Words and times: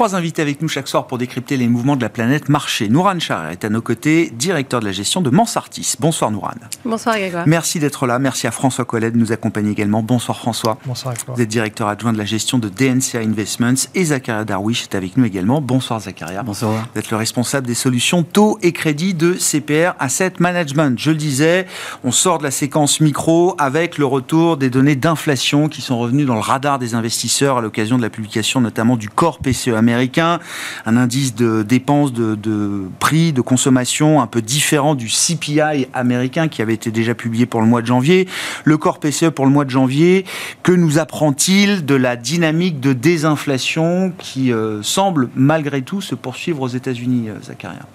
trois 0.00 0.16
invités 0.16 0.40
avec 0.40 0.62
nous 0.62 0.68
chaque 0.68 0.88
soir 0.88 1.06
pour 1.06 1.18
décrypter 1.18 1.58
les 1.58 1.68
mouvements 1.68 1.94
de 1.94 2.00
la 2.00 2.08
planète 2.08 2.48
marché. 2.48 2.88
Nouran 2.88 3.20
Char 3.20 3.50
est 3.50 3.66
à 3.66 3.68
nos 3.68 3.82
côtés, 3.82 4.32
directeur 4.34 4.80
de 4.80 4.86
la 4.86 4.92
gestion 4.92 5.20
de 5.20 5.28
Mansartis. 5.28 5.96
Bonsoir 6.00 6.30
Nouran. 6.30 6.54
Bonsoir 6.86 7.18
Grégoire. 7.18 7.44
Merci 7.46 7.80
d'être 7.80 8.06
là. 8.06 8.18
Merci 8.18 8.46
à 8.46 8.50
François 8.50 8.86
Collet 8.86 9.10
de 9.10 9.18
nous 9.18 9.30
accompagner 9.30 9.72
également. 9.72 10.02
Bonsoir 10.02 10.38
François. 10.38 10.78
Bonsoir 10.86 11.12
Vous 11.28 11.42
êtes 11.42 11.50
directeur 11.50 11.86
adjoint 11.86 12.14
de 12.14 12.16
la 12.16 12.24
gestion 12.24 12.56
de 12.56 12.70
DNCA 12.70 13.18
Investments 13.18 13.74
et 13.94 14.04
Zakaria 14.06 14.46
Darwish 14.46 14.84
est 14.84 14.94
avec 14.94 15.18
nous 15.18 15.26
également. 15.26 15.60
Bonsoir 15.60 16.00
Zakaria. 16.00 16.44
Bonsoir. 16.44 16.88
Vous 16.94 16.98
êtes 16.98 17.10
le 17.10 17.18
responsable 17.18 17.66
des 17.66 17.74
solutions 17.74 18.22
taux 18.22 18.58
et 18.62 18.72
crédit 18.72 19.12
de 19.12 19.34
CPR 19.34 19.96
Asset 19.98 20.32
Management. 20.38 20.98
Je 20.98 21.10
le 21.10 21.18
disais, 21.18 21.66
on 22.04 22.10
sort 22.10 22.38
de 22.38 22.44
la 22.44 22.50
séquence 22.50 23.02
micro 23.02 23.54
avec 23.58 23.98
le 23.98 24.06
retour 24.06 24.56
des 24.56 24.70
données 24.70 24.96
d'inflation 24.96 25.68
qui 25.68 25.82
sont 25.82 25.98
revenues 25.98 26.24
dans 26.24 26.36
le 26.36 26.40
radar 26.40 26.78
des 26.78 26.94
investisseurs 26.94 27.58
à 27.58 27.60
l'occasion 27.60 27.98
de 27.98 28.02
la 28.02 28.08
publication 28.08 28.62
notamment 28.62 28.96
du 28.96 29.10
corps 29.10 29.40
PCE 29.40 29.68
américain, 29.68 29.89
un 29.92 30.96
indice 30.96 31.34
de 31.34 31.62
dépenses, 31.62 32.12
de, 32.12 32.34
de 32.34 32.82
prix, 32.98 33.32
de 33.32 33.40
consommation 33.40 34.20
un 34.20 34.26
peu 34.26 34.42
différent 34.42 34.94
du 34.94 35.08
CPI 35.08 35.86
américain 35.92 36.48
qui 36.48 36.62
avait 36.62 36.74
été 36.74 36.90
déjà 36.90 37.14
publié 37.14 37.46
pour 37.46 37.60
le 37.60 37.66
mois 37.66 37.82
de 37.82 37.86
janvier. 37.86 38.28
Le 38.64 38.76
corps 38.76 38.98
PCE 38.98 39.30
pour 39.30 39.46
le 39.46 39.52
mois 39.52 39.64
de 39.64 39.70
janvier, 39.70 40.24
que 40.62 40.72
nous 40.72 40.98
apprend-il 40.98 41.84
de 41.84 41.94
la 41.94 42.16
dynamique 42.16 42.80
de 42.80 42.92
désinflation 42.92 44.12
qui 44.18 44.52
euh, 44.52 44.82
semble 44.82 45.30
malgré 45.34 45.82
tout 45.82 46.00
se 46.00 46.14
poursuivre 46.14 46.62
aux 46.62 46.68
États-Unis, 46.68 47.28
euh, 47.28 47.34
Zacharia? 47.42 47.86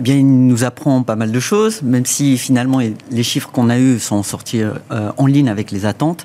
Eh 0.00 0.02
bien, 0.02 0.14
il 0.14 0.46
nous 0.46 0.64
apprend 0.64 1.02
pas 1.02 1.14
mal 1.14 1.30
de 1.30 1.40
choses, 1.40 1.82
même 1.82 2.06
si 2.06 2.38
finalement 2.38 2.80
les 3.10 3.22
chiffres 3.22 3.50
qu'on 3.50 3.68
a 3.68 3.78
eus 3.78 3.98
sont 3.98 4.22
sortis 4.22 4.62
euh, 4.62 5.12
en 5.18 5.26
ligne 5.26 5.50
avec 5.50 5.70
les 5.70 5.84
attentes. 5.84 6.24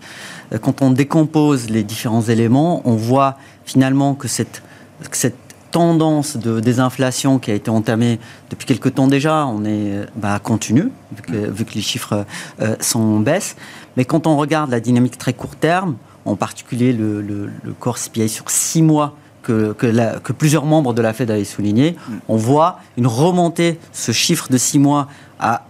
Euh, 0.54 0.58
quand 0.58 0.82
on 0.82 0.92
décompose 0.92 1.70
les 1.70 1.84
différents 1.84 2.22
éléments, 2.22 2.82
on 2.86 2.96
voit 2.96 3.38
finalement 3.66 4.14
que 4.16 4.30
cette, 4.30 4.64
cette 5.12 5.36
tendance 5.72 6.38
de 6.38 6.62
désinflation 6.62 7.38
qui 7.38 7.52
a 7.52 7.54
été 7.54 7.70
entamée 7.70 8.20
depuis 8.50 8.66
quelque 8.66 8.88
temps 8.88 9.08
déjà, 9.08 9.46
on 9.46 9.66
est 9.66 10.06
bah, 10.16 10.40
continue, 10.40 10.90
vu 11.14 11.22
que, 11.22 11.52
vu 11.52 11.66
que, 11.66 11.74
les 11.74 11.82
chiffres 11.82 12.26
euh, 12.62 12.78
sont 12.80 13.02
en 13.02 13.20
baisse. 13.20 13.58
Mais 13.98 14.06
quand 14.06 14.26
on 14.26 14.38
regarde 14.38 14.72
la 14.72 14.80
dynamique 14.80 15.18
très 15.18 15.34
court 15.34 15.58
terme, 15.58 15.98
en 16.24 16.38
particulier 16.38 16.94
le, 16.94 17.22
le, 17.22 17.50
le 17.62 17.74
corps 17.74 17.98
CPI 17.98 18.30
sur 18.30 18.50
six 18.50 18.82
mois, 18.82 19.18
que, 19.44 19.74
que, 19.74 19.86
la, 19.86 20.20
que, 20.20 20.32
plusieurs 20.32 20.66
membres 20.66 20.94
de 20.94 21.02
la 21.02 21.12
Fed 21.12 21.30
avaient 21.30 21.44
souligné, 21.44 21.92
mm. 21.92 22.14
on 22.30 22.38
voit 22.38 22.80
une 22.98 23.08
remontée, 23.08 23.78
ce 23.92 24.14
chiffre 24.14 24.48
de 24.50 24.58
six 24.58 24.80
mois 24.80 25.08
à 25.40 25.66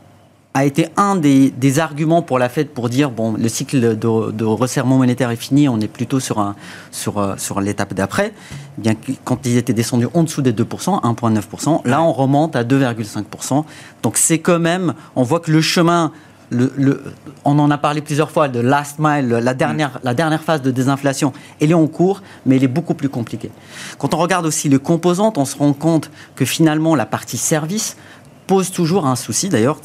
a 0.56 0.64
été 0.64 0.88
un 0.96 1.18
des, 1.18 1.52
des, 1.52 1.80
arguments 1.80 2.22
pour 2.22 2.40
la 2.40 2.48
Fed 2.48 2.70
pour 2.70 2.88
dire 2.88 3.12
bon 3.12 3.34
le 3.34 3.50
cycle 3.50 3.98
de, 3.98 4.32
de, 4.32 4.46
resserrement 4.46 4.98
monétaire 4.98 5.30
est 5.30 5.36
fini, 5.36 5.68
on 5.68 5.82
est 5.82 5.90
plutôt 5.90 6.22
sur 6.22 6.40
un 6.40 6.56
sur 6.92 7.18
euh, 7.18 7.36
sur 7.38 7.60
l'étape 7.60 7.94
d'après. 7.94 8.34
Eh 8.78 8.82
bien 8.82 8.94
quand 9.26 9.46
ils 9.46 9.58
étaient 9.58 9.74
descendus 9.74 10.08
en 10.14 10.24
dessous 10.24 10.42
des 10.42 10.54
2%, 10.54 10.64
1,9%, 11.04 11.82
là 11.86 12.02
on 12.02 12.14
remonte 12.14 12.56
à 12.56 12.64
2,5%. 12.64 13.66
Donc 14.02 14.16
c'est 14.16 14.40
quand 14.40 14.60
même, 14.60 14.94
on 15.18 15.24
voit 15.24 15.42
que 15.42 15.52
le 15.52 15.60
chemin 15.60 16.14
le, 16.52 16.72
le, 16.78 17.04
on 17.44 17.58
en 17.60 17.72
a 17.72 17.78
parlé 17.78 18.02
plusieurs 18.02 18.30
fois, 18.32 18.48
de 18.48 18.60
last 18.60 18.98
mile, 19.00 19.28
la 19.28 19.54
dernière, 19.56 20.00
la 20.04 20.14
dernière 20.14 20.44
phase 20.44 20.62
de 20.62 20.70
désinflation, 20.72 21.34
elle 21.60 21.72
est 21.72 21.74
en 21.74 21.88
cours, 21.88 22.22
mais 22.46 22.58
elle 22.58 22.64
est 22.64 22.68
beaucoup 22.68 22.94
plus 22.94 23.10
compliquée. 23.10 23.50
Quand 23.98 24.14
on 24.14 24.18
regarde 24.18 24.46
aussi 24.46 24.70
les 24.70 24.78
composantes, 24.78 25.40
on 25.40 25.46
se 25.46 25.58
rend 25.58 25.74
compte 25.74 26.12
que 26.36 26.46
finalement 26.46 26.96
la 26.96 27.08
partie 27.08 27.38
service, 27.38 27.98
pose 28.48 28.72
toujours 28.72 29.06
un 29.06 29.16
souci. 29.16 29.50
D'ailleurs, 29.50 29.80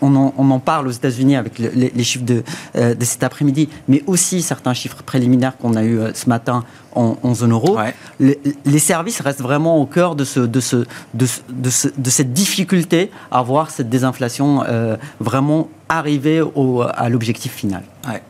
on, 0.00 0.14
en 0.14 0.58
parle 0.58 0.88
aux 0.88 0.92
États-Unis 0.92 1.36
avec 1.36 1.58
les, 1.58 2.04
chiffres 2.04 2.24
de, 2.24 2.42
euh, 2.76 2.94
de 2.94 3.04
cet 3.04 3.22
après-midi, 3.22 3.68
mais 3.88 4.02
aussi 4.06 4.42
certains 4.42 4.74
chiffres 4.74 5.02
préliminaires 5.02 5.56
qu'on 5.56 5.74
a 5.74 5.82
eu 5.82 5.98
euh, 5.98 6.12
ce 6.14 6.28
matin 6.28 6.64
en, 6.94 7.34
zone 7.34 7.52
euro. 7.52 7.76
Les, 8.20 8.78
services 8.78 9.20
restent 9.20 9.42
vraiment 9.42 9.78
au 9.78 9.86
cœur 9.86 10.14
de, 10.14 10.24
ce, 10.24 10.40
de, 10.40 10.60
ce, 10.60 10.76
de, 11.14 11.26
de, 11.50 12.10
cette 12.10 12.32
difficulté 12.32 13.10
à 13.32 13.42
voir 13.42 13.70
cette 13.70 13.88
désinflation 13.88 14.62
euh, 14.68 14.96
vraiment 15.18 15.68
arriver 15.88 16.40
au, 16.40 16.82
à 16.82 17.08
l'objectif 17.08 17.52
final. 17.52 17.82
Ouais. 18.08 18.22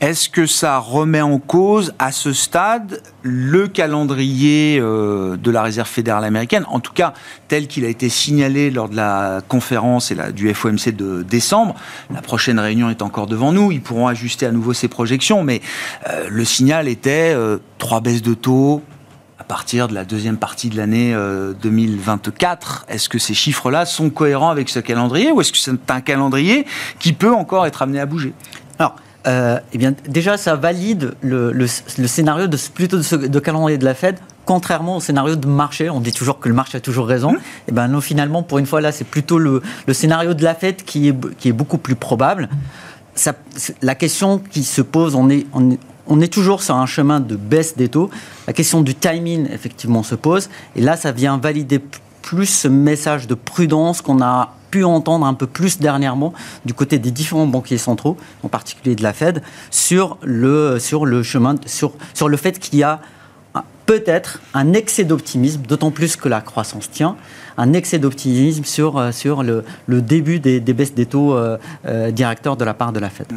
Est-ce 0.00 0.28
que 0.28 0.46
ça 0.46 0.78
remet 0.78 1.22
en 1.22 1.40
cause, 1.40 1.92
à 1.98 2.12
ce 2.12 2.32
stade, 2.32 3.02
le 3.22 3.66
calendrier 3.66 4.78
euh, 4.80 5.36
de 5.36 5.50
la 5.50 5.60
Réserve 5.60 5.88
fédérale 5.88 6.22
américaine, 6.22 6.64
en 6.68 6.78
tout 6.78 6.92
cas 6.92 7.14
tel 7.48 7.66
qu'il 7.66 7.84
a 7.84 7.88
été 7.88 8.08
signalé 8.08 8.70
lors 8.70 8.88
de 8.88 8.94
la 8.94 9.40
conférence 9.48 10.12
et 10.12 10.16
du 10.32 10.54
FOMC 10.54 10.94
de 10.94 11.24
décembre 11.24 11.74
La 12.14 12.22
prochaine 12.22 12.60
réunion 12.60 12.90
est 12.90 13.02
encore 13.02 13.26
devant 13.26 13.50
nous, 13.50 13.72
ils 13.72 13.80
pourront 13.80 14.06
ajuster 14.06 14.46
à 14.46 14.52
nouveau 14.52 14.72
ces 14.72 14.86
projections, 14.86 15.42
mais 15.42 15.60
euh, 16.08 16.28
le 16.30 16.44
signal 16.44 16.86
était 16.86 17.32
euh, 17.34 17.58
trois 17.78 18.00
baisses 18.00 18.22
de 18.22 18.34
taux, 18.34 18.82
à 19.40 19.44
partir 19.44 19.88
de 19.88 19.94
la 19.94 20.04
deuxième 20.04 20.36
partie 20.36 20.68
de 20.68 20.76
l'année 20.76 21.16
2024. 21.62 22.86
Est-ce 22.88 23.08
que 23.08 23.18
ces 23.18 23.34
chiffres-là 23.34 23.86
sont 23.86 24.10
cohérents 24.10 24.50
avec 24.50 24.68
ce 24.68 24.78
calendrier 24.78 25.32
ou 25.32 25.40
est-ce 25.40 25.52
que 25.52 25.58
c'est 25.58 25.90
un 25.90 26.00
calendrier 26.00 26.66
qui 26.98 27.12
peut 27.12 27.32
encore 27.32 27.64
être 27.64 27.80
amené 27.80 27.98
à 27.98 28.06
bouger? 28.06 28.34
Alors, 28.78 28.96
euh, 29.26 29.58
eh 29.72 29.78
bien, 29.78 29.94
déjà, 30.06 30.36
ça 30.36 30.54
valide 30.54 31.14
le, 31.22 31.52
le, 31.52 31.66
le 31.98 32.06
scénario 32.06 32.46
de, 32.46 32.56
plutôt 32.72 32.98
de, 32.98 33.26
de, 33.26 33.40
calendrier 33.40 33.76
de 33.76 33.84
la 33.84 33.94
Fed, 33.94 34.16
contrairement 34.44 34.96
au 34.96 35.00
scénario 35.00 35.36
de 35.36 35.46
marché. 35.46 35.90
On 35.90 36.00
dit 36.00 36.12
toujours 36.12 36.38
que 36.38 36.48
le 36.48 36.54
marché 36.54 36.78
a 36.78 36.80
toujours 36.80 37.06
raison. 37.06 37.32
Mmh. 37.32 37.40
Eh 37.68 37.72
ben 37.72 37.88
non, 37.88 38.00
finalement, 38.00 38.42
pour 38.42 38.58
une 38.58 38.66
fois, 38.66 38.80
là, 38.80 38.92
c'est 38.92 39.04
plutôt 39.04 39.38
le, 39.38 39.60
le, 39.86 39.94
scénario 39.94 40.34
de 40.34 40.44
la 40.44 40.54
Fed 40.54 40.84
qui 40.84 41.08
est, 41.08 41.36
qui 41.36 41.48
est 41.48 41.52
beaucoup 41.52 41.78
plus 41.78 41.96
probable. 41.96 42.48
Ça, 43.14 43.34
la 43.82 43.96
question 43.96 44.38
qui 44.38 44.62
se 44.62 44.82
pose, 44.82 45.14
on 45.16 45.28
est, 45.28 45.46
on 45.52 45.72
est, 45.72 45.80
on 46.06 46.20
est 46.20 46.32
toujours 46.32 46.62
sur 46.62 46.76
un 46.76 46.86
chemin 46.86 47.20
de 47.20 47.36
baisse 47.36 47.76
des 47.76 47.88
taux. 47.88 48.10
La 48.46 48.52
question 48.52 48.80
du 48.80 48.94
timing, 48.94 49.48
effectivement, 49.50 50.02
se 50.02 50.14
pose. 50.14 50.48
Et 50.76 50.80
là, 50.80 50.96
ça 50.96 51.12
vient 51.12 51.36
valider 51.38 51.82
plus 52.22 52.46
ce 52.46 52.68
message 52.68 53.26
de 53.26 53.34
prudence 53.34 54.00
qu'on 54.00 54.22
a 54.22 54.54
pu 54.70 54.84
entendre 54.84 55.26
un 55.26 55.34
peu 55.34 55.46
plus 55.46 55.78
dernièrement 55.78 56.32
du 56.64 56.74
côté 56.74 56.98
des 56.98 57.10
différents 57.10 57.46
banquiers 57.46 57.78
centraux, 57.78 58.16
en 58.42 58.48
particulier 58.48 58.94
de 58.94 59.02
la 59.02 59.12
Fed, 59.12 59.42
sur 59.70 60.18
le, 60.22 60.78
sur 60.78 61.06
le 61.06 61.22
chemin, 61.22 61.56
sur, 61.66 61.92
sur 62.14 62.28
le 62.28 62.36
fait 62.36 62.58
qu'il 62.58 62.78
y 62.78 62.82
a 62.82 63.00
peut-être 63.88 64.40
un 64.52 64.74
excès 64.74 65.04
d'optimisme, 65.04 65.62
d'autant 65.62 65.90
plus 65.90 66.16
que 66.16 66.28
la 66.28 66.42
croissance 66.42 66.90
tient, 66.90 67.16
un 67.56 67.72
excès 67.72 67.98
d'optimisme 67.98 68.64
sur, 68.64 68.98
euh, 68.98 69.12
sur 69.12 69.42
le, 69.42 69.64
le 69.86 70.02
début 70.02 70.40
des, 70.40 70.60
des, 70.60 70.74
baisses 70.74 70.94
des 70.94 71.06
taux 71.06 71.34
euh, 71.34 71.56
euh, 71.86 72.10
directeurs 72.10 72.58
de 72.58 72.66
la 72.66 72.74
part 72.74 72.92
de 72.92 73.00
la 73.00 73.08
Fed. 73.08 73.28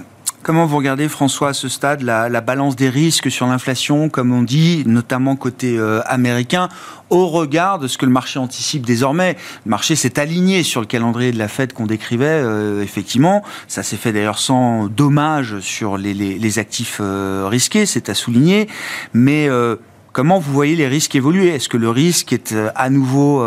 Comment 0.44 0.66
vous 0.66 0.78
regardez, 0.78 1.08
François, 1.08 1.50
à 1.50 1.54
ce 1.54 1.70
stade, 1.70 2.02
la, 2.02 2.28
la 2.28 2.42
balance 2.42 2.76
des 2.76 2.90
risques 2.90 3.30
sur 3.30 3.46
l'inflation, 3.46 4.10
comme 4.10 4.34
on 4.34 4.42
dit, 4.42 4.82
notamment 4.88 5.36
côté 5.36 5.78
euh, 5.78 6.02
américain, 6.08 6.68
au 7.12 7.28
regard 7.28 7.78
de 7.78 7.88
ce 7.88 8.00
que 8.00 8.08
le 8.08 8.12
marché 8.12 8.40
anticipe 8.40 8.84
désormais? 8.84 9.38
Le 9.66 9.70
marché 9.70 9.96
s'est 9.96 10.20
aligné 10.20 10.64
sur 10.64 10.82
le 10.82 10.88
calendrier 10.88 11.32
de 11.32 11.38
la 11.38 11.48
Fed 11.48 11.74
qu'on 11.74 11.86
décrivait, 11.86 12.26
euh, 12.26 12.82
effectivement. 12.82 13.44
Ça 13.68 13.84
s'est 13.84 13.98
fait 13.98 14.14
d'ailleurs 14.14 14.40
sans 14.40 14.88
dommage 14.88 15.60
sur 15.60 15.96
les, 15.96 16.16
les, 16.16 16.40
les 16.40 16.60
actifs 16.60 16.98
euh, 17.02 17.46
risqués, 17.48 17.86
c'est 17.86 18.10
à 18.10 18.16
souligner. 18.16 18.68
Mais 19.14 19.48
euh, 19.48 19.76
comment 20.12 20.40
vous 20.40 20.52
voyez 20.52 20.76
les 20.76 20.88
risques 20.88 21.14
évoluer? 21.14 21.50
Est-ce 21.50 21.70
que 21.70 21.78
le 21.78 21.92
risque 21.92 22.34
est 22.34 22.56
à 22.74 22.90
nouveau 22.90 23.46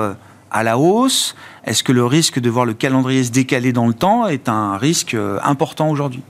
à 0.52 0.62
la 0.62 0.78
hausse? 0.78 1.34
Est-ce 1.64 1.82
que 1.82 1.90
le 1.90 2.06
risque 2.06 2.38
de 2.38 2.50
voir 2.50 2.66
le 2.66 2.74
calendrier 2.74 3.24
se 3.24 3.32
décaler 3.32 3.72
dans 3.72 3.88
le 3.88 3.94
temps 3.94 4.28
est 4.28 4.48
un 4.48 4.76
risque 4.78 5.16
important 5.42 5.90
aujourd'hui? 5.90 6.22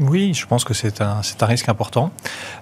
Oui, 0.00 0.34
je 0.34 0.46
pense 0.46 0.64
que 0.64 0.74
c'est 0.74 1.00
un, 1.00 1.20
un 1.40 1.46
risque 1.46 1.68
important. 1.68 2.10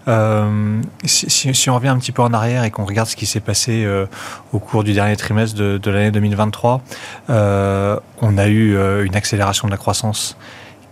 Euh, 0.08 0.80
si, 1.04 1.70
on 1.70 1.74
revient 1.74 1.88
un 1.88 1.98
petit 1.98 2.12
peu 2.12 2.22
en 2.22 2.32
arrière 2.32 2.64
et 2.64 2.70
qu'on 2.70 2.84
regarde 2.84 3.08
ce 3.08 3.16
qui 3.16 3.26
s'est 3.26 3.40
passé 3.40 3.84
euh, 3.84 4.06
au 4.52 4.58
cours 4.58 4.84
du 4.84 4.92
dernier 4.92 5.16
trimestre 5.16 5.56
de, 5.56 5.78
de 5.78 5.90
l'année 5.90 6.10
2023, 6.10 6.82
euh, 7.30 7.98
on 8.20 8.36
a 8.36 8.48
eu 8.48 8.76
une 9.04 9.16
accélération 9.16 9.68
de 9.68 9.72
la 9.72 9.78
croissance 9.78 10.36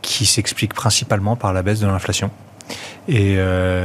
qui 0.01 0.27
s'explique 0.27 0.75
principalement 0.75 1.37
par 1.37 1.53
la 1.53 1.63
baisse 1.63 1.81
de 1.81 1.87
l'inflation. 1.87 2.31
Et 3.11 3.39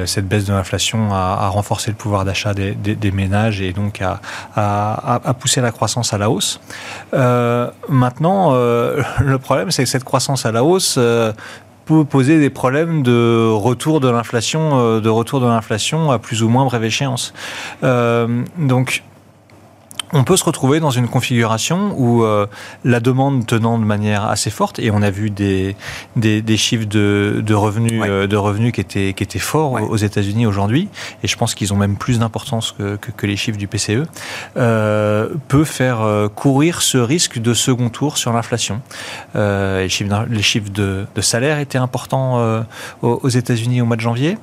cette 0.05 0.27
baisse 0.27 0.44
de 0.44 0.51
l'inflation 0.51 1.13
a, 1.13 1.47
renforcé 1.47 1.91
le 1.91 1.95
pouvoir 1.95 2.25
d'achat 2.25 2.53
des, 2.53 2.73
des, 2.73 3.11
ménages 3.11 3.61
et 3.61 3.71
donc 3.71 4.01
a, 4.01 4.19
a, 4.53 5.21
a, 5.23 5.33
poussé 5.33 5.61
la 5.61 5.71
croissance 5.71 6.13
à 6.13 6.17
la 6.17 6.29
hausse. 6.29 6.59
Maintenant, 7.13 8.53
le 9.21 9.38
problème, 9.38 9.71
c'est 9.71 9.83
que 9.83 9.89
cette 9.89 10.03
croissance 10.03 10.45
à 10.45 10.51
la 10.51 10.65
hausse 10.65 11.00
peut 11.85 12.06
poser 12.06 12.39
des 12.39 12.50
problèmes 12.50 13.03
de 13.03 13.50
retour 13.51 14.00
de 14.00 14.09
l'inflation, 14.09 14.80
euh, 14.80 15.00
de 15.00 15.09
retour 15.09 15.39
de 15.39 15.47
l'inflation 15.47 16.12
à 16.12 16.19
plus 16.19 16.44
ou 16.44 16.50
moins 16.50 16.65
brève 16.65 16.83
échéance. 16.83 17.33
Euh, 17.83 18.44
donc 18.57 19.03
on 20.13 20.24
peut 20.24 20.38
se 20.38 20.44
retrouver 20.44 20.80
dans 20.80 20.92
une 20.92 21.07
configuration 21.07 21.94
où 21.98 22.24
euh, 22.24 22.45
la 22.83 23.00
demande 23.00 23.45
tenant 23.45 23.80
de 23.80 23.83
manière 23.83 24.25
assez 24.25 24.50
forte, 24.50 24.80
et 24.80 24.92
on 24.92 25.01
a 25.01 25.10
vu 25.10 25.30
des, 25.30 25.75
des, 26.15 26.42
des 26.42 26.57
chiffres 26.57 26.86
de, 26.86 27.42
de 27.45 27.54
revenus, 27.54 28.00
ouais. 28.00 28.10
euh, 28.10 28.27
de 28.27 28.38
revenus 28.38 28.71
qui 28.71 28.81
étaient, 28.81 29.13
qui 29.13 29.24
étaient 29.24 29.39
forts 29.39 29.71
ouais. 29.74 29.81
aux 29.81 29.98
États-Unis 29.98 30.45
aujourd'hui, 30.45 30.88
et 31.24 31.27
je 31.27 31.36
pense 31.36 31.56
qu'ils 31.56 31.74
ont 31.74 31.77
même 31.77 31.98
plus 31.98 32.19
d'importance 32.19 32.71
que, 32.71 32.95
que, 32.98 33.12
que, 33.12 33.25
les 33.25 33.36
chiffres 33.36 33.57
du 33.57 33.68
PCE, 33.68 34.04
euh, 34.57 35.30
peut 35.48 35.63
faire 35.63 36.01
euh, 36.01 36.27
courir 36.27 36.81
ce 36.81 36.98
risque 36.98 37.39
de 37.39 37.54
second 37.54 37.89
tour 37.89 38.18
sur 38.18 38.33
l'inflation. 38.33 38.81
Euh, 39.36 39.81
les 39.81 39.89
chiffres, 39.89 40.25
les 40.30 40.42
chiffres 40.42 40.71
de, 40.71 41.06
de, 41.13 41.21
salaire 41.21 41.60
étaient 41.60 41.77
importants 41.77 42.63
aux 43.01 43.30
États-Unis 43.30 43.81
au 43.81 43.86
mois 43.86 43.95
de 43.95 44.01
janvier. 44.01 44.38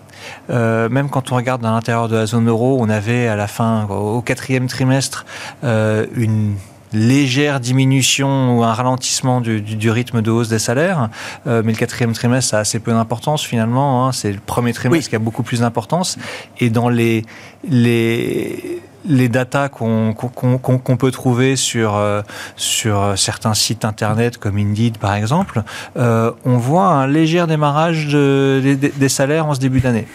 Même 0.49 1.09
quand 1.11 1.33
on 1.33 1.37
regarde 1.37 1.65
à 1.65 1.71
l'intérieur 1.71 2.09
de 2.09 2.17
la 2.17 2.27
zone 2.27 2.49
euro, 2.49 2.79
on 2.81 2.89
avait 2.89 3.29
à 3.29 3.37
la 3.37 3.47
fin, 3.47 3.87
au 3.89 4.23
quatrième 4.23 4.67
trimestre, 4.67 5.25
une 5.63 6.55
légère 6.93 7.61
diminution 7.61 8.59
ou 8.59 8.65
un 8.65 8.73
ralentissement 8.73 9.41
du, 9.41 9.91
rythme 9.91 10.23
de 10.23 10.31
hausse 10.31 10.49
des 10.49 10.59
salaires. 10.59 11.09
mais 11.47 11.63
le 11.63 11.79
quatrième 11.79 12.13
trimestre, 12.13 12.51
ça 12.51 12.59
a 12.59 12.61
assez 12.61 12.81
peu 12.81 12.93
d'importance 12.93 13.43
finalement. 13.43 14.07
Hein. 14.07 14.13
C'est 14.13 14.33
le 14.33 14.41
premier 14.45 14.73
trimestre 14.73 15.11
qui 15.11 15.17
a 15.17 15.21
beaucoup 15.21 15.43
plus 15.43 15.61
d'importance. 15.61 16.19
Et 16.59 16.71
dans 16.71 16.89
les, 16.89 17.25
les, 17.69 18.81
les 19.09 19.29
datas 19.29 19.69
qu'on 19.69 20.97
peut 20.99 21.11
trouver 21.11 21.57
sur, 21.57 21.97
euh, 21.97 22.23
sur 22.57 23.15
certains 23.17 23.55
sites 23.55 23.85
internet 23.85 24.39
comme 24.39 24.59
Indeed 24.59 24.99
par 24.99 25.15
exemple, 25.15 25.63
euh, 25.97 26.33
on 26.45 26.57
voit 26.57 26.87
un 26.87 27.07
léger 27.07 27.47
démarrage 27.47 28.09
des 28.09 29.09
salaires 29.09 29.47
en 29.47 29.55
ce 29.55 29.61
début 29.61 29.81
d'année. 29.81 30.07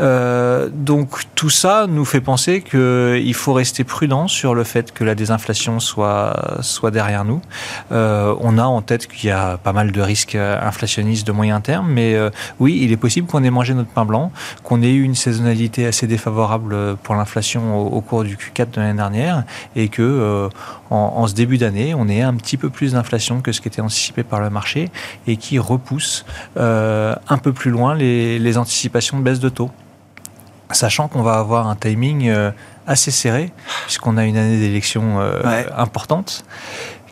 Euh, 0.00 0.68
donc 0.72 1.22
tout 1.34 1.50
ça 1.50 1.86
nous 1.88 2.04
fait 2.04 2.20
penser 2.20 2.62
qu'il 2.62 3.34
faut 3.34 3.52
rester 3.52 3.84
prudent 3.84 4.28
sur 4.28 4.54
le 4.54 4.64
fait 4.64 4.92
que 4.92 5.04
la 5.04 5.14
désinflation 5.14 5.80
soit, 5.80 6.58
soit 6.62 6.90
derrière 6.90 7.24
nous. 7.24 7.40
Euh, 7.92 8.34
on 8.40 8.58
a 8.58 8.64
en 8.64 8.82
tête 8.82 9.06
qu'il 9.06 9.28
y 9.28 9.32
a 9.32 9.58
pas 9.58 9.72
mal 9.72 9.92
de 9.92 10.00
risques 10.00 10.34
inflationnistes 10.34 11.26
de 11.26 11.32
moyen 11.32 11.60
terme, 11.60 11.90
mais 11.90 12.14
euh, 12.14 12.30
oui, 12.58 12.80
il 12.82 12.92
est 12.92 12.96
possible 12.96 13.26
qu'on 13.26 13.44
ait 13.44 13.50
mangé 13.50 13.74
notre 13.74 13.90
pain 13.90 14.04
blanc, 14.04 14.32
qu'on 14.62 14.82
ait 14.82 14.92
eu 14.92 15.02
une 15.02 15.14
saisonnalité 15.14 15.86
assez 15.86 16.06
défavorable 16.06 16.96
pour 17.02 17.14
l'inflation 17.14 17.78
au, 17.78 18.00
cours 18.00 18.24
du 18.24 18.36
Q4 18.36 18.70
de 18.70 18.80
l'année 18.80 18.96
dernière, 18.96 19.44
et 19.76 19.88
que 19.88 20.48
en, 20.90 21.26
ce 21.26 21.34
début 21.34 21.58
d'année, 21.58 21.94
on 21.94 22.08
ait 22.08 22.22
un 22.22 22.34
petit 22.34 22.56
peu 22.56 22.70
plus 22.70 22.92
d'inflation 22.92 23.40
que 23.40 23.52
ce 23.52 23.60
qui 23.60 23.68
était 23.68 23.80
anticipé 23.80 24.22
par 24.22 24.40
le 24.40 24.50
marché, 24.50 24.90
et 25.26 25.36
qui 25.36 25.58
repousse 25.58 26.24
un 26.56 27.38
peu 27.42 27.52
plus 27.52 27.70
loin 27.70 27.94
les, 27.94 28.38
les 28.38 28.58
anticipations 28.58 29.18
de 29.18 29.22
baisse 29.22 29.40
de 29.40 29.48
taux 29.48 29.70
sachant 30.72 31.08
qu'on 31.08 31.22
va 31.22 31.34
avoir 31.34 31.68
un 31.68 31.76
timing 31.76 32.28
euh, 32.28 32.50
assez 32.86 33.10
serré, 33.10 33.52
puisqu'on 33.84 34.16
a 34.16 34.24
une 34.24 34.36
année 34.36 34.58
d'élection 34.58 35.20
euh, 35.20 35.64
importante, 35.76 36.44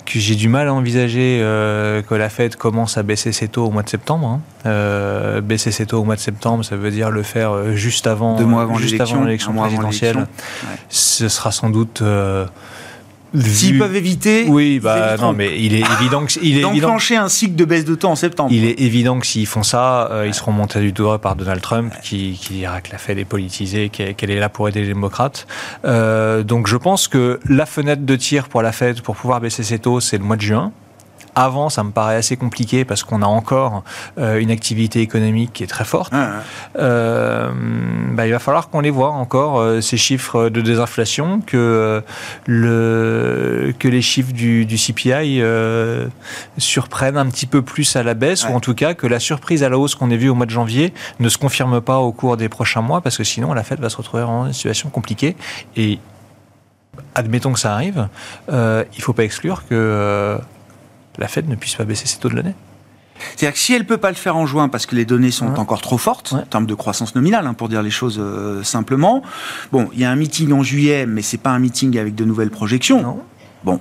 que 0.05 0.19
j'ai 0.19 0.35
du 0.35 0.49
mal 0.49 0.69
à 0.69 0.73
envisager 0.73 1.41
euh, 1.43 2.01
que 2.03 2.15
la 2.15 2.31
Fed 2.31 2.57
commence 2.57 2.97
à 2.97 3.03
baisser 3.03 3.33
ses 3.33 3.49
taux 3.49 3.67
au 3.67 3.71
mois 3.71 3.83
de 3.83 3.91
septembre. 3.91 4.41
Hein. 4.65 5.41
baisser 5.43 5.71
ses 5.71 5.87
taux 5.87 6.01
au 6.01 6.05
mois 6.05 6.17
de 6.17 6.21
septembre, 6.21 6.65
ça 6.65 6.77
veut 6.77 6.91
dire 6.91 7.11
le 7.11 7.23
faire 7.23 7.75
juste 7.75 8.07
avant, 8.07 8.37
l'élection 9.25 9.53
présidentielle. 9.53 10.27
Ce 10.89 11.29
sera 11.29 11.53
sans 11.53 11.71
doute 11.71 12.03
S'ils 13.35 13.79
peuvent 13.79 13.97
éviter. 13.97 14.47
Oui, 14.49 14.81
bah 14.81 15.17
non, 15.19 15.33
mais 15.33 15.61
il 15.61 15.75
est 15.75 15.85
évident 16.01 16.25
que 16.25 16.33
il 16.43 16.59
est 16.59 16.63
d'enclencher 16.63 17.17
un 17.17 17.29
cycle 17.29 17.55
de 17.55 17.65
baisse 17.65 17.85
de 17.85 17.95
taux 17.95 18.09
en 18.09 18.17
septembre. 18.17 18.51
Il 18.53 18.65
est 18.65 18.81
évident 18.81 19.19
que 19.19 19.27
s'ils 19.27 19.47
font 19.47 19.63
ça, 19.63 20.11
euh, 20.11 20.27
ils 20.27 20.35
seront 20.35 20.53
montés 20.53 20.81
du 20.81 20.93
doigt 20.93 21.19
par 21.19 21.37
Donald 21.37 21.61
Trump, 21.61 21.93
qui, 22.03 22.39
qui, 22.41 22.55
dira 22.55 22.81
que 22.81 22.91
la 22.91 22.99
Fed 22.99 23.19
est 23.19 23.25
politisée, 23.25 23.91
qu'elle 23.91 24.31
est 24.31 24.41
là 24.41 24.49
pour 24.49 24.69
aider 24.69 24.81
les 24.81 24.89
démocrates. 24.89 25.47
Euh, 25.85 26.43
donc 26.43 26.67
je 26.69 26.77
pense 26.77 27.09
que 27.09 27.41
la 27.49 27.67
fenêtre 27.67 28.05
de 28.05 28.17
tir 28.17 28.49
pour 28.49 28.63
la 28.63 28.73
Fed 28.73 29.03
pour 29.03 29.17
pouvoir 29.17 29.41
baisser 29.41 29.63
ses 29.63 29.79
taux, 29.79 30.01
c'est 30.01 30.19
le 30.19 30.25
mois 30.25 30.37
de 30.37 30.43
juin. 30.43 30.73
Avant, 31.39 31.69
ça 31.69 31.85
me 31.85 31.93
paraît 31.93 32.17
assez 32.17 32.37
compliqué 32.37 32.85
parce 32.85 33.05
qu'on 33.05 33.23
a 33.23 33.27
encore 33.27 33.85
euh, 34.19 34.41
une 34.41 34.51
activité 34.51 35.03
économique 35.03 35.53
qui 35.53 35.63
est 35.63 35.69
très 35.69 35.85
forte. 35.85 36.13
Euh, 36.77 37.51
bah, 38.11 38.27
il 38.27 38.33
va 38.33 38.41
falloir 38.41 38.71
qu'on 38.71 38.81
les 38.81 38.91
voit 38.91 39.13
encore, 39.13 39.61
euh, 39.61 39.81
ces 39.81 39.97
chiffres 39.97 40.49
de 40.49 40.61
désinflation, 40.61 41.41
que, 41.41 42.03
le, 42.47 43.73
que 43.79 43.87
les 43.87 44.03
chiffres 44.03 44.33
du, 44.33 44.67
CPI 44.67 45.41
surprennent 46.57 47.17
un 47.17 47.27
petit 47.27 47.47
peu 47.47 47.63
plus 47.63 47.95
à 47.95 48.03
la 48.03 48.15
baisse, 48.15 48.45
ou 48.45 48.53
en 48.53 48.61
tout 48.61 48.75
cas 48.75 48.95
que 48.95 49.07
la 49.07 49.21
surprise 49.21 49.63
à 49.63 49.69
la 49.69 49.79
hausse 49.79 49.95
qu'on 49.95 50.11
a 50.11 50.17
vue 50.17 50.31
au 50.31 50.35
mois 50.35 50.47
de 50.47 50.51
janvier 50.51 50.93
ne 51.21 51.29
se 51.29 51.39
confirme 51.39 51.81
pas 51.81 51.99
au 51.99 52.11
cours 52.11 52.37
des 52.37 52.49
prochains 52.49 52.83
mois, 52.83 53.01
parce 53.01 53.17
que 53.17 53.23
sinon 53.23 53.55
la 53.55 53.63
Fed 53.63 53.79
va 53.79 53.91
se 53.91 53.97
retrouver 53.97 54.25
en 54.25 54.47
une 54.47 54.53
situation 54.53 54.91
compliquée. 54.91 55.37
Et 55.77 56.01
admettons 57.15 57.53
que 57.53 57.61
ça 57.61 57.75
arrive, 57.75 58.09
il 58.49 58.55
ne 58.55 59.03
faut 59.03 59.13
pas 59.13 59.23
exclure 59.23 59.63
que 59.69 60.37
la 61.19 61.29
Fed 61.29 61.49
ne 61.49 61.57
puisse 61.57 61.75
pas 61.75 61.85
baisser 61.85 62.07
ses 62.07 62.19
taux 62.19 62.29
de 62.29 62.37
l'année. 62.37 62.55
C'est-à-dire 63.37 63.55
que 63.55 63.59
si 63.59 63.75
elle 63.75 63.83
ne 63.83 63.87
peut 63.87 63.97
pas 63.97 64.11
le 64.11 64.17
faire 64.17 64.37
en 64.37 64.47
juin 64.47 64.69
parce 64.69 64.87
que 64.87 64.95
les 64.95 65.05
données 65.05 65.31
sont 65.31 65.59
encore 65.59 65.81
trop 65.81 65.99
fortes 65.99 66.33
en 66.33 66.43
termes 66.43 66.67
de 66.67 66.75
croissance 66.75 67.15
nominale, 67.15 67.47
hein, 67.47 67.55
pour 67.55 67.69
dire 67.69 67.83
les 67.83 67.91
choses 67.91 68.19
euh, 68.21 68.63
simplement. 68.63 69.23
Bon, 69.73 69.89
il 69.93 70.01
y 70.01 70.05
a 70.05 70.11
un 70.11 70.17
meeting 70.17 70.53
en 70.53 70.63
juillet, 70.63 71.05
mais 71.07 71.23
c'est 71.23 71.39
pas 71.39 71.51
un 71.51 71.59
meeting 71.59 71.99
avec 71.99 72.15
de 72.15 72.25
nouvelles 72.25 72.51
projections. 72.51 73.19
Bon, 73.65 73.81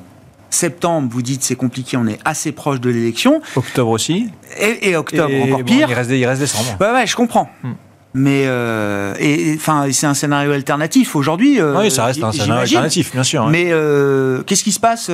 septembre, 0.49 1.09
vous 1.11 1.21
dites 1.21 1.43
c'est 1.43 1.55
compliqué, 1.55 1.97
on 1.97 2.07
est 2.07 2.19
assez 2.25 2.51
proche 2.51 2.81
de 2.81 2.89
l'élection. 2.89 3.41
Octobre 3.55 3.91
aussi. 3.91 4.29
Et, 4.59 4.95
octobre 4.95 5.33
encore 5.43 5.63
pire. 5.63 5.87
Il 5.89 5.93
reste, 5.93 6.11
il 6.11 6.25
reste 6.25 6.41
décembre. 6.41 6.77
Ouais, 6.79 6.91
ouais, 6.91 7.07
je 7.07 7.15
comprends. 7.15 7.49
Hmm. 7.63 7.73
Mais 8.17 8.45
euh, 8.47 9.13
et 9.19 9.53
enfin, 9.55 9.85
c'est 9.91 10.07
un 10.07 10.15
scénario 10.15 10.51
alternatif 10.51 11.15
aujourd'hui. 11.15 11.61
Euh, 11.61 11.79
oui, 11.79 11.91
ça 11.91 12.05
reste 12.05 12.23
un 12.23 12.31
scénario 12.31 12.63
alternatif, 12.63 13.11
bien 13.11 13.21
sûr. 13.21 13.47
Mais 13.47 13.67
euh, 13.69 14.41
qu'est-ce 14.41 14.63
qui 14.63 14.71
se 14.71 14.79
passe 14.79 15.11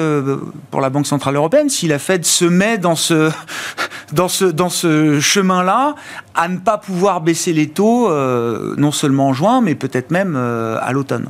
pour 0.72 0.80
la 0.80 0.90
Banque 0.90 1.06
centrale 1.06 1.36
européenne 1.36 1.70
si 1.70 1.88
la 1.88 2.00
Fed 2.00 2.24
se 2.24 2.46
met 2.46 2.78
dans 2.78 2.96
ce 2.96 3.30
dans 4.14 4.30
ce 4.30 4.46
dans 4.46 4.70
ce 4.70 5.20
chemin-là 5.20 5.96
à 6.34 6.48
ne 6.48 6.58
pas 6.58 6.78
pouvoir 6.78 7.20
baisser 7.20 7.52
les 7.52 7.68
taux, 7.68 8.10
non 8.78 8.92
seulement 8.94 9.28
en 9.28 9.34
juin, 9.34 9.60
mais 9.60 9.76
peut-être 9.76 10.10
même 10.12 10.38
à 10.38 10.92
l'automne? 10.94 11.30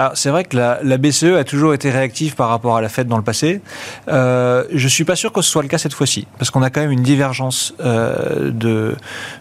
Alors 0.00 0.12
c'est 0.16 0.30
vrai 0.30 0.44
que 0.44 0.56
la, 0.56 0.96
BCE 0.96 1.36
a 1.38 1.44
toujours 1.44 1.74
été 1.74 1.90
réactive 1.90 2.34
par 2.34 2.48
rapport 2.48 2.74
à 2.74 2.80
la 2.80 2.88
Fed 2.88 3.06
dans 3.06 3.18
le 3.18 3.22
passé. 3.22 3.60
Euh, 4.08 4.64
je 4.72 4.88
suis 4.88 5.04
pas 5.04 5.14
sûr 5.14 5.30
que 5.30 5.42
ce 5.42 5.50
soit 5.50 5.60
le 5.60 5.68
cas 5.68 5.76
cette 5.76 5.92
fois-ci, 5.92 6.26
parce 6.38 6.50
qu'on 6.50 6.62
a 6.62 6.70
quand 6.70 6.80
même 6.80 6.90
une 6.90 7.02
divergence 7.02 7.74
euh, 7.80 8.50
de, 8.50 8.96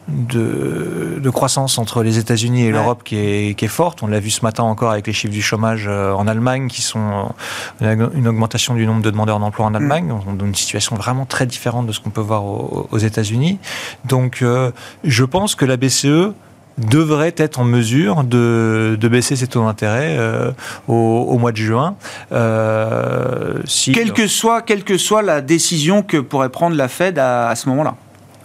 de, 0.09 1.29
croissance 1.29 1.77
entre 1.77 2.03
les 2.03 2.17
États-Unis 2.17 2.65
et 2.65 2.71
l'Europe 2.71 3.03
qui 3.05 3.15
est, 3.15 3.57
qui 3.57 3.63
est, 3.63 3.69
forte. 3.69 4.03
On 4.03 4.07
l'a 4.07 4.19
vu 4.19 4.31
ce 4.31 4.43
matin 4.43 4.63
encore 4.63 4.91
avec 4.91 5.07
les 5.07 5.13
chiffres 5.13 5.33
du 5.33 5.41
chômage 5.41 5.85
euh, 5.87 6.11
en 6.11 6.27
Allemagne, 6.27 6.67
qui 6.67 6.81
sont 6.81 7.33
une 7.79 8.27
augmentation 8.27 8.75
du 8.75 8.85
nombre 8.85 9.01
de 9.01 9.11
demandeurs 9.11 9.39
d'emploi 9.39 9.65
en 9.65 9.73
Allemagne, 9.75 10.07
mm. 10.07 10.37
dans 10.37 10.45
une 10.45 10.55
situation 10.55 10.97
vraiment 10.97 11.25
très 11.25 11.45
différente 11.45 11.87
de 11.87 11.93
ce 11.93 12.01
qu'on 12.01 12.09
peut 12.09 12.19
voir 12.19 12.43
aux, 12.43 12.89
aux 12.91 12.97
États-Unis. 12.97 13.59
Donc 14.03 14.41
euh, 14.41 14.71
je 15.05 15.23
pense 15.23 15.55
que 15.55 15.63
la 15.63 15.77
BCE 15.77 16.33
devrait 16.79 17.35
être 17.37 17.59
en 17.59 17.63
mesure 17.63 18.23
de, 18.23 18.97
baisser 19.09 19.35
ses 19.35 19.47
taux 19.47 19.63
d'intérêt 19.63 20.17
euh, 20.17 20.51
au, 20.87 21.37
mois 21.37 21.51
de 21.51 21.57
juin. 21.57 21.95
Euh, 22.31 23.53
si, 23.65 23.91
quelle, 23.91 24.13
que 24.13 24.27
soit, 24.27 24.61
quelle 24.61 24.83
que 24.83 24.97
soit 24.97 25.21
la 25.21 25.41
décision 25.41 26.03
que 26.03 26.17
pourrait 26.17 26.49
prendre 26.49 26.75
la 26.75 26.87
Fed 26.87 27.17
à 27.19 27.53
ce 27.55 27.69
moment-là. 27.69 27.95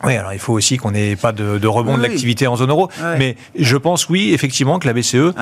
Oui, 0.05 0.17
alors 0.17 0.33
il 0.33 0.39
faut 0.39 0.53
aussi 0.53 0.77
qu'on 0.77 0.91
n'ait 0.91 1.17
pas 1.17 1.33
de, 1.33 1.67
rebond 1.67 1.97
de 1.97 2.03
l'activité 2.03 2.47
en 2.47 2.57
zone 2.57 2.71
euro. 2.71 2.89
Mais 3.19 3.37
je 3.59 3.77
pense, 3.77 4.09
oui, 4.09 4.33
effectivement, 4.33 4.79
que 4.79 4.87
la 4.87 4.93
BCE 4.93 5.35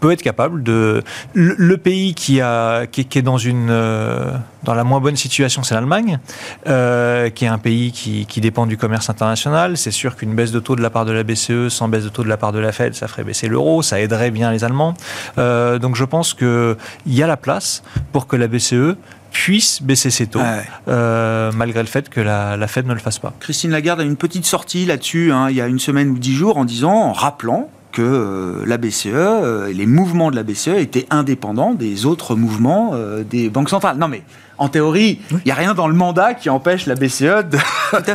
peut 0.00 0.12
être 0.12 0.22
capable 0.22 0.62
de. 0.62 1.02
Le, 1.34 1.76
pays 1.76 2.14
qui, 2.14 2.40
a, 2.40 2.86
qui, 2.86 3.00
est 3.00 3.22
dans 3.22 3.38
une. 3.38 3.68
Euh, 3.70 4.32
dans 4.64 4.74
la 4.74 4.84
moins 4.84 5.00
bonne 5.00 5.16
situation, 5.16 5.62
c'est 5.62 5.74
l'Allemagne, 5.74 6.18
euh, 6.66 7.30
qui 7.30 7.44
est 7.44 7.48
un 7.48 7.58
pays 7.58 7.92
qui, 7.92 8.40
dépend 8.40 8.66
du 8.66 8.76
commerce 8.76 9.10
international. 9.10 9.76
C'est 9.76 9.90
sûr 9.90 10.16
qu'une 10.16 10.34
baisse 10.34 10.52
de 10.52 10.60
taux 10.60 10.76
de 10.76 10.82
la 10.82 10.90
part 10.90 11.04
de 11.04 11.12
la 11.12 11.22
BCE 11.22 11.68
sans 11.68 11.88
baisse 11.88 12.04
de 12.04 12.08
taux 12.08 12.22
de 12.22 12.28
la 12.28 12.36
part 12.36 12.52
de 12.52 12.58
la 12.58 12.72
Fed, 12.72 12.94
ça 12.94 13.08
ferait 13.08 13.24
baisser 13.24 13.48
l'euro, 13.48 13.82
ça 13.82 14.00
aiderait 14.00 14.30
bien 14.30 14.52
les 14.52 14.64
Allemands. 14.64 14.94
Euh, 15.38 15.78
donc 15.78 15.96
je 15.96 16.04
pense 16.04 16.34
qu'il 16.34 16.76
y 17.06 17.22
a 17.22 17.26
la 17.26 17.36
place 17.36 17.82
pour 18.12 18.26
que 18.26 18.36
la 18.36 18.46
BCE 18.46 18.96
puisse 19.38 19.82
baisser 19.82 20.10
ses 20.10 20.26
taux, 20.26 20.40
euh, 20.88 21.52
malgré 21.54 21.80
le 21.80 21.86
fait 21.86 22.08
que 22.08 22.20
la, 22.20 22.66
Fed 22.66 22.86
ne 22.86 22.92
le 22.92 22.98
fasse 22.98 23.20
pas. 23.20 23.32
Christine 23.38 23.70
Lagarde 23.70 24.00
a 24.00 24.04
une 24.04 24.16
petite 24.16 24.44
sortie 24.44 24.84
là-dessus, 24.84 25.32
hein, 25.32 25.48
il 25.48 25.54
y 25.54 25.60
a 25.60 25.68
une 25.68 25.78
semaine 25.78 26.10
ou 26.10 26.18
dix 26.18 26.34
jours, 26.34 26.58
en 26.58 26.64
disant, 26.64 26.92
en 26.92 27.12
rappelant 27.12 27.70
que 27.92 28.02
euh, 28.02 28.66
la 28.66 28.78
BCE, 28.78 29.06
euh, 29.06 29.72
les 29.72 29.86
mouvements 29.86 30.32
de 30.32 30.36
la 30.36 30.42
BCE 30.42 30.78
étaient 30.78 31.06
indépendants 31.10 31.72
des 31.72 32.04
autres 32.04 32.34
mouvements 32.34 32.94
des 33.30 33.48
banques 33.48 33.70
centrales. 33.70 33.96
Non 33.96 34.08
mais 34.08 34.22
en 34.58 34.68
théorie, 34.68 35.20
il 35.30 35.40
n'y 35.46 35.52
a 35.52 35.54
rien 35.54 35.74
dans 35.74 35.88
le 35.88 35.94
mandat 35.94 36.34
qui 36.34 36.50
empêche 36.50 36.86
la 36.86 36.94
BCE 36.94 37.44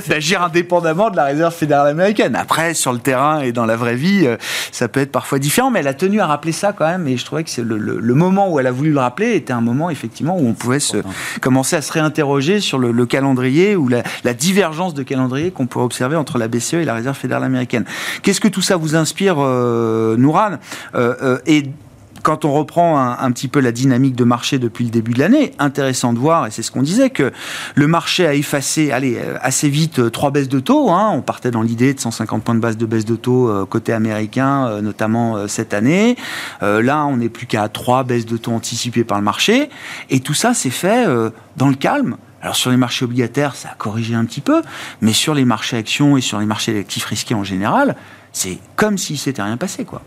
d'agir 0.10 0.44
indépendamment 0.44 1.10
de 1.10 1.16
la 1.16 1.26
Réserve 1.26 1.54
fédérale 1.54 1.88
américaine. 1.88 2.36
Après, 2.36 2.74
sur 2.74 2.94
le 2.94 3.00
terrain 3.00 3.42
et 3.42 3.52
dans 3.52 3.66
la 3.66 3.76
vraie 3.76 3.96
vie, 3.96 4.26
euh, 4.26 4.38
ça 4.72 4.88
peut 4.88 5.00
être 5.00 5.12
parfois 5.12 5.40
différent, 5.40 5.72
mais 5.72 5.80
elle 5.80 5.88
a 5.88 5.94
tenu 5.94 6.20
à 6.20 6.28
rappeler 6.28 6.52
ça 6.52 6.74
quand 6.74 6.88
même, 6.88 7.08
et 7.08 7.18
je 7.18 7.26
trouvais 7.26 7.44
que 7.44 7.62
le, 7.62 7.78
le, 7.78 8.14
moment 8.14 8.52
où 8.52 8.60
elle 8.60 8.68
a 8.68 8.72
voulu 8.72 8.92
le 8.92 9.00
rappeler 9.00 9.36
était 9.36 9.54
un 9.54 9.62
moment 9.62 9.90
effectivement 9.90 10.38
où 10.38 10.48
on 10.48 10.54
pouvait 10.54 10.80
se, 10.80 10.98
commencer 11.42 11.76
à 11.76 11.82
se 11.82 11.92
réinterroger 11.92 12.60
sur 12.60 12.78
le, 12.78 13.06
calendrier 13.06 13.76
ou 13.76 13.88
la, 13.88 14.34
divergence 14.34 14.94
de 14.94 15.04
calendrier 15.04 15.52
qu'on 15.52 15.68
pourrait 15.68 15.86
observer 15.86 16.16
entre 16.16 16.38
la 16.38 16.48
BCE 16.48 16.76
et 16.76 16.86
la 16.86 16.96
Réserve 16.96 17.18
fédérale 17.18 17.44
américaine. 17.44 17.86
Qu'est-ce 18.22 18.42
que 18.42 18.48
tout 18.48 18.62
ça 18.62 18.76
vous 18.76 18.96
inspire, 18.96 19.36
euh, 19.40 20.18
Nouran 20.18 20.58
euh, 20.96 21.16
euh 21.22 21.38
Et 21.46 21.64
quand 22.24 22.46
on 22.46 22.54
reprend 22.54 22.98
un, 22.98 23.32
petit 23.32 23.50
peu 23.50 23.60
la 23.60 23.74
dynamique 23.74 24.16
de 24.16 24.24
marché 24.24 24.58
depuis 24.58 24.86
le 24.86 24.90
début 24.90 25.14
de 25.14 25.20
l'année, 25.20 25.52
intéressant 25.60 26.14
de 26.14 26.20
voir, 26.20 26.48
et 26.48 26.52
c'est 26.52 26.64
ce 26.64 26.72
qu'on 26.72 26.82
disait, 26.82 27.10
que 27.10 27.32
le 27.76 27.88
marché 27.88 28.26
a 28.26 28.34
effacé 28.34 28.92
allez, 28.92 29.18
euh, 29.18 29.38
assez 29.42 29.70
vite 29.70 30.00
euh, 30.00 30.10
trois 30.10 30.32
baisses 30.32 30.48
de 30.48 30.62
taux. 30.62 30.90
Hein. 30.90 31.12
On 31.14 31.22
partait 31.22 31.52
dans 31.52 31.62
l'idée 31.62 31.94
de 31.94 32.00
150 32.00 32.44
points 32.44 32.56
de 32.56 32.62
base 32.62 32.78
de 32.78 32.86
baisse 32.86 33.04
de 33.04 33.18
taux 33.18 33.50
euh, 33.50 33.66
côté 33.66 33.92
américain, 33.92 34.82
notamment 34.82 35.48
cette 35.48 35.74
année. 35.74 36.16
là, 36.62 37.06
on 37.06 37.18
n'est 37.18 37.30
plus 37.30 37.46
qu'à 37.46 37.68
trois 37.68 38.04
baisses 38.04 38.26
de 38.26 38.38
taux 38.38 38.52
anticipées 38.52 39.04
par 39.04 39.18
le 39.18 39.24
marché. 39.24 39.70
Et 40.10 40.22
tout 40.22 40.34
ça 40.34 40.54
s'est 40.54 40.70
fait 40.70 41.06
dans 41.58 41.68
le 41.68 41.76
calme. 41.76 42.16
Alors 42.42 42.56
sur 42.56 42.72
les 42.72 42.78
marchés 42.78 43.06
obligataires, 43.06 43.56
ça 43.56 43.70
a 43.70 43.76
corrigé 43.76 44.16
un 44.16 44.26
petit 44.26 44.42
peu, 44.42 44.62
mais 45.02 45.14
sur 45.14 45.34
les 45.34 45.46
marchés 45.46 45.78
actions 45.78 46.18
et 46.18 46.22
sur 46.22 46.40
les 46.40 46.46
marchés 46.46 46.74
d'actifs 46.74 47.06
risqués 47.06 47.36
en 47.36 47.44
général, 47.44 47.96
c'est 48.32 48.60
comme 48.76 48.98
s'il 48.98 49.18
s'était 49.18 49.42
rien 49.42 49.58
passé, 49.58 49.86
quoi. 49.86 50.02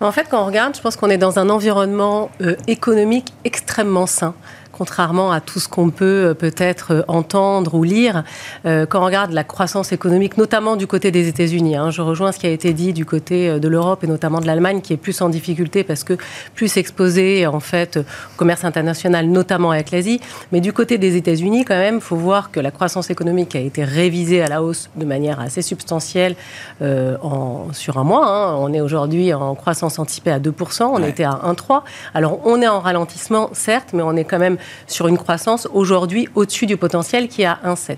En 0.00 0.12
fait, 0.12 0.28
quand 0.30 0.42
on 0.42 0.46
regarde, 0.46 0.76
je 0.76 0.80
pense 0.80 0.96
qu'on 0.96 1.10
est 1.10 1.18
dans 1.18 1.38
un 1.38 1.48
environnement 1.50 2.30
euh, 2.40 2.54
économique 2.68 3.32
extrêmement 3.44 4.06
sain 4.06 4.34
contrairement 4.72 5.32
à 5.32 5.40
tout 5.40 5.60
ce 5.60 5.68
qu'on 5.68 5.90
peut 5.90 6.04
euh, 6.04 6.34
peut-être 6.34 6.92
euh, 6.92 7.02
entendre 7.08 7.74
ou 7.74 7.84
lire, 7.84 8.24
euh, 8.66 8.86
quand 8.86 9.00
on 9.00 9.04
regarde 9.04 9.32
la 9.32 9.44
croissance 9.44 9.92
économique, 9.92 10.36
notamment 10.36 10.76
du 10.76 10.86
côté 10.86 11.10
des 11.10 11.28
États-Unis. 11.28 11.76
Hein, 11.76 11.90
je 11.90 12.02
rejoins 12.02 12.32
ce 12.32 12.38
qui 12.38 12.46
a 12.46 12.50
été 12.50 12.72
dit 12.72 12.92
du 12.92 13.04
côté 13.04 13.58
de 13.58 13.68
l'Europe 13.68 14.04
et 14.04 14.06
notamment 14.06 14.40
de 14.40 14.46
l'Allemagne, 14.46 14.80
qui 14.80 14.92
est 14.92 14.96
plus 14.96 15.20
en 15.20 15.28
difficulté 15.28 15.84
parce 15.84 16.04
que 16.04 16.14
plus 16.54 16.76
exposé 16.76 17.46
en 17.46 17.60
fait 17.60 17.98
au 17.98 18.36
commerce 18.36 18.64
international, 18.64 19.26
notamment 19.26 19.70
avec 19.70 19.90
l'Asie. 19.90 20.20
Mais 20.52 20.60
du 20.60 20.72
côté 20.72 20.98
des 20.98 21.16
États-Unis, 21.16 21.64
quand 21.64 21.76
même, 21.76 21.96
il 21.96 22.00
faut 22.00 22.16
voir 22.16 22.50
que 22.50 22.60
la 22.60 22.70
croissance 22.70 23.10
économique 23.10 23.56
a 23.56 23.60
été 23.60 23.84
révisée 23.84 24.42
à 24.42 24.48
la 24.48 24.62
hausse 24.62 24.90
de 24.96 25.04
manière 25.04 25.40
assez 25.40 25.62
substantielle 25.62 26.36
en, 26.80 27.66
sur 27.72 27.98
un 27.98 28.04
mois. 28.04 28.26
Hein. 28.26 28.56
On 28.58 28.72
est 28.72 28.80
aujourd'hui 28.80 29.32
en 29.32 29.54
croissance 29.54 29.98
anticipée 29.98 30.30
à 30.30 30.38
2%, 30.38 30.84
on 30.84 31.02
était 31.02 31.24
à 31.24 31.40
1,3%. 31.44 31.82
Alors 32.14 32.40
on 32.44 32.60
est 32.60 32.68
en 32.68 32.80
ralentissement, 32.80 33.50
certes, 33.52 33.90
mais 33.92 34.02
on 34.02 34.16
est 34.16 34.24
quand 34.24 34.38
même 34.38 34.57
sur 34.86 35.08
une 35.08 35.18
croissance 35.18 35.68
aujourd'hui 35.72 36.28
au-dessus 36.34 36.66
du 36.66 36.76
potentiel 36.76 37.28
qui 37.28 37.42
est 37.42 37.46
à 37.46 37.58
1,7. 37.64 37.96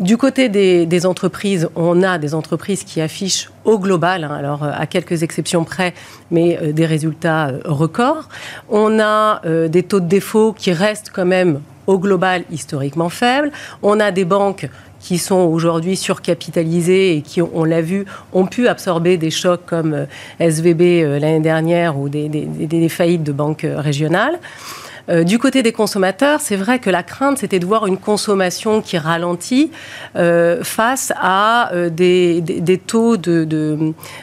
Du 0.00 0.16
côté 0.16 0.48
des, 0.48 1.06
entreprises, 1.06 1.68
on 1.76 2.02
a 2.02 2.18
des 2.18 2.34
entreprises 2.34 2.82
qui 2.82 3.00
affichent 3.00 3.50
au 3.64 3.78
global, 3.78 4.24
hein, 4.24 4.34
alors 4.36 4.64
euh, 4.64 4.72
à 4.74 4.86
quelques 4.86 5.22
exceptions 5.22 5.62
près, 5.62 5.94
mais 6.32 6.58
euh, 6.60 6.72
des 6.72 6.84
résultats 6.84 7.50
euh, 7.50 7.60
records. 7.64 8.28
On 8.68 8.98
a 8.98 9.40
des 9.68 9.84
taux 9.84 10.00
de 10.00 10.08
défaut 10.08 10.52
qui 10.52 10.72
restent 10.72 11.10
quand 11.14 11.24
même 11.24 11.60
au 11.86 11.98
global 11.98 12.42
historiquement 12.50 13.08
faibles. 13.08 13.52
On 13.82 14.00
a 14.00 14.10
des 14.10 14.24
banques 14.24 14.68
qui 14.98 15.18
sont 15.18 15.42
aujourd'hui 15.42 15.96
surcapitalisées 15.96 17.16
et 17.16 17.22
qui, 17.22 17.40
on 17.40 17.62
l'a 17.62 17.82
vu, 17.82 18.04
ont 18.32 18.46
pu 18.46 18.66
absorber 18.66 19.16
des 19.16 19.30
chocs 19.30 19.64
comme 19.64 20.06
SVB 20.40 21.20
l'année 21.20 21.40
dernière 21.40 21.98
ou 21.98 22.08
des, 22.08 22.28
des 22.28 22.88
faillites 22.88 23.22
de 23.22 23.32
banques 23.32 23.66
régionales. 23.76 24.38
Euh, 25.10 25.22
du 25.22 25.38
côté 25.38 25.62
des 25.62 25.72
consommateurs, 25.72 26.40
c'est 26.40 26.56
vrai 26.56 26.78
que 26.78 26.90
la 26.90 27.02
crainte, 27.02 27.38
c'était 27.38 27.58
de 27.58 27.66
voir 27.66 27.86
une 27.86 27.98
consommation 27.98 28.80
qui 28.80 28.96
ralentit 28.96 29.70
euh, 30.16 30.64
face 30.64 31.12
à 31.16 31.72
euh, 31.74 31.90
des, 31.90 32.42
taux 32.86 33.16
de, 33.16 33.44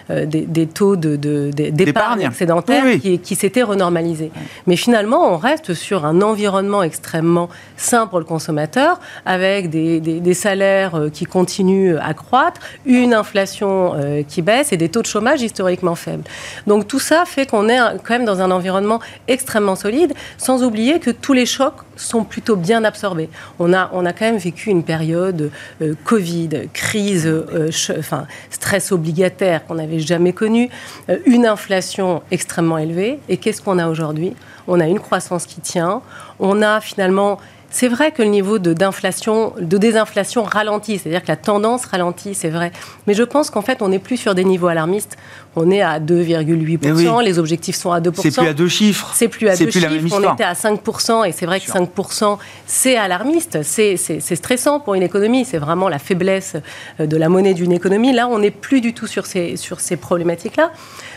des, 0.09 0.67
taux 0.67 0.95
de, 0.95 1.15
d'épargne 1.51 2.21
excédentaire 2.21 2.83
qui, 2.99 3.19
qui 3.19 3.35
s'étaient 3.35 3.63
renormalisés. 3.63 4.31
Mais 4.65 4.75
finalement, 4.75 5.31
on 5.33 5.37
reste 5.37 5.73
sur 5.73 6.05
un 6.05 6.21
environnement 6.21 6.83
extrêmement 6.83 7.49
sain 7.77 8.07
pour 8.07 8.19
le 8.19 8.25
consommateur, 8.25 8.99
avec 9.25 9.69
des, 9.69 10.31
salaires 10.33 11.09
qui 11.13 11.25
continuent 11.25 11.97
à 12.01 12.13
croître, 12.13 12.61
une 12.85 13.13
inflation 13.13 13.93
qui 14.27 14.41
baisse 14.41 14.71
et 14.71 14.77
des 14.77 14.89
taux 14.89 15.01
de 15.01 15.07
chômage 15.07 15.41
historiquement 15.41 15.95
faibles. 15.95 16.23
Donc 16.67 16.87
tout 16.87 16.99
ça 16.99 17.25
fait 17.25 17.45
qu'on 17.45 17.67
est 17.67 17.79
quand 18.03 18.11
même 18.11 18.25
dans 18.25 18.41
un 18.41 18.49
environnement 18.49 18.99
extrêmement 19.27 19.75
solide, 19.75 20.13
sans 20.37 20.63
oublier 20.63 20.70
oublier 20.71 21.01
que 21.01 21.11
tous 21.11 21.33
les 21.33 21.45
chocs 21.45 21.81
sont 21.97 22.23
plutôt 22.23 22.55
bien 22.55 22.85
absorbés. 22.85 23.29
On 23.59 23.73
a, 23.73 23.89
on 23.91 24.05
a 24.05 24.13
quand 24.13 24.23
même 24.23 24.37
vécu 24.37 24.69
une 24.69 24.83
période 24.83 25.51
euh, 25.81 25.95
Covid, 26.05 26.69
crise, 26.71 27.27
euh, 27.27 27.69
enfin, 27.99 28.25
stress 28.49 28.93
obligataire 28.93 29.65
qu'on 29.65 29.75
n'avait 29.75 29.99
jamais 29.99 30.31
connu, 30.31 30.69
euh, 31.09 31.17
une 31.25 31.45
inflation 31.45 32.23
extrêmement 32.31 32.77
élevée. 32.77 33.19
Et 33.27 33.35
qu'est-ce 33.35 33.61
qu'on 33.61 33.79
a 33.79 33.89
aujourd'hui? 33.89 34.33
On 34.65 34.79
a 34.79 34.87
une 34.87 35.01
croissance 35.01 35.45
qui 35.45 35.59
tient. 35.59 36.01
On 36.39 36.61
a 36.61 36.79
finalement 36.79 37.37
c'est 37.71 37.87
vrai 37.87 38.11
que 38.11 38.21
le 38.21 38.27
niveau 38.27 38.59
de, 38.59 38.73
d'inflation, 38.73 39.53
de 39.59 39.77
désinflation 39.77 40.43
ralentit, 40.43 40.99
c'est-à-dire 40.99 41.23
que 41.23 41.29
la 41.29 41.37
tendance 41.37 41.85
ralentit, 41.85 42.35
c'est 42.35 42.49
vrai. 42.49 42.73
Mais 43.07 43.13
je 43.13 43.23
pense 43.23 43.49
qu'en 43.49 43.61
fait, 43.61 43.81
on 43.81 43.87
n'est 43.87 43.99
plus 43.99 44.17
sur 44.17 44.35
des 44.35 44.43
niveaux 44.43 44.67
alarmistes. 44.67 45.17
On 45.55 45.71
est 45.71 45.81
à 45.81 45.99
2,8%, 45.99 47.23
les 47.23 47.39
objectifs 47.39 47.77
sont 47.77 47.91
à 47.91 48.01
2%. 48.01 48.21
C'est 48.21 48.31
plus 48.31 48.47
à 48.47 48.53
deux 48.53 48.67
chiffres. 48.67 49.11
C'est 49.15 49.29
plus 49.29 49.47
à 49.47 49.55
deux 49.55 49.71
chiffres. 49.71 49.87
on 50.11 50.33
était 50.33 50.43
à 50.43 50.53
5%, 50.53 51.25
et 51.25 51.31
c'est 51.31 51.45
vrai 51.45 51.61
que 51.61 51.71
5%, 51.71 52.37
c'est 52.67 52.97
alarmiste, 52.97 53.63
c'est, 53.63 53.95
stressant 54.35 54.81
pour 54.81 54.93
une 54.93 55.03
économie. 55.03 55.45
C'est 55.45 55.57
vraiment 55.57 55.87
la 55.87 55.99
faiblesse 55.99 56.57
euh, 56.99 57.05
de 57.05 57.17
la 57.17 57.29
monnaie 57.29 57.53
d'une 57.53 57.71
économie. 57.71 58.11
Là, 58.11 58.27
on 58.27 58.39
n'est 58.39 58.51
plus 58.51 58.81
du 58.81 58.93
tout 58.93 59.07
sur 59.07 59.25
ces, 59.25 59.55
sur 59.55 59.79
ces 59.79 59.95
problématiques-là. 59.95 60.71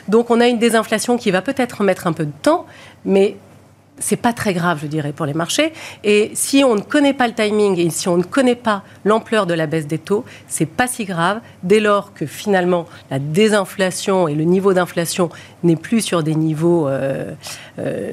Donc, 0.06 0.30
on 0.30 0.40
a 0.40 0.46
une 0.46 0.58
désinflation 0.58 1.16
qui 1.16 1.32
va 1.32 1.42
peut-être 1.42 1.82
mettre 1.82 2.06
un 2.06 2.12
peu 2.12 2.26
de 2.26 2.32
temps, 2.42 2.66
mais 3.04 3.37
c'est 3.98 4.16
pas 4.16 4.32
très 4.32 4.52
grave, 4.52 4.80
je 4.82 4.86
dirais, 4.86 5.12
pour 5.12 5.24
les 5.24 5.34
marchés. 5.34 5.72
Et 6.02 6.32
si 6.34 6.64
on 6.64 6.74
ne 6.74 6.80
connaît 6.80 7.12
pas 7.12 7.28
le 7.28 7.34
timing 7.34 7.78
et 7.78 7.90
si 7.90 8.08
on 8.08 8.16
ne 8.16 8.24
connaît 8.24 8.56
pas 8.56 8.82
l'ampleur 9.04 9.46
de 9.46 9.54
la 9.54 9.66
baisse 9.66 9.86
des 9.86 9.98
taux, 9.98 10.24
c'est 10.48 10.66
pas 10.66 10.86
si 10.86 11.04
grave 11.04 11.40
dès 11.62 11.80
lors 11.80 12.12
que 12.12 12.26
finalement 12.26 12.86
la 13.10 13.18
désinflation 13.18 14.26
et 14.26 14.34
le 14.34 14.44
niveau 14.44 14.72
d'inflation 14.72 15.28
n'est 15.62 15.76
plus 15.76 16.00
sur 16.00 16.22
des 16.22 16.34
niveaux 16.34 16.88
euh, 16.88 17.32
euh 17.78 18.12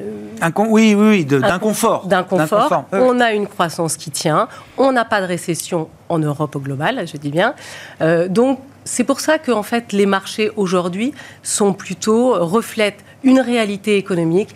oui, 0.68 0.94
oui, 0.94 1.08
oui 1.08 1.24
d'inconfort. 1.24 2.06
D'inconfort. 2.06 2.84
On 2.92 3.20
a 3.20 3.32
une 3.32 3.46
croissance 3.46 3.96
qui 3.96 4.10
tient. 4.10 4.48
On 4.78 4.92
n'a 4.92 5.04
pas 5.04 5.20
de 5.20 5.26
récession 5.26 5.88
en 6.08 6.18
Europe 6.18 6.54
au 6.56 6.60
global, 6.60 7.06
je 7.06 7.16
dis 7.16 7.30
bien. 7.30 7.54
Euh, 8.00 8.28
donc 8.28 8.60
c'est 8.84 9.04
pour 9.04 9.20
ça 9.20 9.38
que 9.38 9.52
en 9.52 9.62
fait 9.62 9.92
les 9.92 10.06
marchés 10.06 10.50
aujourd'hui 10.56 11.12
sont 11.42 11.72
plutôt 11.72 12.34
reflètent 12.44 13.04
une 13.22 13.40
réalité 13.40 13.96
économique 13.96 14.54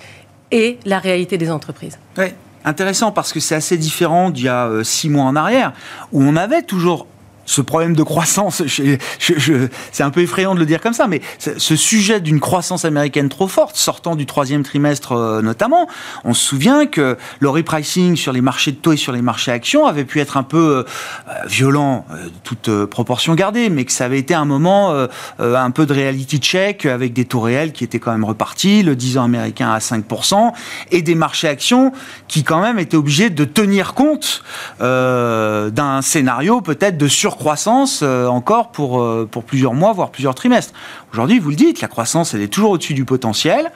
et 0.51 0.79
la 0.85 0.99
réalité 0.99 1.39
des 1.39 1.51
entreprises. 1.51 1.99
Oui, 2.19 2.27
intéressant 2.65 3.13
parce 3.13 3.33
que 3.33 3.41
c'est 3.41 3.55
assez 3.55 3.77
différent 3.77 4.31
d'il 4.31 4.45
y 4.45 4.49
a 4.49 4.67
euh, 4.67 4.85
six 4.85 5.09
mois 5.09 5.25
en 5.25 5.37
arrière, 5.37 5.73
où 6.13 6.23
on 6.23 6.37
avait 6.37 6.63
toujours 6.63 7.07
ce 7.47 7.61
problème 7.61 7.95
de 7.95 8.03
croissance, 8.03 8.63
c'est 8.67 10.03
un 10.03 10.11
peu 10.11 10.21
effrayant 10.21 10.55
de 10.55 10.61
le 10.61 10.67
dire 10.67 10.81
comme 10.81 10.93
ça, 10.93 11.07
mais 11.07 11.23
ce 11.39 11.77
sujet 11.77 12.21
d'une 12.21 12.41
croissance 12.41 12.85
américaine 12.85 13.29
trop 13.29 13.49
forte, 13.49 13.77
sortant 13.77 14.17
du 14.17 14.27
troisième 14.27 14.63
trimestre 14.63 15.13
euh, 15.13 15.43
notamment, 15.43 15.89
on 16.25 16.35
se 16.35 16.45
souvient 16.45 16.87
que 16.87 17.17
le 17.41 17.49
repricing 17.49 18.17
sur 18.17 18.33
les 18.33 18.41
marchés 18.41 18.73
de 18.73 18.77
taux 18.77 18.93
et 18.93 18.97
sur 18.97 19.13
les 19.13 19.23
marchés 19.23 19.53
actions 19.53 19.87
avait 19.87 20.05
pu 20.05 20.21
être 20.21 20.37
un 20.37 20.43
peu 20.43 20.85
euh, 21.29 21.33
violent, 21.47 22.05
euh, 22.11 22.29
toute 22.43 22.71
proportion 22.87 23.35
gardée, 23.35 23.71
mais 23.71 23.85
que 23.85 23.93
ça 23.93 24.05
avait 24.05 24.19
été 24.19 24.35
un 24.35 24.45
moment 24.45 25.07
un 25.39 25.71
peu 25.71 25.87
de 25.87 25.93
reality 25.93 26.39
check 26.39 26.87
avec 26.87 27.13
des 27.13 27.25
taux 27.25 27.41
réels 27.41 27.73
qui 27.73 27.85
étaient 27.85 27.99
quand 27.99 28.13
même 28.13 28.25
repartis, 28.25 28.83
le 28.83 28.97
10 28.97 29.19
ans 29.19 29.25
américain 29.25 29.71
à 29.71 29.79
5%, 29.79 30.53
et 30.91 31.03
des 31.03 31.15
marchés 31.15 31.49
actions 31.49 31.93
qui 32.29 32.43
quand 32.43 32.61
même 32.61 32.79
étaient 32.79 32.97
obligés 32.97 33.31
de 33.31 33.45
tenir 33.45 33.95
compte 33.95 34.43
d'un 34.81 36.03
scénario 36.03 36.61
peut-être 36.61 36.99
de 36.99 37.09
sur 37.09 37.36
croissance 37.37 38.01
euh, 38.03 38.27
encore 38.27 38.71
pour, 38.73 39.01
euh, 39.01 39.29
pour 39.31 39.45
plusieurs 39.45 39.75
mois, 39.75 39.93
voire 39.93 40.11
plusieurs 40.11 40.35
trimestres. 40.35 40.75
Aujourd'hui, 41.13 41.39
vous 41.39 41.51
le 41.51 41.57
dites, 41.57 41.81
la 41.81 41.89
croissance, 41.89 42.35
elle 42.35 42.43
est 42.43 42.49
toujours 42.49 42.73
au-dessus 42.73 42.95
du 42.95 43.05
potentiel, 43.05 43.71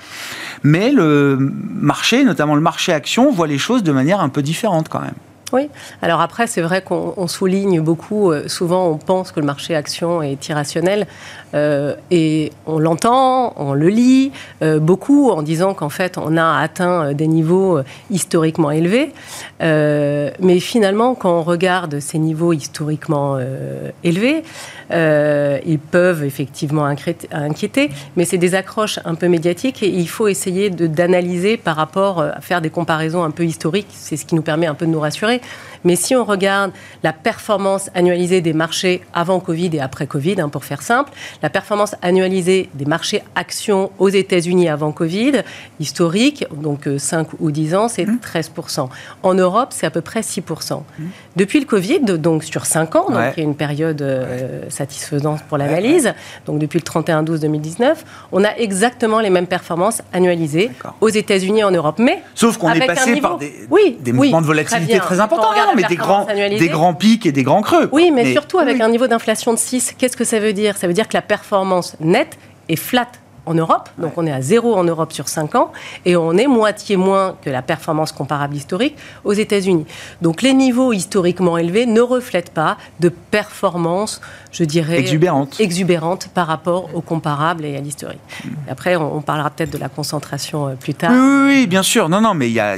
mais 0.62 0.90
le 0.90 1.36
marché, 1.38 2.24
notamment 2.24 2.54
le 2.54 2.60
marché 2.60 2.92
action, 2.92 3.30
voit 3.30 3.46
les 3.46 3.58
choses 3.58 3.82
de 3.82 3.92
manière 3.92 4.20
un 4.20 4.28
peu 4.28 4.42
différente 4.42 4.88
quand 4.88 5.00
même. 5.00 5.14
Oui. 5.52 5.68
Alors 6.00 6.20
après, 6.20 6.46
c'est 6.46 6.60
vrai 6.60 6.80
qu'on 6.82 7.26
souligne 7.26 7.80
beaucoup. 7.80 8.30
Euh, 8.30 8.46
souvent, 8.46 8.86
on 8.88 8.98
pense 8.98 9.32
que 9.32 9.40
le 9.40 9.46
marché 9.46 9.74
action 9.74 10.22
est 10.22 10.48
irrationnel. 10.48 11.06
Euh, 11.54 11.96
et 12.12 12.52
on 12.66 12.78
l'entend, 12.78 13.54
on 13.56 13.74
le 13.74 13.88
lit 13.88 14.30
euh, 14.62 14.78
beaucoup 14.78 15.30
en 15.30 15.42
disant 15.42 15.74
qu'en 15.74 15.88
fait 15.88 16.16
on 16.16 16.36
a 16.36 16.60
atteint 16.60 17.12
des 17.12 17.26
niveaux 17.26 17.80
historiquement 18.10 18.70
élevés. 18.70 19.12
mais 19.60 20.60
finalement, 20.60 21.14
quand 21.14 21.38
on 21.38 21.42
regarde 21.42 21.98
ces 21.98 22.18
niveaux 22.18 22.52
historiquement 22.52 23.38
élevés, 24.04 24.44
ils 24.92 25.78
peuvent 25.78 26.24
effectivement 26.24 26.84
inquiéter, 26.84 27.90
mais 28.16 28.24
c'est 28.24 28.38
des 28.38 28.54
accroches 28.54 28.98
un 29.04 29.14
peu 29.14 29.28
médiatiques 29.28 29.82
et 29.82 29.88
il 29.88 30.08
faut 30.08 30.28
essayer 30.28 30.70
d'analyser 30.70 31.56
par 31.56 31.76
rapport 31.76 32.22
à 32.22 32.40
faire 32.40 32.60
des 32.60 32.70
comparaisons 32.70 33.22
un 33.22 33.30
peu 33.30 33.44
historiques. 33.44 33.88
C'est 33.90 34.16
ce 34.16 34.24
qui 34.24 34.34
nous 34.34 34.42
permet 34.42 34.66
un 34.66 34.74
peu 34.74 34.86
de 34.86 34.90
nous 34.90 35.00
rassurer. 35.00 35.40
Mais 35.84 35.96
si 35.96 36.14
on 36.14 36.24
regarde 36.24 36.72
la 37.02 37.12
performance 37.12 37.90
annualisée 37.94 38.40
des 38.40 38.52
marchés 38.52 39.02
avant 39.14 39.40
Covid 39.40 39.70
et 39.74 39.80
après 39.80 40.06
Covid, 40.06 40.40
hein, 40.40 40.48
pour 40.48 40.64
faire 40.64 40.82
simple, 40.82 41.10
la 41.42 41.50
performance 41.50 41.94
annualisée 42.02 42.68
des 42.74 42.84
marchés 42.84 43.22
actions 43.34 43.90
aux 43.98 44.08
États-Unis 44.08 44.68
avant 44.68 44.92
Covid, 44.92 45.42
historique, 45.78 46.44
donc 46.52 46.88
5 46.98 47.28
euh, 47.28 47.36
ou 47.40 47.50
10 47.50 47.74
ans, 47.74 47.88
c'est 47.88 48.04
13%. 48.04 48.84
Mmh. 48.84 48.88
En 49.22 49.34
Europe, 49.34 49.68
c'est 49.70 49.86
à 49.86 49.90
peu 49.90 50.00
près 50.00 50.20
6%. 50.20 50.80
Mmh. 50.80 51.04
Depuis 51.36 51.60
le 51.60 51.66
Covid, 51.66 52.00
donc 52.00 52.44
sur 52.44 52.66
5 52.66 52.96
ans, 52.96 53.10
donc 53.10 53.22
il 53.36 53.40
y 53.40 53.42
a 53.42 53.48
une 53.48 53.54
période 53.54 54.02
euh, 54.02 54.64
satisfaisante 54.80 55.42
pour 55.48 55.58
l'analyse, 55.58 56.14
donc 56.46 56.58
depuis 56.58 56.78
le 56.78 56.84
31-12-2019, 56.84 57.96
on 58.32 58.44
a 58.44 58.52
exactement 58.56 59.20
les 59.20 59.30
mêmes 59.30 59.46
performances 59.46 60.00
annualisées 60.12 60.70
aux 61.00 61.08
États-Unis 61.08 61.60
et 61.60 61.64
en 61.64 61.70
Europe. 61.70 61.98
Mais 61.98 62.22
Sauf 62.34 62.56
qu'on 62.56 62.72
est 62.72 62.86
passé 62.86 63.20
par 63.20 63.36
des, 63.36 63.52
oui, 63.70 63.98
des 64.00 64.12
mouvements 64.12 64.40
de 64.40 64.46
volatilité 64.46 64.98
très, 64.98 65.06
très 65.06 65.20
importants, 65.20 65.50
mais 65.76 65.82
des 65.84 65.96
grands, 65.96 66.26
des 66.26 66.68
grands 66.68 66.94
pics 66.94 67.26
et 67.26 67.32
des 67.32 67.42
grands 67.42 67.62
creux. 67.62 67.88
Oui, 67.92 68.10
mais, 68.10 68.32
surtout 68.32 68.58
avec 68.58 68.80
un 68.80 68.88
niveau 68.88 69.06
d'inflation 69.06 69.52
de 69.52 69.58
6, 69.58 69.94
qu'est-ce 69.98 70.16
que 70.16 70.24
ça 70.24 70.40
veut 70.40 70.52
dire? 70.52 70.76
Ça 70.76 70.86
veut 70.86 70.94
dire 70.94 71.08
que 71.08 71.16
la 71.16 71.22
performance 71.22 71.96
nette 72.00 72.38
est 72.68 72.76
flat 72.76 73.08
en 73.46 73.54
Europe, 73.54 73.88
donc 73.98 74.12
on 74.16 74.26
est 74.26 74.32
à 74.32 74.42
zéro 74.42 74.76
en 74.76 74.84
Europe 74.84 75.12
sur 75.12 75.28
5 75.28 75.54
ans, 75.54 75.72
et 76.04 76.16
on 76.16 76.32
est 76.32 76.46
moitié 76.46 76.96
moins 76.96 77.36
que 77.42 77.50
la 77.50 77.62
performance 77.62 78.12
comparable 78.12 78.54
historique 78.54 78.96
aux 79.24 79.32
États-Unis. 79.32 79.86
Donc 80.22 80.42
les 80.42 80.52
niveaux 80.52 80.92
historiquement 80.92 81.58
élevés 81.58 81.86
ne 81.86 82.00
reflètent 82.00 82.52
pas 82.52 82.76
de 83.00 83.08
performance, 83.08 84.20
je 84.52 84.64
dirais, 84.64 84.98
exubérante, 84.98 85.60
exubérante 85.60 86.28
par 86.34 86.46
rapport 86.46 86.94
au 86.94 87.00
comparable 87.00 87.64
et 87.64 87.76
à 87.76 87.80
l'historique. 87.80 88.20
Après, 88.68 88.96
on, 88.96 89.20
parlera 89.20 89.50
peut-être 89.50 89.72
de 89.72 89.78
la 89.78 89.88
concentration 89.88 90.68
euh, 90.68 90.74
plus 90.74 90.94
tard. 90.94 91.12
Oui, 91.12 91.44
oui, 91.46 91.66
bien 91.66 91.82
sûr. 91.82 92.08
Non, 92.08 92.20
non, 92.20 92.34
mais 92.34 92.48
il 92.48 92.54
y 92.54 92.60
a, 92.60 92.76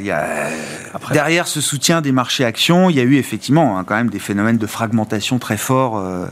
derrière 1.13 1.47
ce 1.47 1.61
soutien 1.61 2.01
des 2.01 2.13
marchés 2.13 2.45
actions, 2.45 2.91
il 2.91 2.97
y 2.97 3.01
a 3.01 3.05
eu 3.05 3.17
effectivement 3.17 3.79
hein, 3.79 3.85
quand 3.85 3.97
même 3.97 4.11
des 4.11 4.19
phénomènes 4.19 4.59
de 4.59 4.67
fragmentation 4.67 5.39
très 5.39 5.57
forts. 5.57 5.99
Euh, 5.99 6.27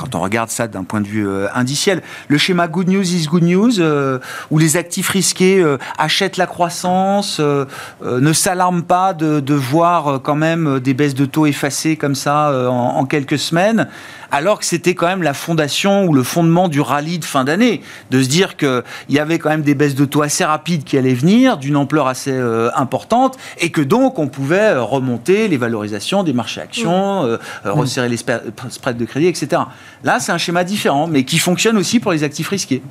quand 0.00 0.14
on 0.14 0.20
regarde 0.20 0.48
ça 0.48 0.66
d'un 0.66 0.84
point 0.84 1.02
de 1.02 1.06
vue 1.06 1.28
euh, 1.28 1.46
indiciel. 1.54 2.02
Le 2.28 2.38
schéma 2.38 2.68
good 2.68 2.88
news 2.88 3.02
is 3.02 3.26
good 3.26 3.42
news, 3.42 3.80
euh, 3.80 4.18
où 4.50 4.58
les 4.58 4.78
actifs 4.78 5.10
risqués 5.10 5.60
euh, 5.60 5.76
achètent 5.98 6.38
la 6.38 6.46
croissance, 6.46 7.40
ne 7.40 8.32
s'alarment 8.32 8.82
pas 8.82 9.12
de, 9.12 9.54
voir 9.54 10.20
quand 10.22 10.36
même 10.36 10.80
des 10.80 10.94
baisses 10.94 11.14
de 11.14 11.26
taux 11.26 11.44
effacées 11.46 11.96
comme 11.96 12.14
ça 12.14 12.68
en, 12.70 13.04
quelques 13.04 13.38
semaines, 13.38 13.88
alors 14.30 14.60
que 14.60 14.64
c'était 14.64 14.94
quand 14.94 15.06
même 15.06 15.22
la 15.22 15.34
fondation 15.34 16.06
ou 16.06 16.14
le 16.14 16.22
fondement 16.22 16.68
du 16.68 16.80
rallye 16.80 17.18
de 17.18 17.24
fin 17.24 17.44
d'année, 17.44 17.82
de 18.10 18.22
se 18.22 18.28
dire 18.28 18.56
qu'il 18.56 18.82
y 19.10 19.18
avait 19.18 19.38
quand 19.38 19.50
même 19.50 19.62
des 19.62 19.74
baisses 19.74 19.94
de 19.94 20.04
taux 20.04 20.22
assez 20.22 20.44
rapides 20.44 20.84
qui 20.84 20.96
allaient 20.96 21.14
venir, 21.14 21.58
d'une 21.58 21.76
ampleur 21.76 22.06
assez 22.06 22.36
importante, 22.74 23.36
et 23.58 23.70
que 23.70 23.82
donc 23.82 24.18
on 24.18 24.28
pouvait 24.28 24.74
remonter 24.76 25.48
les 25.48 25.56
valorisations 25.56 26.22
des 26.22 26.32
marchés 26.32 26.60
actions, 26.60 27.24
mmh. 27.24 27.38
resserrer 27.68 28.08
les 28.08 28.16
spreads 28.16 28.96
de 28.96 29.04
crédit, 29.04 29.26
etc. 29.26 29.62
Là, 30.04 30.18
c'est 30.20 30.32
un 30.32 30.38
schéma 30.38 30.64
différent, 30.64 31.06
mais 31.06 31.24
qui 31.24 31.38
fonctionne 31.38 31.76
aussi 31.76 32.00
pour 32.00 32.12
les 32.12 32.22
actifs 32.22 32.48
risqués. 32.48 32.82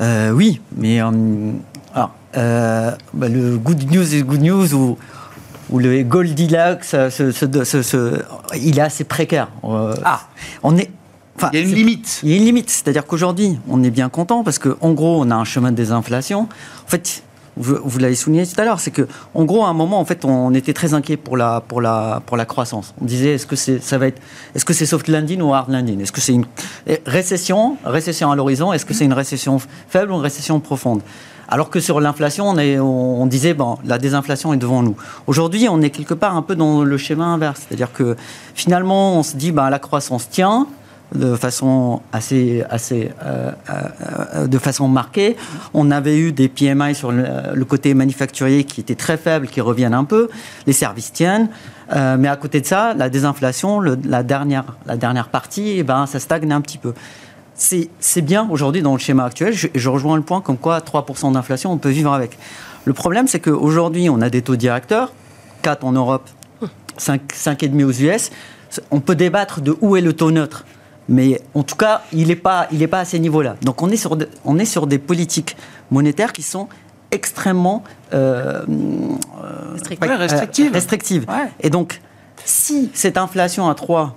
Euh, 0.00 0.30
oui, 0.30 0.60
mais 0.76 1.00
euh, 1.00 1.10
euh, 2.36 2.90
bah, 3.14 3.28
le 3.28 3.56
good 3.56 3.90
news 3.90 4.14
is 4.14 4.22
good 4.22 4.42
news 4.42 4.74
ou, 4.74 4.98
ou 5.70 5.78
le 5.78 6.02
Goldilocks, 6.02 6.94
il 8.54 8.78
est 8.78 8.82
assez 8.82 9.04
précaire. 9.04 9.48
ah, 10.04 10.20
on 10.62 10.76
est. 10.76 10.90
il 11.52 11.58
y 11.58 11.62
a 11.62 11.64
une 11.66 11.74
limite. 11.74 12.20
Il 12.22 12.30
y 12.30 12.34
a 12.34 12.36
une 12.36 12.44
limite, 12.44 12.70
c'est-à-dire 12.70 13.06
qu'aujourd'hui, 13.06 13.58
on 13.68 13.82
est 13.82 13.90
bien 13.90 14.08
content 14.08 14.44
parce 14.44 14.58
qu'en 14.58 14.92
gros, 14.92 15.20
on 15.20 15.30
a 15.30 15.34
un 15.34 15.44
chemin 15.44 15.72
de 15.72 15.76
désinflation. 15.76 16.42
En 16.42 16.88
fait, 16.88 17.22
vous, 17.56 17.98
l'avez 17.98 18.14
souligné 18.14 18.46
tout 18.46 18.60
à 18.60 18.64
l'heure, 18.64 18.80
c'est 18.80 18.90
que 18.90 19.08
en 19.34 19.44
gros 19.44 19.64
à 19.64 19.68
un 19.68 19.72
moment 19.72 19.98
en 19.98 20.04
fait 20.04 20.24
on 20.24 20.52
était 20.52 20.74
très 20.74 20.92
inquiet 20.94 21.16
pour 21.16 21.36
la 21.36 21.62
pour 21.66 21.80
la 21.80 22.22
pour 22.26 22.36
la 22.36 22.44
croissance. 22.44 22.94
On 23.00 23.04
disait 23.04 23.34
est-ce 23.34 23.46
que 23.46 23.56
c'est 23.56 23.82
ça 23.82 23.98
va 23.98 24.08
être 24.08 24.20
est-ce 24.54 24.64
que 24.64 24.74
c'est 24.74 24.86
soft 24.86 25.08
landing 25.08 25.40
ou 25.40 25.54
hard 25.54 25.70
landing? 25.70 26.00
Est-ce 26.00 26.12
que 26.12 26.20
c'est 26.20 26.34
une 26.34 26.46
récession 27.06 27.76
récession 27.84 28.30
à 28.30 28.36
l'horizon 28.36 28.72
Est-ce 28.72 28.84
que 28.84 28.94
c'est 28.94 29.06
une 29.06 29.14
récession 29.14 29.58
faible 29.88 30.12
ou 30.12 30.16
une 30.16 30.22
récession 30.22 30.60
profonde? 30.60 31.00
Alors 31.48 31.70
que 31.70 31.78
sur 31.78 32.00
l'inflation, 32.00 32.48
on, 32.48 32.58
on, 32.58 33.26
disait, 33.26 33.54
bon, 33.54 33.78
la 33.84 33.98
désinflation 33.98 34.52
est 34.52 34.56
devant 34.56 34.82
nous. 34.82 34.96
Aujourd'hui, 35.28 35.68
on 35.70 35.80
est 35.80 35.90
quelque 35.90 36.14
part 36.14 36.36
un 36.36 36.42
peu 36.42 36.56
dans 36.56 36.82
le 36.82 36.98
schéma 36.98 37.24
inverse. 37.24 37.62
C'est-à-dire 37.66 37.92
que 37.92 38.16
finalement, 38.54 39.16
on 39.16 39.22
se 39.22 39.36
dit, 39.36 39.52
ben, 39.52 39.70
la 39.70 39.78
croissance 39.78 40.28
tient, 40.28 40.66
de 41.14 41.34
façon 41.36 42.02
assez, 42.12 42.64
assez 42.68 43.10
euh, 43.24 43.52
euh, 43.70 44.46
de 44.46 44.58
façon 44.58 44.88
marquée. 44.88 45.36
On 45.72 45.90
avait 45.90 46.18
eu 46.18 46.32
des 46.32 46.48
PMI 46.48 46.94
sur 46.94 47.12
le, 47.12 47.64
côté 47.64 47.94
manufacturier 47.94 48.64
qui 48.64 48.80
étaient 48.80 48.96
très 48.96 49.16
faibles, 49.16 49.48
qui 49.48 49.60
reviennent 49.60 49.94
un 49.94 50.04
peu. 50.04 50.28
Les 50.66 50.72
services 50.72 51.12
tiennent, 51.12 51.48
euh, 51.94 52.16
mais 52.18 52.28
à 52.28 52.36
côté 52.36 52.60
de 52.60 52.66
ça, 52.66 52.94
la 52.94 53.08
désinflation, 53.08 53.80
la 53.80 54.22
dernière, 54.22 54.76
la 54.86 54.96
dernière 54.96 55.28
partie, 55.28 55.74
eh 55.78 55.82
ben, 55.82 56.06
ça 56.06 56.20
stagne 56.20 56.52
un 56.52 56.60
petit 56.60 56.78
peu. 56.78 56.92
C'est 57.54 58.22
bien 58.22 58.46
aujourd'hui 58.50 58.82
dans 58.82 58.92
le 58.92 58.98
schéma 58.98 59.24
actuel. 59.24 59.54
Je, 59.54 59.88
rejoins 59.88 60.16
le 60.16 60.22
point 60.22 60.42
comme 60.42 60.58
quoi 60.58 60.80
3% 60.80 61.32
d'inflation, 61.32 61.72
on 61.72 61.78
peut 61.78 61.88
vivre 61.88 62.12
avec. 62.12 62.36
Le 62.84 62.92
problème, 62.92 63.28
c'est 63.28 63.40
qu'aujourd'hui, 63.40 64.10
on 64.10 64.20
a 64.20 64.28
des 64.28 64.42
taux 64.42 64.56
directeurs, 64.56 65.12
4 65.62 65.84
en 65.84 65.92
Europe, 65.92 66.28
5,5 66.98 67.84
aux 67.84 67.92
US. 67.92 68.30
On 68.90 69.00
peut 69.00 69.14
débattre 69.14 69.62
de 69.62 69.74
où 69.80 69.96
est 69.96 70.02
le 70.02 70.12
taux 70.12 70.30
neutre. 70.30 70.64
Mais 71.08 71.40
en 71.54 71.62
tout 71.62 71.76
cas, 71.76 72.02
il 72.12 72.28
n'est 72.28 72.36
pas, 72.36 72.66
il 72.72 72.86
pas 72.88 73.00
à 73.00 73.04
ces 73.04 73.18
niveaux-là. 73.18 73.56
Donc 73.62 73.82
on 73.82 73.90
est, 73.90 73.96
sur 73.96 74.18
on 74.44 74.58
est 74.58 74.64
sur 74.64 74.86
des 74.86 74.98
politiques 74.98 75.56
monétaires 75.90 76.32
qui 76.32 76.42
sont 76.42 76.68
extrêmement 77.10 77.84
euh, 78.12 78.64
restrictives. 80.18 80.72
restrictives. 80.72 81.26
Et 81.60 81.70
donc, 81.70 82.00
si 82.44 82.90
cette 82.94 83.16
inflation 83.16 83.68
à 83.68 83.74
3 83.74 84.16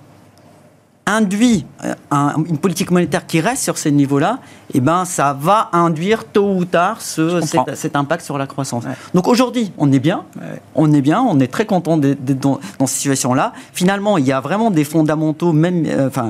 induit 1.06 1.66
euh, 1.84 1.96
une 2.48 2.60
politique 2.60 2.92
monétaire 2.92 3.26
qui 3.26 3.42
reste 3.42 3.64
sur 3.64 3.80
ces 3.80 3.92
niveaux-là, 3.92 4.40
eh 4.74 4.80
ben, 4.80 5.06
ça 5.06 5.36
va 5.40 5.70
induire 5.74 6.24
tôt 6.26 6.54
ou 6.54 6.66
tard 6.66 7.02
ce, 7.02 7.42
cet, 7.42 7.96
impact 7.96 8.24
sur 8.24 8.38
la 8.38 8.46
croissance. 8.46 8.84
Donc 9.16 9.28
aujourd'hui, 9.28 9.72
on 9.80 9.92
est 9.92 10.00
bien, 10.00 10.26
on 10.76 10.92
est 10.94 11.02
bien, 11.02 11.22
on 11.22 11.40
est 11.40 11.48
très 11.48 11.66
content 11.66 11.98
d'être 11.98 12.24
dans, 12.40 12.60
dans, 12.78 12.86
cette 12.86 12.98
situation-là. 12.98 13.54
Finalement, 13.74 14.20
il 14.20 14.26
y 14.26 14.32
a 14.32 14.40
vraiment 14.40 14.70
des 14.70 14.84
fondamentaux, 14.84 15.52
même, 15.52 15.84
euh, 15.88 16.10
enfin, 16.10 16.30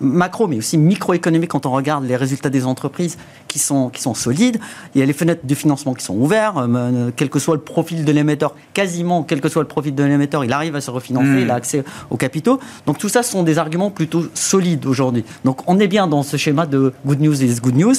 macro, 0.00 0.46
mais 0.46 0.56
aussi 0.56 0.78
microéconomique 0.78 1.50
quand 1.50 1.66
on 1.66 1.70
regarde 1.70 2.04
les 2.04 2.16
résultats 2.16 2.50
des 2.50 2.66
entreprises 2.66 3.18
qui 3.48 3.58
sont, 3.58 3.90
qui 3.90 4.00
sont 4.00 4.14
solides. 4.14 4.58
Il 4.94 5.00
y 5.00 5.02
a 5.02 5.06
les 5.06 5.12
fenêtres 5.12 5.42
de 5.44 5.54
financement 5.54 5.94
qui 5.94 6.04
sont 6.04 6.14
ouvertes, 6.14 6.56
euh, 6.56 6.66
euh, 6.68 7.10
quel 7.14 7.30
que 7.30 7.38
soit 7.38 7.54
le 7.54 7.60
profil 7.60 8.04
de 8.04 8.12
l'émetteur, 8.12 8.54
quasiment 8.74 9.22
quel 9.22 9.40
que 9.40 9.48
soit 9.48 9.62
le 9.62 9.68
profil 9.68 9.94
de 9.94 10.02
l'émetteur, 10.02 10.44
il 10.44 10.52
arrive 10.52 10.76
à 10.76 10.80
se 10.80 10.90
refinancer, 10.90 11.26
mmh. 11.26 11.38
il 11.38 11.50
a 11.50 11.54
accès 11.54 11.84
aux 12.10 12.16
capitaux. 12.16 12.60
Donc 12.86 12.98
tout 12.98 13.08
ça, 13.08 13.22
sont 13.22 13.42
des 13.42 13.58
arguments 13.58 13.90
plutôt 13.90 14.24
solides 14.34 14.86
aujourd'hui. 14.86 15.24
Donc 15.44 15.68
on 15.68 15.78
est 15.78 15.88
bien 15.88 16.06
dans 16.06 16.22
ce 16.22 16.36
schéma 16.36 16.66
de 16.66 16.92
good 17.06 17.20
news 17.20 17.42
is 17.42 17.60
good 17.60 17.76
news 17.76 17.94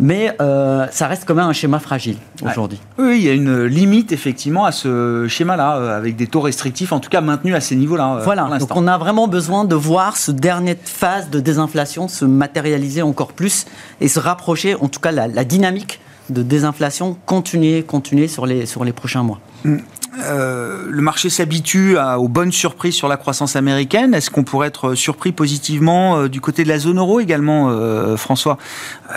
mais 0.00 0.34
euh, 0.40 0.86
ça 0.90 1.06
reste 1.06 1.24
quand 1.26 1.34
même 1.34 1.46
un 1.46 1.52
schéma 1.52 1.78
fragile 1.78 2.16
aujourd'hui. 2.42 2.80
Oui, 2.98 3.18
il 3.18 3.22
y 3.22 3.28
a 3.28 3.34
une 3.34 3.64
limite 3.64 4.12
effectivement 4.12 4.64
à 4.64 4.72
ce 4.72 5.26
schéma-là, 5.28 5.76
euh, 5.76 5.96
avec 5.96 6.16
des 6.16 6.26
taux 6.26 6.40
restrictifs, 6.40 6.92
en 6.92 7.00
tout 7.00 7.10
cas 7.10 7.20
maintenus 7.20 7.54
à 7.54 7.60
ces 7.60 7.76
niveaux-là. 7.76 8.16
Euh, 8.16 8.24
voilà, 8.24 8.58
donc 8.58 8.74
on 8.74 8.86
a 8.86 8.96
vraiment 8.98 9.28
besoin 9.28 9.64
de 9.64 9.74
voir 9.74 10.16
ce 10.16 10.30
dernière 10.32 10.76
phase 10.82 11.28
de 11.30 11.38
désinflation 11.38 12.08
se 12.08 12.24
matérialiser 12.24 13.02
encore 13.02 13.34
plus 13.34 13.66
et 14.00 14.08
se 14.08 14.18
rapprocher, 14.18 14.74
en 14.74 14.88
tout 14.88 15.00
cas 15.00 15.12
la, 15.12 15.28
la 15.28 15.44
dynamique 15.44 16.00
de 16.30 16.42
désinflation 16.42 17.16
continuer, 17.26 17.82
continuer 17.82 18.28
sur 18.28 18.46
les, 18.46 18.64
sur 18.64 18.84
les 18.84 18.92
prochains 18.92 19.22
mois. 19.22 19.40
Mm. 19.64 19.78
Euh, 20.18 20.86
le 20.88 21.02
marché 21.02 21.30
s'habitue 21.30 21.96
aux 21.96 22.28
bonnes 22.28 22.50
surprises 22.50 22.94
sur 22.94 23.06
la 23.06 23.16
croissance 23.16 23.54
américaine. 23.54 24.12
Est-ce 24.12 24.30
qu'on 24.30 24.42
pourrait 24.42 24.68
être 24.68 24.94
surpris 24.94 25.30
positivement 25.30 26.16
euh, 26.16 26.28
du 26.28 26.40
côté 26.40 26.64
de 26.64 26.68
la 26.68 26.78
zone 26.78 26.98
euro 26.98 27.20
également, 27.20 27.68
euh, 27.70 28.16
François? 28.16 28.58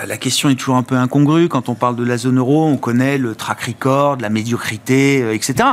La 0.07 0.17
question 0.17 0.49
est 0.49 0.55
toujours 0.55 0.75
un 0.75 0.83
peu 0.83 0.95
incongrue. 0.95 1.49
Quand 1.49 1.69
on 1.69 1.75
parle 1.75 1.95
de 1.95 2.03
la 2.03 2.17
zone 2.17 2.37
euro, 2.37 2.65
on 2.65 2.77
connaît 2.77 3.17
le 3.17 3.35
track 3.35 3.61
record, 3.61 4.17
la 4.19 4.29
médiocrité, 4.29 5.33
etc. 5.33 5.69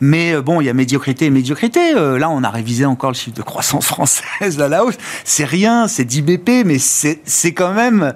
Mais 0.00 0.40
bon, 0.40 0.60
il 0.60 0.66
y 0.66 0.70
a 0.70 0.74
médiocrité 0.74 1.26
et 1.26 1.30
médiocrité. 1.30 1.94
là, 1.94 2.28
on 2.30 2.42
a 2.42 2.50
révisé 2.50 2.84
encore 2.84 3.10
le 3.10 3.16
chiffre 3.16 3.36
de 3.36 3.42
croissance 3.42 3.86
française 3.86 4.60
à 4.60 4.68
la 4.68 4.84
hausse. 4.84 4.96
C'est 5.24 5.44
rien, 5.44 5.88
c'est 5.88 6.04
10 6.04 6.22
BP, 6.22 6.50
mais 6.66 6.78
c'est 6.78 7.54
quand 7.54 7.72
même 7.72 8.12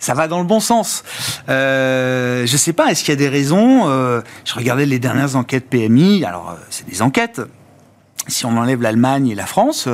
ça 0.00 0.14
va 0.14 0.26
dans 0.26 0.38
le 0.38 0.44
bon 0.44 0.58
sens. 0.58 1.04
Euh, 1.48 2.46
je 2.46 2.56
sais 2.56 2.72
pas, 2.72 2.90
est-ce 2.90 3.04
qu'il 3.04 3.12
y 3.12 3.16
a 3.16 3.16
des 3.16 3.28
raisons 3.28 3.88
euh, 3.88 4.22
Je 4.44 4.54
regardais 4.54 4.86
les 4.86 4.98
dernières 4.98 5.36
enquêtes 5.36 5.68
PMI. 5.68 6.24
Alors, 6.24 6.50
euh, 6.50 6.64
c'est 6.70 6.88
des 6.88 7.02
enquêtes. 7.02 7.40
Si 8.26 8.46
on 8.46 8.56
enlève 8.56 8.82
l'Allemagne 8.82 9.28
et 9.28 9.34
la 9.34 9.46
France, 9.46 9.88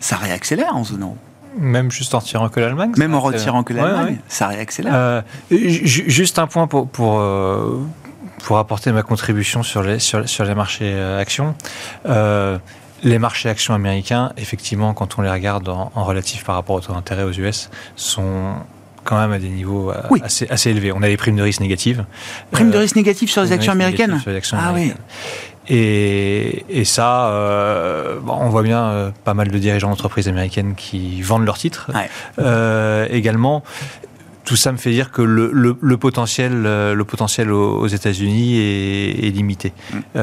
ça 0.00 0.16
réaccélère 0.16 0.76
en 0.76 0.84
zone 0.84 1.02
euro. 1.02 1.16
Même 1.58 1.90
juste 1.90 2.14
en 2.14 2.20
retirant 2.20 2.48
que 2.48 2.60
l'Allemagne 2.60 2.92
Même 2.96 3.14
en 3.14 3.20
retirant 3.20 3.64
que 3.64 3.72
l'Allemagne, 3.72 4.18
ça 4.28 4.46
réaccélère. 4.46 5.24
juste 5.50 6.38
un 6.38 6.46
point 6.46 6.66
pour, 6.66 6.88
pour, 6.88 7.22
pour, 8.44 8.58
apporter 8.58 8.92
ma 8.92 9.02
contribution 9.02 9.62
sur 9.62 9.82
les, 9.82 9.98
sur, 9.98 10.28
sur 10.28 10.44
les 10.44 10.54
marchés 10.54 10.94
actions. 11.18 11.54
Les 13.02 13.18
marchés 13.18 13.48
actions 13.48 13.74
américains, 13.74 14.30
effectivement, 14.36 14.92
quand 14.92 15.18
on 15.18 15.22
les 15.22 15.30
regarde 15.30 15.68
en, 15.70 15.90
en 15.94 16.04
relatif 16.04 16.44
par 16.44 16.54
rapport 16.54 16.76
au 16.76 16.80
taux 16.80 16.92
d'intérêt 16.92 17.22
aux 17.22 17.32
US, 17.32 17.70
sont 17.96 18.56
quand 19.04 19.18
même 19.18 19.32
à 19.32 19.38
des 19.38 19.48
niveaux 19.48 19.90
euh, 19.90 20.02
assez, 20.22 20.46
assez, 20.48 20.70
élevés. 20.70 20.92
On 20.92 21.02
a 21.02 21.08
des 21.08 21.16
primes 21.16 21.36
de 21.36 21.42
risque 21.42 21.60
négatives. 21.60 22.04
Primes 22.50 22.70
de 22.70 22.78
risque 22.78 22.96
négatives 22.96 23.30
sur 23.30 23.42
les 23.42 23.52
actions 23.52 23.72
américaines 23.72 24.20
Ah 24.52 24.72
oui. 24.74 24.92
Et, 25.68 26.64
et, 26.68 26.84
ça, 26.84 27.28
euh, 27.28 28.18
on 28.26 28.48
voit 28.48 28.64
bien 28.64 28.82
euh, 28.82 29.10
pas 29.24 29.34
mal 29.34 29.48
de 29.48 29.58
dirigeants 29.58 29.90
d'entreprises 29.90 30.26
américaines 30.26 30.74
qui 30.74 31.22
vendent 31.22 31.44
leurs 31.44 31.58
titres. 31.58 31.90
également, 33.10 33.62
tout 34.44 34.56
ça 34.56 34.72
me 34.72 34.78
fait 34.78 34.90
dire 34.90 35.12
que 35.12 35.22
le, 35.22 35.76
le, 35.80 35.96
potentiel, 35.96 36.62
le 36.62 37.04
potentiel 37.04 37.52
aux, 37.52 37.86
États-Unis 37.86 38.58
est, 38.58 39.30
limité. 39.30 39.72
Mm. 40.14 40.18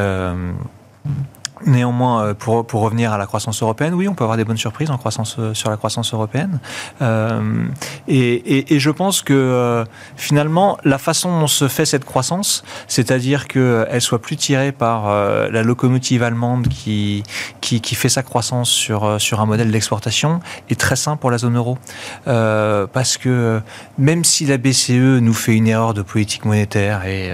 Néanmoins, 1.65 2.23
euh, 2.23 2.33
pour, 2.33 2.65
pour 2.65 2.81
revenir 2.81 3.11
à 3.11 3.17
la 3.17 3.25
croissance 3.25 3.61
européenne, 3.61 3.93
oui, 3.93 4.07
on 4.07 4.13
peut 4.13 4.23
avoir 4.23 4.37
des 4.37 4.45
bonnes 4.45 4.57
surprises 4.57 4.91
en 4.91 4.97
croissance, 4.97 5.35
euh, 5.39 5.53
sur 5.53 5.69
la 5.69 5.77
croissance 5.77 6.13
européenne. 6.13 6.59
Euh, 7.01 7.65
et, 8.07 8.75
et, 8.75 8.79
je 8.79 8.91
pense 8.91 9.21
que 9.21 9.85
finalement, 10.15 10.77
la 10.83 10.97
façon 10.97 11.39
dont 11.39 11.47
se 11.47 11.67
fait 11.67 11.85
cette 11.85 12.05
croissance, 12.05 12.63
c'est-à-dire 12.87 13.47
qu'elle 13.47 14.01
soit 14.01 14.21
plus 14.21 14.35
tirée 14.35 14.71
par 14.71 15.07
la 15.07 15.63
locomotive 15.63 16.23
allemande 16.23 16.67
qui, 16.67 17.23
qui, 17.61 17.81
qui, 17.81 17.95
fait 17.95 18.09
sa 18.09 18.23
croissance 18.23 18.69
sur, 18.69 19.19
sur 19.19 19.41
un 19.41 19.45
modèle 19.45 19.71
d'exportation, 19.71 20.39
est 20.69 20.79
très 20.79 20.95
simple 20.95 21.19
pour 21.19 21.31
la 21.31 21.37
zone 21.37 21.57
euro. 21.57 21.77
parce 22.25 23.17
que 23.17 23.61
même 23.97 24.23
si 24.23 24.45
la 24.45 24.57
BCE 24.57 25.19
nous 25.21 25.33
fait 25.33 25.55
une 25.55 25.67
erreur 25.67 25.93
de 25.93 26.01
politique 26.01 26.45
monétaire 26.45 27.05
et, 27.05 27.33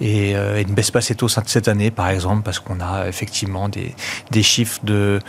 et, 0.00 0.30
et 0.30 0.64
ne 0.64 0.72
baisse 0.72 0.90
pas 0.90 1.00
ses 1.00 1.14
taux 1.14 1.28
cette 1.28 1.68
année, 1.68 1.90
par 1.90 2.08
exemple, 2.08 2.42
parce 2.42 2.60
qu'on 2.60 2.80
a 2.80 3.08
effectivement 3.08 3.47
des, 3.70 3.94
des 4.30 4.42
chiffres 4.42 4.80
de, 4.82 5.20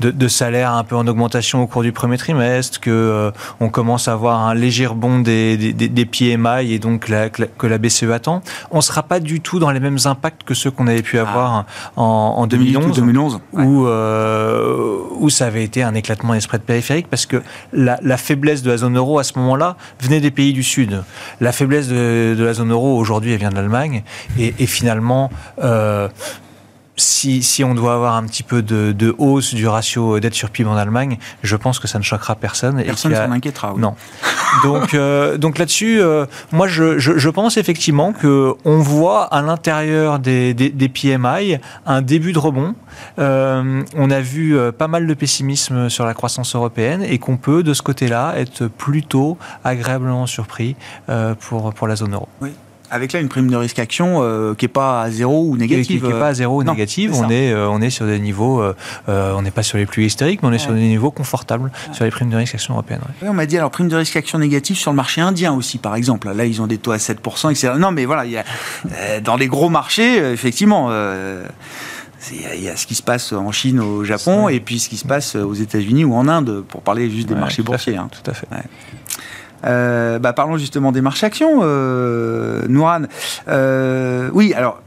de, 0.00 0.10
de, 0.10 0.28
salaire 0.28 0.72
un 0.72 0.84
peu 0.84 0.96
en 0.96 1.06
augmentation 1.06 1.62
au 1.62 1.66
cours 1.66 1.82
du 1.82 1.92
premier 1.92 2.16
trimestre, 2.16 2.80
que 2.80 2.90
euh, 2.90 3.30
on 3.60 3.68
commence 3.68 4.08
à 4.08 4.12
avoir 4.12 4.40
un 4.40 4.54
léger 4.54 4.86
rebond 4.86 5.18
des, 5.18 5.56
des, 5.56 5.88
des 5.88 6.06
PMI 6.06 6.72
et 6.72 6.78
donc 6.78 7.08
la, 7.08 7.28
que 7.28 7.66
la 7.66 7.78
BCE 7.78 8.04
attend, 8.12 8.42
on 8.70 8.78
ne 8.78 8.82
sera 8.82 9.02
pas 9.02 9.20
du 9.20 9.40
tout 9.40 9.58
dans 9.58 9.70
les 9.70 9.80
mêmes 9.80 9.98
impacts 10.04 10.44
que 10.44 10.54
ceux 10.54 10.70
qu'on 10.70 10.86
avait 10.86 11.02
pu 11.02 11.18
avoir 11.18 11.52
ah. 11.54 11.66
en, 11.96 12.34
en 12.38 12.46
2011, 12.46 12.96
2011 12.96 13.40
ouais. 13.52 13.64
où, 13.64 13.86
euh, 13.86 14.98
où 15.18 15.30
ça 15.30 15.46
avait 15.46 15.64
été 15.64 15.82
un 15.82 15.94
éclatement 15.94 16.34
des 16.34 16.40
spreads 16.40 16.64
périphériques 16.64 17.08
parce 17.08 17.26
que 17.26 17.42
la, 17.72 17.98
la 18.02 18.16
faiblesse 18.16 18.62
de 18.62 18.70
la 18.70 18.76
zone 18.76 18.96
euro 18.96 19.18
à 19.18 19.24
ce 19.24 19.38
moment-là 19.38 19.76
venait 20.00 20.20
des 20.20 20.30
pays 20.30 20.52
du 20.52 20.62
Sud. 20.62 21.02
La 21.40 21.52
faiblesse 21.52 21.88
de, 21.88 22.34
de 22.36 22.44
la 22.44 22.54
zone 22.54 22.70
euro 22.70 22.96
aujourd'hui, 22.96 23.32
elle 23.32 23.38
vient 23.38 23.50
de 23.50 23.56
l'Allemagne 23.56 24.02
et, 24.38 24.54
et 24.58 24.66
finalement, 24.66 25.30
euh, 25.62 26.08
si, 26.96 27.42
si, 27.42 27.64
on 27.64 27.74
doit 27.74 27.94
avoir 27.94 28.14
un 28.14 28.24
petit 28.24 28.42
peu 28.42 28.62
de, 28.62 28.92
de 28.92 29.14
hausse 29.18 29.54
du 29.54 29.66
ratio 29.66 30.20
dette 30.20 30.34
sur 30.34 30.50
PIB 30.50 30.68
en 30.68 30.76
Allemagne, 30.76 31.18
je 31.42 31.56
pense 31.56 31.78
que 31.78 31.88
ça 31.88 31.98
ne 31.98 32.04
choquera 32.04 32.36
personne. 32.36 32.82
Personne 32.82 33.12
ne 33.12 33.16
s'en 33.16 33.32
inquiétera. 33.32 33.74
Oui. 33.74 33.80
Non. 33.80 33.94
donc, 34.62 34.94
euh, 34.94 35.36
donc 35.36 35.58
là-dessus, 35.58 36.00
euh, 36.00 36.26
moi, 36.52 36.68
je, 36.68 36.98
je, 36.98 37.18
je, 37.18 37.28
pense 37.28 37.56
effectivement 37.56 38.12
que 38.12 38.54
on 38.64 38.78
voit 38.78 39.24
à 39.24 39.42
l'intérieur 39.42 40.18
des, 40.18 40.54
des, 40.54 40.70
des, 40.70 40.88
PMI 40.88 41.58
un 41.86 42.02
début 42.02 42.32
de 42.32 42.38
rebond. 42.38 42.74
Euh, 43.18 43.82
on 43.96 44.10
a 44.10 44.20
vu 44.20 44.56
euh, 44.56 44.70
pas 44.70 44.88
mal 44.88 45.06
de 45.06 45.14
pessimisme 45.14 45.88
sur 45.88 46.04
la 46.04 46.14
croissance 46.14 46.54
européenne 46.54 47.02
et 47.02 47.18
qu'on 47.18 47.36
peut, 47.36 47.62
de 47.62 47.74
ce 47.74 47.82
côté-là, 47.82 48.34
être 48.36 48.66
plutôt 48.68 49.36
agréablement 49.64 50.26
surpris 50.26 50.76
euh, 51.08 51.34
pour, 51.34 51.72
pour 51.74 51.88
la 51.88 51.96
zone 51.96 52.14
euro. 52.14 52.28
Oui 52.40 52.52
avec 52.94 53.12
là 53.12 53.18
une 53.18 53.28
prime 53.28 53.50
de 53.50 53.56
risque 53.56 53.80
action 53.80 54.20
euh, 54.22 54.54
qui 54.54 54.66
est 54.66 54.68
pas 54.68 55.02
à 55.02 55.10
zéro 55.10 55.48
ou 55.48 55.56
négative. 55.56 56.00
Qui 56.00 56.06
n'est 56.06 56.18
pas 56.18 56.28
à 56.28 56.34
zéro 56.34 56.60
ou 56.60 56.62
non, 56.62 56.74
négative. 56.74 57.12
Est 57.12 57.18
on 57.18 57.28
est, 57.28 57.52
euh, 57.52 57.68
on 57.68 57.80
est 57.80 57.90
sur 57.90 58.06
des 58.06 58.20
niveaux, 58.20 58.62
euh, 58.62 58.72
on 59.08 59.42
n'est 59.42 59.50
pas 59.50 59.64
sur 59.64 59.78
les 59.78 59.86
plus 59.86 60.04
hystériques, 60.04 60.42
mais 60.42 60.48
on 60.48 60.52
est 60.52 60.54
ouais. 60.54 60.58
sur 60.60 60.72
des 60.72 60.80
niveaux 60.80 61.10
confortables 61.10 61.64
ouais. 61.64 61.94
sur 61.94 62.04
les 62.04 62.12
primes 62.12 62.30
de 62.30 62.36
risque 62.36 62.54
action 62.54 62.74
européennes. 62.74 63.00
Ouais. 63.20 63.28
On 63.28 63.34
m'a 63.34 63.46
dit 63.46 63.58
alors 63.58 63.72
prime 63.72 63.88
de 63.88 63.96
risque 63.96 64.14
action 64.14 64.38
négative 64.38 64.76
sur 64.76 64.92
le 64.92 64.96
marché 64.96 65.20
indien 65.20 65.52
aussi, 65.54 65.78
par 65.78 65.96
exemple. 65.96 66.30
Là, 66.32 66.44
ils 66.44 66.62
ont 66.62 66.68
des 66.68 66.78
taux 66.78 66.92
à 66.92 66.98
7%, 66.98 67.50
etc. 67.50 67.72
Non, 67.76 67.90
mais 67.90 68.04
voilà, 68.04 68.26
il 68.26 68.30
y 68.30 68.38
a, 68.38 68.44
dans 69.20 69.34
les 69.34 69.48
gros 69.48 69.70
marchés, 69.70 70.18
effectivement. 70.32 70.90
il 72.30 72.62
y 72.62 72.68
a 72.68 72.76
ce 72.76 72.86
qui 72.86 72.94
se 72.94 73.02
passe 73.02 73.32
en 73.32 73.50
Chine, 73.50 73.80
au 73.80 74.04
Japon, 74.04 74.48
et 74.48 74.60
puis 74.60 74.78
ce 74.78 74.88
qui 74.88 74.98
se 74.98 75.04
passe 75.06 75.34
aux 75.34 75.54
États-Unis 75.54 76.04
ou 76.04 76.14
en 76.14 76.28
Inde, 76.28 76.62
pour 76.68 76.82
parler 76.82 77.10
juste 77.10 77.28
des 77.28 77.34
marchés 77.34 77.62
tout 77.62 77.72
boursiers. 77.72 77.96
Hein. 77.96 78.08
Tout 78.12 78.30
à 78.30 78.34
fait. 78.34 78.46
Euh, 79.64 80.18
bah, 80.18 80.32
parlons 80.32 80.56
justement 80.56 80.92
des 80.92 81.00
marchés 81.00 81.26
actions, 81.26 81.60
euh, 81.62 82.62
Nouran. 82.68 83.02
Euh, 83.48 84.30
oui, 84.32 84.52
alors 84.54 84.80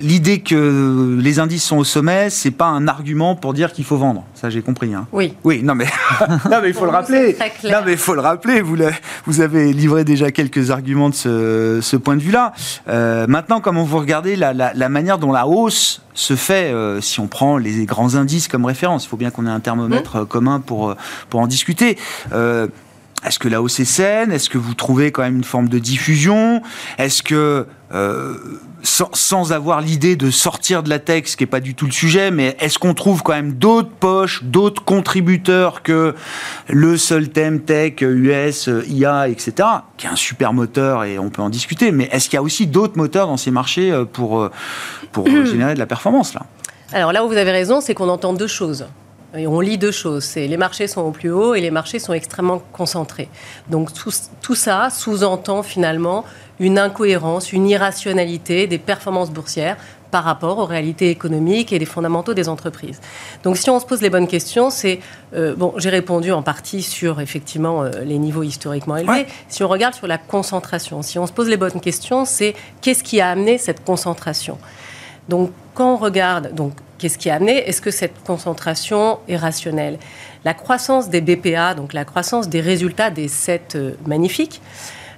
l'idée 0.00 0.40
que 0.40 1.18
les 1.20 1.38
indices 1.40 1.64
sont 1.64 1.78
au 1.78 1.84
sommet, 1.84 2.30
c'est 2.30 2.50
pas 2.50 2.66
un 2.66 2.86
argument 2.88 3.34
pour 3.34 3.52
dire 3.52 3.72
qu'il 3.72 3.84
faut 3.84 3.96
vendre. 3.96 4.24
Ça, 4.34 4.50
j'ai 4.50 4.62
compris. 4.62 4.94
Hein. 4.94 5.06
Oui. 5.12 5.34
Oui, 5.44 5.62
non 5.62 5.74
mais, 5.74 5.86
non, 6.50 6.58
mais 6.62 6.68
il 6.68 6.74
faut 6.74 6.84
le 6.84 6.90
rappeler. 6.90 7.36
Non 7.64 7.78
mais 7.84 7.92
il 7.92 7.98
faut 7.98 8.14
le 8.14 8.20
rappeler. 8.20 8.60
Vous, 8.60 8.76
vous 9.26 9.40
avez 9.40 9.72
livré 9.72 10.04
déjà 10.04 10.30
quelques 10.30 10.70
arguments 10.70 11.10
de 11.10 11.14
ce, 11.14 11.80
ce 11.82 11.96
point 11.96 12.16
de 12.16 12.22
vue-là. 12.22 12.52
Euh, 12.88 13.26
maintenant, 13.26 13.60
comment 13.60 13.84
vous 13.84 13.98
regardez 13.98 14.36
la, 14.36 14.52
la, 14.52 14.72
la, 14.74 14.88
manière 14.88 15.18
dont 15.18 15.32
la 15.32 15.46
hausse 15.46 16.02
se 16.14 16.36
fait, 16.36 16.72
euh, 16.72 17.00
si 17.00 17.20
on 17.20 17.26
prend 17.26 17.58
les 17.58 17.84
grands 17.84 18.14
indices 18.14 18.48
comme 18.48 18.64
référence, 18.64 19.04
il 19.04 19.08
faut 19.08 19.16
bien 19.16 19.30
qu'on 19.30 19.46
ait 19.46 19.50
un 19.50 19.60
thermomètre 19.60 20.20
mmh. 20.20 20.26
commun 20.26 20.60
pour 20.60 20.94
pour 21.28 21.40
en 21.40 21.46
discuter. 21.46 21.98
Euh, 22.32 22.68
est-ce 23.24 23.38
que 23.38 23.48
la 23.48 23.60
hausse 23.60 23.80
est 23.80 23.84
saine? 23.84 24.30
Est-ce 24.30 24.48
que 24.48 24.58
vous 24.58 24.74
trouvez 24.74 25.10
quand 25.10 25.22
même 25.22 25.36
une 25.36 25.44
forme 25.44 25.68
de 25.68 25.78
diffusion? 25.78 26.62
Est-ce 26.98 27.22
que, 27.22 27.66
euh, 27.92 28.34
sans, 28.82 29.10
sans, 29.12 29.52
avoir 29.52 29.80
l'idée 29.80 30.14
de 30.14 30.30
sortir 30.30 30.84
de 30.84 30.88
la 30.88 31.00
tech, 31.00 31.26
ce 31.26 31.36
qui 31.36 31.42
n'est 31.42 31.48
pas 31.48 31.60
du 31.60 31.74
tout 31.74 31.86
le 31.86 31.92
sujet, 31.92 32.30
mais 32.30 32.56
est-ce 32.60 32.78
qu'on 32.78 32.94
trouve 32.94 33.22
quand 33.22 33.32
même 33.32 33.54
d'autres 33.54 33.90
poches, 33.90 34.44
d'autres 34.44 34.84
contributeurs 34.84 35.82
que 35.82 36.14
le 36.68 36.96
seul 36.96 37.28
thème 37.30 37.60
tech, 37.60 37.94
US, 38.00 38.70
IA, 38.88 39.28
etc., 39.28 39.68
qui 39.96 40.06
est 40.06 40.10
un 40.10 40.16
super 40.16 40.52
moteur 40.52 41.04
et 41.04 41.18
on 41.18 41.28
peut 41.28 41.42
en 41.42 41.50
discuter, 41.50 41.90
mais 41.90 42.08
est-ce 42.12 42.28
qu'il 42.28 42.36
y 42.36 42.38
a 42.38 42.42
aussi 42.42 42.66
d'autres 42.66 42.96
moteurs 42.96 43.26
dans 43.26 43.36
ces 43.36 43.50
marchés 43.50 43.90
euh, 43.90 44.04
pour, 44.04 44.48
pour 45.10 45.26
générer 45.44 45.74
de 45.74 45.80
la 45.80 45.86
performance 45.86 46.34
là? 46.34 46.42
Alors 46.92 47.12
là 47.12 47.24
où 47.24 47.28
vous 47.28 47.36
avez 47.36 47.50
raison, 47.50 47.80
c'est 47.80 47.94
qu'on 47.94 48.08
entend 48.08 48.32
deux 48.32 48.46
choses. 48.46 48.86
Et 49.38 49.46
on 49.46 49.60
lit 49.60 49.78
deux 49.78 49.90
choses. 49.92 50.24
C'est 50.24 50.46
les 50.46 50.56
marchés 50.56 50.86
sont 50.86 51.02
au 51.02 51.10
plus 51.10 51.30
haut 51.30 51.54
et 51.54 51.60
les 51.60 51.70
marchés 51.70 51.98
sont 51.98 52.12
extrêmement 52.12 52.62
concentrés. 52.72 53.28
Donc 53.68 53.92
tout, 53.92 54.12
tout 54.42 54.54
ça 54.54 54.90
sous-entend 54.90 55.62
finalement 55.62 56.24
une 56.60 56.78
incohérence, 56.78 57.52
une 57.52 57.68
irrationalité 57.68 58.66
des 58.66 58.78
performances 58.78 59.30
boursières 59.30 59.76
par 60.10 60.24
rapport 60.24 60.58
aux 60.58 60.64
réalités 60.64 61.10
économiques 61.10 61.72
et 61.72 61.78
des 61.78 61.84
fondamentaux 61.84 62.34
des 62.34 62.48
entreprises. 62.48 63.00
Donc 63.42 63.56
si 63.56 63.68
on 63.70 63.78
se 63.78 63.86
pose 63.86 64.00
les 64.00 64.10
bonnes 64.10 64.26
questions, 64.26 64.70
c'est 64.70 65.00
euh, 65.34 65.54
bon, 65.54 65.74
j'ai 65.76 65.90
répondu 65.90 66.32
en 66.32 66.42
partie 66.42 66.82
sur 66.82 67.20
effectivement 67.20 67.82
euh, 67.82 67.90
les 68.04 68.18
niveaux 68.18 68.42
historiquement 68.42 68.96
élevés. 68.96 69.10
Ouais. 69.10 69.26
Si 69.48 69.62
on 69.62 69.68
regarde 69.68 69.94
sur 69.94 70.06
la 70.06 70.18
concentration, 70.18 71.02
si 71.02 71.18
on 71.18 71.26
se 71.26 71.32
pose 71.32 71.48
les 71.48 71.56
bonnes 71.56 71.80
questions, 71.80 72.24
c'est 72.24 72.54
qu'est-ce 72.80 73.04
qui 73.04 73.20
a 73.20 73.28
amené 73.30 73.58
cette 73.58 73.84
concentration? 73.84 74.58
Donc 75.28 75.50
quand 75.74 75.94
on 75.94 75.96
regarde 75.96 76.54
donc 76.54 76.72
Qu'est-ce 76.98 77.16
qui 77.16 77.30
a 77.30 77.36
amené 77.36 77.68
Est-ce 77.68 77.80
que 77.80 77.92
cette 77.92 78.24
concentration 78.24 79.20
est 79.28 79.36
rationnelle? 79.36 79.98
La 80.44 80.52
croissance 80.52 81.08
des 81.08 81.20
BPA, 81.20 81.74
donc 81.74 81.92
la 81.92 82.04
croissance 82.04 82.48
des 82.48 82.60
résultats 82.60 83.10
des 83.10 83.28
sept 83.28 83.76
euh, 83.76 83.92
magnifiques, 84.06 84.60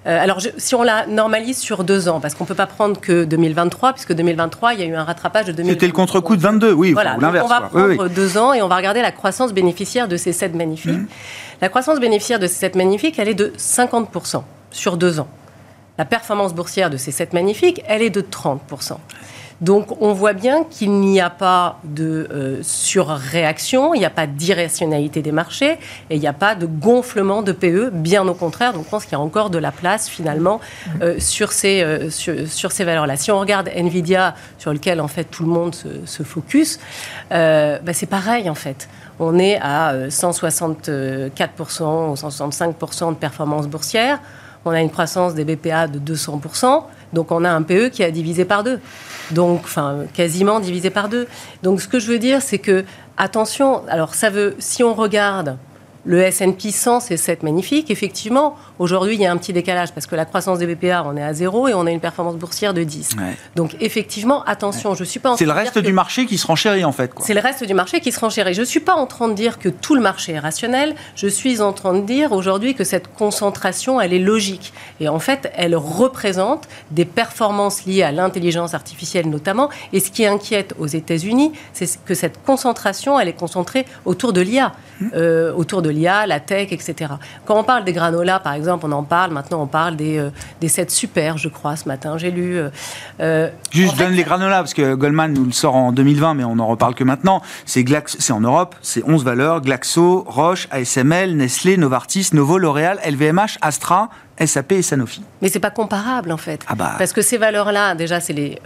euh, 0.07 0.19
alors, 0.19 0.41
je, 0.41 0.49
si 0.57 0.75
on 0.75 0.83
la 0.83 1.07
normalise 1.07 1.59
sur 1.59 1.85
deux 1.85 2.09
ans, 2.09 2.21
parce 2.21 2.35
qu'on 2.35 2.45
ne 2.45 2.49
peut 2.49 2.55
pas 2.55 2.67
prendre 2.67 2.99
que 2.99 3.25
2023, 3.25 3.93
puisque 3.93 4.15
2023, 4.15 4.73
il 4.73 4.81
y 4.81 4.83
a 4.83 4.87
eu 4.87 4.95
un 4.95 5.05
rattrapage 5.05 5.45
de 5.45 5.53
2023. 5.53 5.75
C'était 5.75 5.87
le 5.87 5.93
contre-coup 5.93 6.37
de 6.37 6.41
22, 6.41 6.73
oui, 6.73 6.93
voilà, 6.93 7.19
l'inverse. 7.21 7.45
On 7.45 7.49
va 7.49 7.61
prendre 7.61 7.89
oui, 7.89 7.99
oui. 8.01 8.11
deux 8.11 8.39
ans 8.39 8.55
et 8.55 8.63
on 8.63 8.69
va 8.69 8.77
regarder 8.77 9.03
la 9.03 9.13
croissance 9.13 9.53
bénéficiaire 9.53 10.09
de 10.09 10.17
ces 10.17 10.33
sept 10.33 10.55
magnifiques. 10.55 10.93
Mmh. 10.93 11.07
La 11.61 11.69
croissance 11.69 12.01
bénéficiaire 12.01 12.39
de 12.39 12.47
ces 12.47 12.55
sept 12.55 12.77
magnifiques, 12.77 13.19
elle 13.19 13.29
est 13.29 13.35
de 13.35 13.53
50% 13.59 14.43
sur 14.71 14.97
deux 14.97 15.21
ans. 15.21 15.29
La 15.99 16.07
performance 16.07 16.55
boursière 16.55 16.89
de 16.89 16.97
ces 16.97 17.11
sept 17.11 17.35
magnifiques, 17.35 17.83
elle 17.87 18.01
est 18.01 18.09
de 18.09 18.23
30%. 18.23 18.97
Donc 19.61 20.01
on 20.01 20.13
voit 20.13 20.33
bien 20.33 20.65
qu'il 20.65 20.93
n'y 20.93 21.21
a 21.21 21.29
pas 21.29 21.79
de 21.85 22.29
euh, 22.33 22.59
surréaction, 22.63 23.95
il 23.95 23.99
n'y 23.99 24.07
a 24.07 24.11
pas 24.11 24.27
d'irrationalité 24.27 25.21
des 25.21 25.33
marchés 25.33 25.73
et 26.09 26.17
il 26.17 26.21
n'y 26.21 26.27
a 26.27 26.33
pas 26.33 26.55
de 26.55 26.67
gonflement 26.67 27.43
de 27.43 27.53
PE, 27.53 27.91
bien 27.93 28.27
au 28.27 28.35
contraire. 28.35 28.73
Donc 28.73 28.85
je 28.85 28.91
pense 28.91 29.05
qu'il 29.05 29.13
y 29.13 29.17
a 29.17 29.21
encore 29.21 29.51
de 29.51 29.59
la 29.59 29.71
place 29.71 30.09
finalement 30.09 30.61
euh, 31.03 31.17
sur 31.19 31.53
ces, 31.53 31.83
euh, 31.83 32.09
sur, 32.11 32.73
ces 32.73 32.85
valeurs-là. 32.85 33.17
Si 33.17 33.31
on 33.31 33.39
regarde 33.39 33.69
Nvidia, 33.75 34.35
sur 34.59 34.73
lequel 34.73 35.01
en 35.01 35.09
fait 35.09 35.25
tout 35.25 35.45
le 35.45 35.51
monde 35.51 35.75
se, 35.75 35.89
se 36.07 36.23
focus, 36.23 36.79
bah, 37.31 37.79
c'est 37.93 38.07
pareil 38.07 38.49
en 38.49 38.55
fait 38.55 38.89
on 39.23 39.39
est 39.39 39.59
à 39.61 40.09
164% 40.09 42.11
ou 42.11 42.15
165% 42.15 43.11
de 43.11 43.15
performance 43.17 43.69
boursière. 43.69 44.19
On 44.65 44.71
a 44.71 44.81
une 44.81 44.91
croissance 44.91 45.35
des 45.35 45.45
BPA 45.45 45.89
de 45.89 45.99
200%. 45.99 46.85
Donc 47.13 47.31
on 47.31 47.45
a 47.45 47.51
un 47.51 47.63
PE 47.63 47.89
qui 47.89 48.03
a 48.03 48.11
divisé 48.11 48.47
par 48.47 48.65
deux. 48.65 48.81
Donc, 49.33 49.63
enfin, 49.65 50.05
quasiment 50.13 50.61
divisé 50.61 50.91
par 50.91 51.09
deux. 51.09 51.27
Donc 51.63 51.81
ce 51.81 51.89
que 51.89 51.99
je 51.99 52.07
veux 52.09 52.19
dire, 52.19 52.43
c'est 52.43 52.59
que, 52.59 52.85
attention, 53.17 53.83
alors 53.89 54.15
ça 54.15 54.31
veut, 54.31 54.57
si 54.59 54.83
on 54.83 54.95
regarde 54.95 55.57
le 56.05 56.23
S&P 56.23 56.71
100, 56.71 57.01
c'est 57.01 57.17
7 57.17 57.43
magnifique. 57.43 57.91
Effectivement, 57.91 58.57
aujourd'hui, 58.79 59.15
il 59.15 59.21
y 59.21 59.27
a 59.27 59.33
un 59.33 59.37
petit 59.37 59.53
décalage 59.53 59.93
parce 59.93 60.07
que 60.07 60.17
la 60.17 60.25
croissance 60.25 60.59
des 60.59 60.67
BPA, 60.67 61.05
on 61.07 61.17
est 61.17 61.23
à 61.23 61.35
0 61.35 61.69
et 61.69 61.75
on 61.75 61.87
a 61.87 61.91
une 61.91 62.01
performance 62.01 62.37
boursière 62.37 62.73
de 62.73 62.83
10. 62.83 63.11
Ouais. 63.19 63.37
Donc, 63.55 63.77
effectivement, 63.81 64.43
attention, 64.45 64.91
ouais. 64.91 64.97
je 64.97 65.05
suis 65.05 65.21
pas 65.21 65.31
en 65.31 65.37
C'est 65.37 65.45
le 65.45 65.53
reste 65.53 65.79
du 65.79 65.91
que... 65.91 65.95
marché 65.95 66.27
qui 66.27 66.39
se 66.39 66.47
renchérit, 66.47 66.85
en 66.85 66.93
fait. 66.93 67.13
C'est 67.21 67.35
le 67.35 67.41
reste 67.41 67.65
du 67.65 67.75
marché 67.75 68.01
qui 68.01 68.13
se 68.13 68.21
renchérit. 68.21 68.55
Je 68.55 68.61
ne 68.61 68.67
suis 68.67 68.81
pas 68.81 68.95
en 68.95 69.07
train 69.07 69.29
de 69.29 69.35
dire 69.35 69.59
que 69.59 69.69
tout 69.69 69.95
le 69.95 70.01
marché 70.01 70.33
est 70.33 70.39
rationnel. 70.39 70.95
Je 71.17 71.27
suis 71.27 71.61
en 71.61 71.73
train 71.73 71.95
de 71.95 72.07
dire 72.07 72.33
aujourd'hui 72.33 72.75
que 72.75 72.85
cette 72.85 73.13
concentration, 73.13 74.01
elle 74.01 74.15
est 74.15 74.19
logique. 74.19 74.73
Et 75.01 75.09
en 75.09 75.19
fait, 75.19 75.53
elle 75.55 75.77
représente 75.77 76.67
des 76.91 77.05
performances 77.05 77.85
liées 77.85 78.03
à 78.03 78.13
l'intelligence 78.13 78.73
artificielle 78.73 79.29
notamment. 79.29 79.69
Et 79.93 80.01
ce 80.01 80.11
qui 80.11 80.25
inquiète 80.25 80.75
aux 80.79 80.87
États-Unis, 80.87 81.53
c'est 81.73 82.03
que 82.05 82.15
cette 82.15 82.43
concentration, 82.43 83.21
elle 83.21 83.29
est 83.29 83.35
concentrée 83.35 83.85
autour 84.05 84.33
de 84.33 84.41
l'IA, 84.41 84.73
mmh. 85.01 85.07
euh, 85.15 85.53
autour 85.53 85.83
de 85.83 85.90
l'IA, 85.91 86.27
la 86.27 86.41
tech, 86.41 86.73
etc. 86.73 87.13
Quand 87.45 87.59
on 87.59 87.65
parle 87.65 87.85
des 87.85 87.93
granolas, 87.93 88.41
par 88.41 88.55
exemple, 88.55 88.87
on 88.89 88.93
en 88.93 89.03
parle, 89.03 89.33
maintenant 89.33 89.63
on 89.63 89.67
parle 89.67 89.97
des, 89.97 90.19
euh, 90.19 90.31
des 90.61 90.69
7 90.69 90.91
super, 90.91 91.39
je 91.39 91.49
crois, 91.49 91.77
ce 91.77 91.89
matin, 91.89 92.19
j'ai 92.19 92.31
lu. 92.31 92.57
Euh, 92.57 92.71
euh 93.21 93.49
Juste, 93.73 93.99
donne 93.99 94.13
les 94.13 94.25
granolas, 94.25 94.59
parce 94.59 94.75
que 94.75 94.95
Goldman 94.95 95.33
nous 95.33 95.45
le 95.45 95.53
sort 95.53 95.77
en 95.77 95.93
2020, 95.93 96.35
mais 96.35 96.45
on 96.45 96.57
n'en 96.57 96.67
reparle 96.67 96.95
que 96.95 97.05
maintenant. 97.05 97.43
C'est 97.67 97.85
c'est 98.07 98.33
en 98.33 98.41
Europe, 98.41 98.75
c'est 98.83 99.03
11 99.05 99.25
valeurs, 99.25 99.61
Glaxo, 99.61 100.25
Roche, 100.27 100.69
ASML, 100.71 101.37
Nestlé, 101.37 101.77
Novartis, 101.77 102.31
Novo, 102.33 102.59
L'Oréal, 102.59 102.99
LVMH, 103.05 103.59
Astra, 103.61 104.11
SAP 104.45 104.73
et 104.73 104.83
Sanofi. 104.83 105.23
Mais 105.43 105.49
c'est 105.49 105.61
pas 105.61 105.71
comparable 105.71 106.33
en 106.33 106.37
fait. 106.37 106.61
Ah 106.67 106.75
bah. 106.75 106.95
Parce 106.99 107.13
que 107.13 107.23
ces 107.23 107.39
valeurs-là, 107.39 107.95
déjà, 107.95 108.21
c'est 108.21 108.33
les 108.33 108.59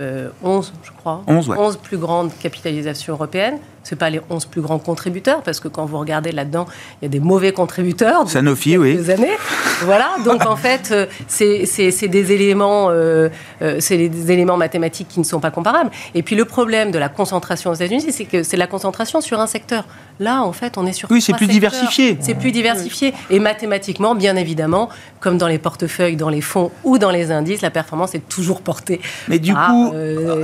11, 0.43 0.73
je 0.83 0.91
crois, 0.93 1.23
11, 1.27 1.51
11 1.57 1.77
plus 1.79 1.99
grandes 1.99 2.31
capitalisations 2.39 3.15
européennes 3.15 3.59
c'est 3.85 3.97
pas 3.97 4.11
les 4.11 4.21
11 4.31 4.47
plus 4.47 4.63
grands 4.63 4.79
contributeurs, 4.79 5.43
parce 5.43 5.61
que 5.61 5.69
quand 5.69 5.85
vous 5.85 5.99
regardez 5.99 6.33
là-dedans, 6.33 6.67
il 7.01 7.05
y 7.05 7.07
a 7.07 7.09
des 7.09 7.21
mauvais 7.21 7.53
contributeurs. 7.53 8.29
Sanofi, 8.29 8.77
oui. 8.79 8.99
années. 9.11 9.37
Voilà, 9.83 10.17
donc 10.25 10.45
en 10.47 10.57
fait, 10.57 10.89
euh, 10.91 11.07
c'est 11.29 12.09
des 12.09 12.33
éléments, 12.33 12.89
euh, 12.91 13.29
euh, 13.63 13.77
c'est 13.81 14.09
des 14.09 14.33
éléments 14.33 14.57
mathématiques 14.57 15.09
qui 15.09 15.21
ne 15.21 15.25
sont 15.25 15.41
pas 15.41 15.51
comparables. 15.51 15.91
Et 16.15 16.23
puis 16.23 16.35
le 16.35 16.47
problème 16.47 16.91
de 16.91 16.99
la 16.99 17.11
concentration 17.11 17.71
aux 17.71 17.75
États-Unis, 17.75 18.07
c'est 18.11 18.25
que 18.25 18.43
c'est 18.43 18.57
la 18.57 18.67
concentration 18.67 19.21
sur 19.21 19.39
un 19.39 19.47
secteur. 19.47 19.85
Là, 20.19 20.43
en 20.43 20.53
fait, 20.53 20.79
on 20.79 20.87
est 20.87 20.93
sur. 20.93 21.11
Oui, 21.11 21.21
c'est 21.21 21.35
plus 21.35 21.47
diversifié. 21.47 22.17
C'est 22.21 22.35
plus 22.35 22.53
diversifié. 22.53 23.13
Et 23.31 23.39
mathématiquement, 23.39 24.15
bien 24.15 24.37
évidemment, 24.37 24.89
comme 25.21 25.37
dans 25.39 25.49
les 25.49 25.59
portefeuilles, 25.65 26.17
dans 26.17 26.29
les 26.29 26.41
fonds 26.41 26.71
ou 26.85 26.99
dans 26.99 27.11
les 27.11 27.33
indices, 27.33 27.63
la 27.63 27.71
performance 27.71 28.15
est 28.15 28.29
toujours 28.29 28.61
portée 28.61 29.01
Mais 29.29 29.41
du 29.41 29.53
par 29.53 29.71
coup, 29.71 29.93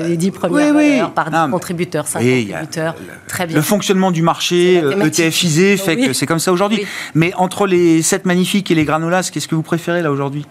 les 0.09 0.17
10 0.17 0.31
premières 0.33 0.75
valeurs, 0.75 1.13
par 1.13 1.31
10 1.31 1.53
contributeurs, 1.53 2.09
5 2.09 2.19
contributeurs. 2.19 2.95
Le 3.49 3.61
fonctionnement 3.61 4.11
du 4.11 4.25
FISÉ 4.27 4.83
ETFisé 5.07 5.77
fait 5.77 5.97
que 5.97 6.13
c'est 6.13 6.27
comme 6.27 6.41
ça 6.41 6.53
aujourd'hui. 6.53 6.87
Mais 7.15 7.33
entre 7.37 7.67
les 7.67 8.03
7 8.03 8.27
magnifiques 8.27 8.71
et 8.71 8.75
les 8.75 8.85
granolas, 8.85 9.31
qu'est-ce 9.33 9.47
que 9.47 9.55
vous 9.55 9.63
préférez 9.63 10.03
là 10.03 10.11
aujourd'hui? 10.11 10.47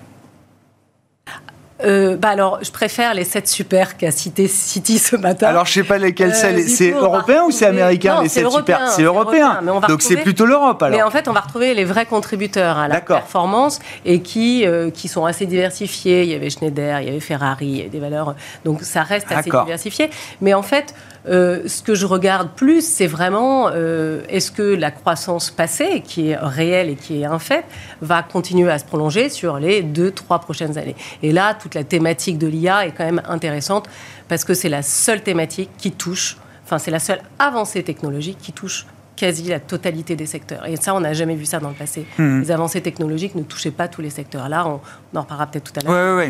Euh, 1.85 2.17
bah 2.17 2.29
alors, 2.29 2.59
je 2.61 2.71
préfère 2.71 3.13
les 3.13 3.23
7 3.23 3.47
super 3.47 3.95
qu'a 3.95 4.11
cité 4.11 4.47
City 4.47 4.99
ce 4.99 5.15
matin. 5.15 5.47
Alors, 5.47 5.65
je 5.65 5.73
sais 5.73 5.83
pas 5.83 5.97
lesquels 5.97 6.35
c'est. 6.35 6.53
Euh, 6.53 6.63
c'est 6.67 6.91
européen 6.91 7.43
ou 7.45 7.51
c'est 7.51 7.65
américain 7.65 8.21
les 8.21 8.29
7 8.29 8.49
super 8.51 8.89
C'est 8.89 9.03
européen. 9.03 9.61
Donc, 9.87 10.01
c'est 10.01 10.17
plutôt 10.17 10.45
l'Europe 10.45 10.81
alors. 10.83 10.97
Mais 10.97 11.03
en 11.03 11.11
fait, 11.11 11.27
on 11.27 11.33
va 11.33 11.39
retrouver 11.39 11.73
les 11.73 11.85
vrais 11.85 12.05
contributeurs 12.05 12.77
à 12.77 12.87
la 12.87 13.01
performance 13.01 13.79
et 14.05 14.21
qui, 14.21 14.65
euh, 14.65 14.89
qui 14.89 15.07
sont 15.07 15.25
assez 15.25 15.45
diversifiés. 15.45 16.23
Il 16.23 16.29
y 16.29 16.33
avait 16.33 16.49
Schneider, 16.49 16.99
il 17.01 17.07
y 17.07 17.09
avait 17.09 17.19
Ferrari, 17.19 17.67
il 17.67 17.77
y 17.77 17.79
avait 17.81 17.89
des 17.89 17.99
valeurs. 17.99 18.35
Donc, 18.65 18.81
ça 18.81 19.03
reste 19.03 19.31
assez 19.31 19.49
diversifié. 19.49 20.09
Mais 20.41 20.53
en 20.53 20.63
fait, 20.63 20.93
euh, 21.27 21.67
ce 21.67 21.81
que 21.81 21.95
je 21.95 22.05
regarde 22.05 22.49
plus, 22.55 22.85
c'est 22.85 23.07
vraiment 23.07 23.69
euh, 23.69 24.21
est-ce 24.29 24.51
que 24.51 24.61
la 24.61 24.91
croissance 24.91 25.51
passée, 25.51 26.01
qui 26.01 26.29
est 26.29 26.37
réelle 26.37 26.89
et 26.89 26.95
qui 26.95 27.21
est 27.21 27.25
un 27.25 27.39
fait, 27.39 27.65
va 28.01 28.23
continuer 28.23 28.71
à 28.71 28.79
se 28.79 28.85
prolonger 28.85 29.29
sur 29.29 29.59
les 29.59 29.81
deux, 29.81 30.11
trois 30.11 30.39
prochaines 30.39 30.77
années. 30.77 30.95
Et 31.23 31.31
là, 31.31 31.53
toute 31.53 31.75
la 31.75 31.83
thématique 31.83 32.37
de 32.37 32.47
l'IA 32.47 32.85
est 32.85 32.91
quand 32.91 33.05
même 33.05 33.21
intéressante 33.27 33.89
parce 34.27 34.43
que 34.43 34.53
c'est 34.53 34.69
la 34.69 34.81
seule 34.81 35.21
thématique 35.21 35.69
qui 35.77 35.91
touche, 35.91 36.37
enfin 36.63 36.77
c'est 36.77 36.91
la 36.91 36.99
seule 36.99 37.21
avancée 37.39 37.83
technologique 37.83 38.37
qui 38.39 38.53
touche 38.53 38.85
quasi 39.19 39.49
la 39.49 39.59
totalité 39.59 40.15
des 40.15 40.25
secteurs. 40.25 40.65
Et 40.65 40.77
ça, 40.77 40.95
on 40.95 41.01
n'a 41.01 41.11
jamais 41.11 41.35
vu 41.35 41.45
ça 41.45 41.59
dans 41.59 41.67
le 41.67 41.75
passé. 41.75 42.05
Hmm. 42.17 42.39
Les 42.39 42.51
avancées 42.51 42.79
technologiques 42.79 43.35
ne 43.35 43.43
touchaient 43.43 43.69
pas 43.69 43.89
tous 43.89 44.01
les 44.01 44.09
secteurs. 44.09 44.47
Là, 44.47 44.65
on, 44.65 44.79
en 45.17 45.21
reparlera 45.21 45.47
peut-être 45.47 45.73
tout 45.73 45.79
à 45.79 45.83
l'heure. 45.83 45.93
Euh, 45.93 46.29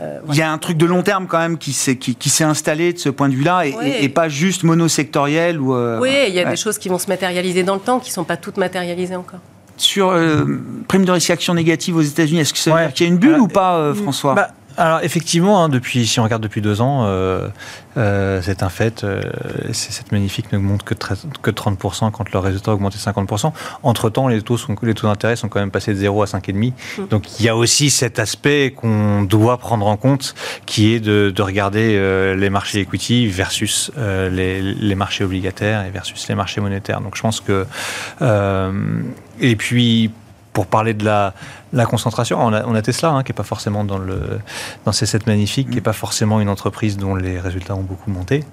euh, 0.00 0.18
Il 0.28 0.34
y 0.34 0.42
a 0.42 0.50
un 0.50 0.58
truc 0.58 0.76
de 0.76 0.86
long 0.86 1.02
terme 1.02 1.28
quand 1.28 1.38
même 1.38 1.56
qui 1.56 1.72
s'est 1.72 1.96
qui, 1.96 2.16
qui 2.16 2.42
installé 2.42 2.92
de 2.92 2.98
ce 2.98 3.10
point 3.10 3.28
de 3.28 3.34
vue-là 3.34 3.64
et, 3.64 4.08
pas 4.08 4.28
juste 4.28 4.64
monosectoriel. 4.64 5.60
Ou, 5.60 5.72
euh, 5.72 6.00
oui, 6.00 6.24
il 6.26 6.34
y 6.34 6.40
a 6.40 6.50
des 6.50 6.56
choses 6.56 6.78
qui 6.78 6.88
vont 6.88 6.98
se 6.98 7.06
matérialiser 7.06 7.62
dans 7.62 7.74
le 7.74 7.80
temps 7.80 8.00
qui 8.00 8.10
ne 8.10 8.14
sont 8.14 8.24
pas 8.24 8.36
toutes 8.36 8.56
matérialisées 8.56 9.16
encore. 9.16 9.40
Sur 9.76 10.08
prime 10.88 11.04
de 11.04 11.12
risque 11.12 11.30
action 11.30 11.54
négative 11.54 11.96
aux 11.96 12.02
États-Unis, 12.02 12.40
est-ce 12.40 12.52
que 12.52 12.58
ça 12.58 12.74
veut 12.74 12.80
dire 12.80 12.92
qu'il 12.92 13.06
y 13.06 13.08
a 13.08 13.12
une 13.12 13.18
bulle 13.18 13.38
ou 13.38 13.48
pas, 13.48 13.94
François? 13.94 14.34
Bah, 14.34 14.50
alors 14.76 15.00
effectivement, 15.02 15.62
hein, 15.62 15.68
depuis, 15.68 16.06
si 16.06 16.20
on 16.20 16.24
regarde 16.24 16.42
depuis 16.42 16.60
deux 16.60 16.80
ans, 16.80 17.04
euh, 17.04 17.48
euh, 17.96 18.40
c'est 18.42 18.62
un 18.62 18.68
fait. 18.68 19.04
Euh, 19.04 19.22
cette 19.72 20.12
magnifique 20.12 20.52
n'augmente 20.52 20.84
que, 20.84 20.94
que 20.94 21.50
30% 21.50 22.10
quand 22.10 22.32
le 22.32 22.38
résultat 22.38 22.70
a 22.70 22.74
augmenté 22.74 22.96
50%. 22.98 23.52
Entre-temps, 23.82 24.28
les 24.28 24.42
taux, 24.42 24.56
sont, 24.56 24.76
les 24.82 24.94
taux 24.94 25.06
d'intérêt 25.06 25.36
sont 25.36 25.48
quand 25.48 25.60
même 25.60 25.70
passés 25.70 25.92
de 25.92 25.98
0 25.98 26.22
à 26.22 26.26
5,5. 26.26 26.72
Mmh. 26.98 27.06
Donc 27.08 27.40
il 27.40 27.46
y 27.46 27.48
a 27.48 27.56
aussi 27.56 27.90
cet 27.90 28.18
aspect 28.18 28.72
qu'on 28.76 29.22
doit 29.22 29.58
prendre 29.58 29.86
en 29.86 29.96
compte, 29.96 30.34
qui 30.66 30.94
est 30.94 31.00
de, 31.00 31.32
de 31.34 31.42
regarder 31.42 31.96
euh, 31.96 32.36
les 32.36 32.50
marchés 32.50 32.80
equity 32.80 33.26
versus 33.26 33.90
les, 33.96 34.62
les, 34.62 34.94
marchés 34.94 35.24
obligataires 35.24 35.84
et 35.84 35.90
versus 35.90 36.28
les 36.28 36.34
marchés 36.34 36.60
monétaires. 36.60 37.00
Donc 37.00 37.16
je 37.16 37.22
pense 37.22 37.40
que... 37.40 37.66
et 39.40 39.56
puis 39.56 40.10
pour 40.52 40.66
parler 40.66 40.94
de 40.94 41.04
la, 41.04 41.34
la 41.72 41.86
concentration, 41.86 42.38
on 42.40 42.52
a, 42.52 42.64
on 42.66 42.74
a 42.74 42.82
Tesla, 42.82 43.10
hein, 43.10 43.22
qui 43.22 43.30
n'est 43.30 43.36
pas 43.36 43.44
forcément 43.44 43.84
dans, 43.84 43.98
le, 43.98 44.40
dans 44.84 44.92
ces 44.92 45.06
7 45.06 45.26
magnifiques, 45.26 45.68
qui 45.68 45.76
n'est 45.76 45.80
pas 45.80 45.92
forcément 45.92 46.40
une 46.40 46.48
entreprise 46.48 46.96
dont 46.96 47.14
les 47.14 47.38
résultats 47.38 47.76
ont 47.76 47.82
beaucoup 47.82 48.10
monté, 48.10 48.44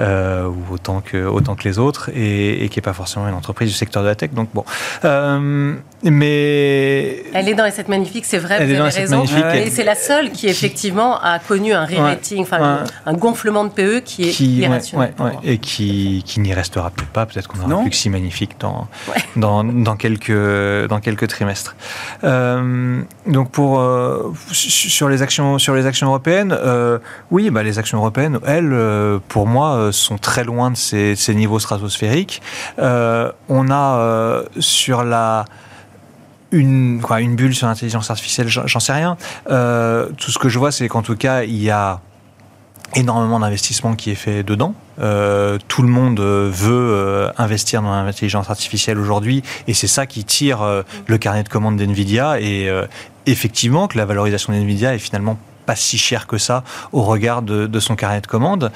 euh, 0.00 0.46
ou 0.46 0.74
autant 0.74 1.00
que, 1.00 1.24
autant 1.24 1.54
que 1.54 1.64
les 1.64 1.78
autres, 1.78 2.10
et, 2.14 2.68
qui 2.70 2.78
n'est 2.78 2.82
pas 2.82 2.92
forcément 2.92 3.28
une 3.28 3.34
entreprise 3.34 3.70
du 3.70 3.74
secteur 3.74 4.02
de 4.02 4.08
la 4.08 4.14
tech. 4.14 4.32
Donc 4.32 4.50
bon. 4.52 4.64
Euh, 5.04 5.74
mais. 6.02 7.22
Elle 7.32 7.48
est 7.48 7.54
dans 7.54 7.64
les 7.64 7.70
7 7.70 7.88
magnifiques, 7.88 8.26
c'est 8.26 8.38
vrai, 8.38 8.58
Elle 8.60 8.68
vous 8.68 8.74
est 8.74 8.80
avez 8.80 8.90
raison. 8.90 9.24
Et 9.54 9.70
c'est 9.70 9.84
la 9.84 9.94
seule 9.94 10.30
qui, 10.30 10.46
effectivement, 10.46 11.18
a 11.18 11.38
connu 11.38 11.72
un 11.72 11.86
re-rating, 11.86 12.42
enfin, 12.42 12.84
un 13.06 13.14
gonflement 13.14 13.64
de 13.64 13.70
PE 13.70 14.00
qui 14.00 14.28
est 14.28 14.32
qui, 14.32 14.58
irrationnel. 14.58 15.14
et 15.42 15.58
qui, 15.58 16.22
qui 16.26 16.40
n'y 16.40 16.52
restera 16.52 16.90
peut-être 16.90 17.08
pas. 17.08 17.24
Peut-être 17.26 17.48
qu'on 17.48 17.70
aura 17.70 17.82
plus 17.82 17.90
que 17.90 17.96
si 17.96 18.10
magnifique 18.10 18.56
dans, 18.60 18.86
dans, 19.36 19.64
dans, 19.64 19.96
quelques, 19.96 20.88
dans 20.88 21.00
quelques 21.00 21.28
trimestres. 21.28 21.74
Euh, 22.24 22.65
euh, 22.66 23.02
donc 23.26 23.50
pour 23.50 23.80
euh, 23.80 24.32
sur 24.52 25.08
les 25.08 25.22
actions 25.22 25.58
sur 25.58 25.74
les 25.74 25.86
actions 25.86 26.08
européennes, 26.08 26.56
euh, 26.58 26.98
oui, 27.30 27.50
bah 27.50 27.62
les 27.62 27.78
actions 27.78 27.98
européennes, 27.98 28.38
elles, 28.46 28.74
pour 29.28 29.46
moi, 29.46 29.90
sont 29.92 30.18
très 30.18 30.44
loin 30.44 30.70
de 30.70 30.76
ces, 30.76 31.34
niveaux 31.34 31.58
stratosphériques. 31.58 32.42
on 32.78 33.70
a 33.70 34.42
sur 34.58 35.04
la 35.04 35.44
une, 36.52 37.00
quoi, 37.02 37.20
une 37.20 37.34
bulle 37.34 37.54
sur 37.54 37.66
l'intelligence 37.66 38.10
artificielle, 38.10 38.48
j'en 38.48 38.80
sais 38.80 38.92
rien. 38.92 39.16
tout 39.46 40.30
ce 40.30 40.38
que 40.38 40.48
je 40.48 40.58
vois, 40.58 40.72
c'est 40.72 40.88
qu'en 40.88 41.02
tout 41.02 41.16
cas, 41.16 41.42
il 41.42 41.62
y 41.62 41.70
a 41.70 42.00
énormément 42.94 43.40
d'investissement 43.40 43.94
qui 43.94 44.10
est 44.10 44.16
fait 44.16 44.42
dedans. 44.42 44.74
Euh, 45.00 45.58
tout 45.68 45.82
le 45.82 45.88
monde 45.88 46.20
euh, 46.20 46.48
veut 46.50 46.72
euh, 46.72 47.30
investir 47.36 47.82
dans 47.82 47.90
l'intelligence 47.90 48.48
artificielle 48.48 48.98
aujourd'hui 48.98 49.42
et 49.66 49.74
c'est 49.74 49.86
ça 49.86 50.06
qui 50.06 50.24
tire 50.24 50.84
le 51.06 51.18
carnet 51.18 51.42
de 51.42 51.48
commandes 51.48 51.76
d'NVIDIA 51.76 52.40
et 52.40 52.70
effectivement 53.26 53.88
que 53.88 53.98
la 53.98 54.04
valorisation 54.04 54.52
d'NVIDIA 54.52 54.94
est 54.94 54.98
finalement 54.98 55.38
pas 55.66 55.76
si 55.76 55.98
chère 55.98 56.26
que 56.26 56.38
ça 56.38 56.62
au 56.92 57.02
regard 57.02 57.42
de, 57.42 57.80
son 57.80 57.96
carnet 57.96 58.20
de 58.20 58.26
commandes. 58.26 58.70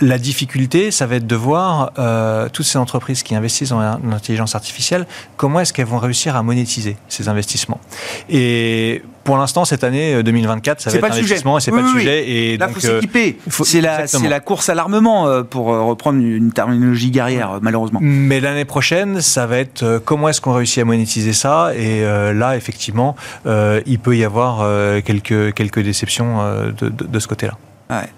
La 0.00 0.18
difficulté, 0.18 0.90
ça 0.90 1.06
va 1.06 1.16
être 1.16 1.26
de 1.26 1.36
voir 1.36 1.92
euh, 1.98 2.48
toutes 2.48 2.66
ces 2.66 2.78
entreprises 2.78 3.22
qui 3.22 3.36
investissent 3.36 3.68
dans 3.68 3.80
l'intelligence 3.80 4.56
artificielle, 4.56 5.06
comment 5.36 5.60
est-ce 5.60 5.72
qu'elles 5.72 5.86
vont 5.86 5.98
réussir 5.98 6.34
à 6.34 6.42
monétiser 6.42 6.96
ces 7.08 7.28
investissements. 7.28 7.80
Et 8.28 9.02
pour 9.24 9.36
l'instant, 9.36 9.64
cette 9.64 9.84
année 9.84 10.22
2024, 10.22 10.78
euh, 10.78 10.90
ça 10.90 10.90
va 10.90 11.08
être 11.08 11.14
investissement 11.16 11.58
et 11.58 11.60
c'est 11.60 11.70
pas 11.70 11.80
le 11.80 11.88
sujet. 11.88 12.28
Et 12.28 12.56
Là, 12.56 12.66
donc, 12.66 12.78
faut 12.78 12.86
euh, 12.86 13.00
s'équiper. 13.00 13.38
C'est 13.48 13.80
la, 13.80 14.04
la, 14.28 14.40
course 14.40 14.68
à 14.68 14.74
l'armement, 14.74 15.42
pour 15.44 15.66
reprendre 15.66 16.20
une 16.20 16.52
terminologie 16.52 17.10
guerrière, 17.10 17.58
malheureusement. 17.60 18.00
Mais 18.02 18.40
l'année 18.40 18.64
prochaine, 18.64 19.20
ça 19.20 19.46
va 19.46 19.58
être 19.58 20.02
comment 20.04 20.28
est-ce 20.28 20.40
qu'on 20.40 20.52
réussit 20.52 20.82
à 20.82 20.84
monétiser 20.84 21.32
ça? 21.32 21.72
Et 21.76 22.02
là, 22.02 22.56
effectivement, 22.56 23.16
il 23.46 23.98
peut 23.98 24.16
y 24.16 24.24
avoir 24.24 24.64
quelques, 25.02 25.54
quelques 25.54 25.80
déceptions 25.80 26.38
de, 26.78 26.88
de, 26.88 27.04
de 27.04 27.18
ce 27.18 27.26
côté-là. 27.26 27.54
Ouais. 27.90 28.08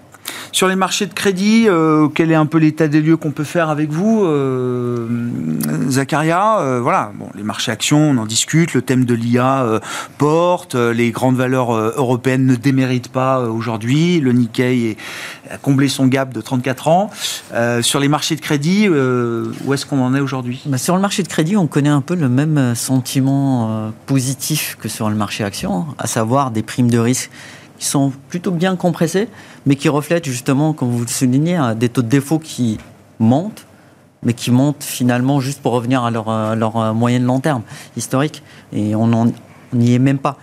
Sur 0.51 0.67
les 0.67 0.75
marchés 0.75 1.05
de 1.05 1.13
crédit, 1.13 1.65
euh, 1.67 2.07
quel 2.07 2.31
est 2.31 2.35
un 2.35 2.45
peu 2.45 2.57
l'état 2.57 2.87
des 2.87 3.01
lieux 3.01 3.17
qu'on 3.17 3.31
peut 3.31 3.43
faire 3.43 3.69
avec 3.69 3.91
vous, 3.91 4.23
euh, 4.25 5.07
Zacharia 5.89 6.61
euh, 6.61 6.79
Voilà, 6.81 7.11
bon, 7.15 7.27
les 7.35 7.43
marchés 7.43 7.71
actions, 7.71 8.09
on 8.09 8.17
en 8.17 8.25
discute, 8.25 8.73
le 8.73 8.81
thème 8.81 9.05
de 9.05 9.13
l'IA 9.13 9.79
porte, 10.17 10.75
les 10.75 11.11
grandes 11.11 11.35
valeurs 11.35 11.71
européennes 11.71 12.45
ne 12.45 12.55
déméritent 12.55 13.11
pas 13.11 13.41
aujourd'hui, 13.41 14.19
le 14.19 14.31
Nikkei 14.31 14.97
a 15.51 15.57
comblé 15.57 15.87
son 15.87 16.07
gap 16.07 16.33
de 16.33 16.41
34 16.41 16.87
ans. 16.87 17.09
sur 17.81 17.99
les 17.99 18.07
marchés 18.07 18.35
de 18.35 18.41
crédit, 18.41 18.89
où 18.89 19.73
est-ce 19.73 19.85
qu'on 19.85 20.01
en 20.01 20.15
est 20.15 20.19
aujourd'hui? 20.19 20.61
Bah, 20.65 20.77
Sur 20.77 20.95
le 20.95 21.01
marché 21.01 21.23
de 21.23 21.27
crédit, 21.27 21.57
on 21.57 21.67
connaît 21.67 21.89
un 21.89 22.01
peu 22.01 22.15
le 22.15 22.29
même 22.29 22.75
sentiment 22.75 23.91
positif 24.05 24.77
que 24.81 24.89
sur 24.89 25.09
le 25.09 25.15
marché 25.15 25.43
action, 25.43 25.85
à 25.97 26.07
savoir 26.07 26.51
des 26.51 26.63
primes 26.63 26.89
de 26.89 26.99
risque 26.99 27.29
qui 27.77 27.85
sont 27.85 28.11
plutôt 28.29 28.51
bien 28.51 28.75
compressés, 28.75 29.27
mais 29.65 29.75
qui 29.75 29.89
reflètent 29.89 30.25
justement, 30.25 30.73
comme 30.73 30.89
vous 30.89 31.01
le 31.01 31.07
soulignez, 31.07 31.59
des 31.75 31.89
taux 31.89 32.01
de 32.01 32.07
défaut 32.07 32.39
qui 32.39 32.77
montent, 33.19 33.65
mais 34.23 34.33
qui 34.33 34.51
montent 34.51 34.83
finalement 34.83 35.39
juste 35.39 35.61
pour 35.61 35.73
revenir 35.73 36.03
à 36.03 36.11
leur, 36.11 36.55
leur 36.55 36.93
moyenne 36.93 37.23
long 37.23 37.39
terme 37.39 37.61
historique. 37.95 38.43
Et 38.73 38.95
on 38.95 39.31
n'y 39.73 39.93
est 39.93 39.99
même 39.99 40.17
pas. 40.17 40.37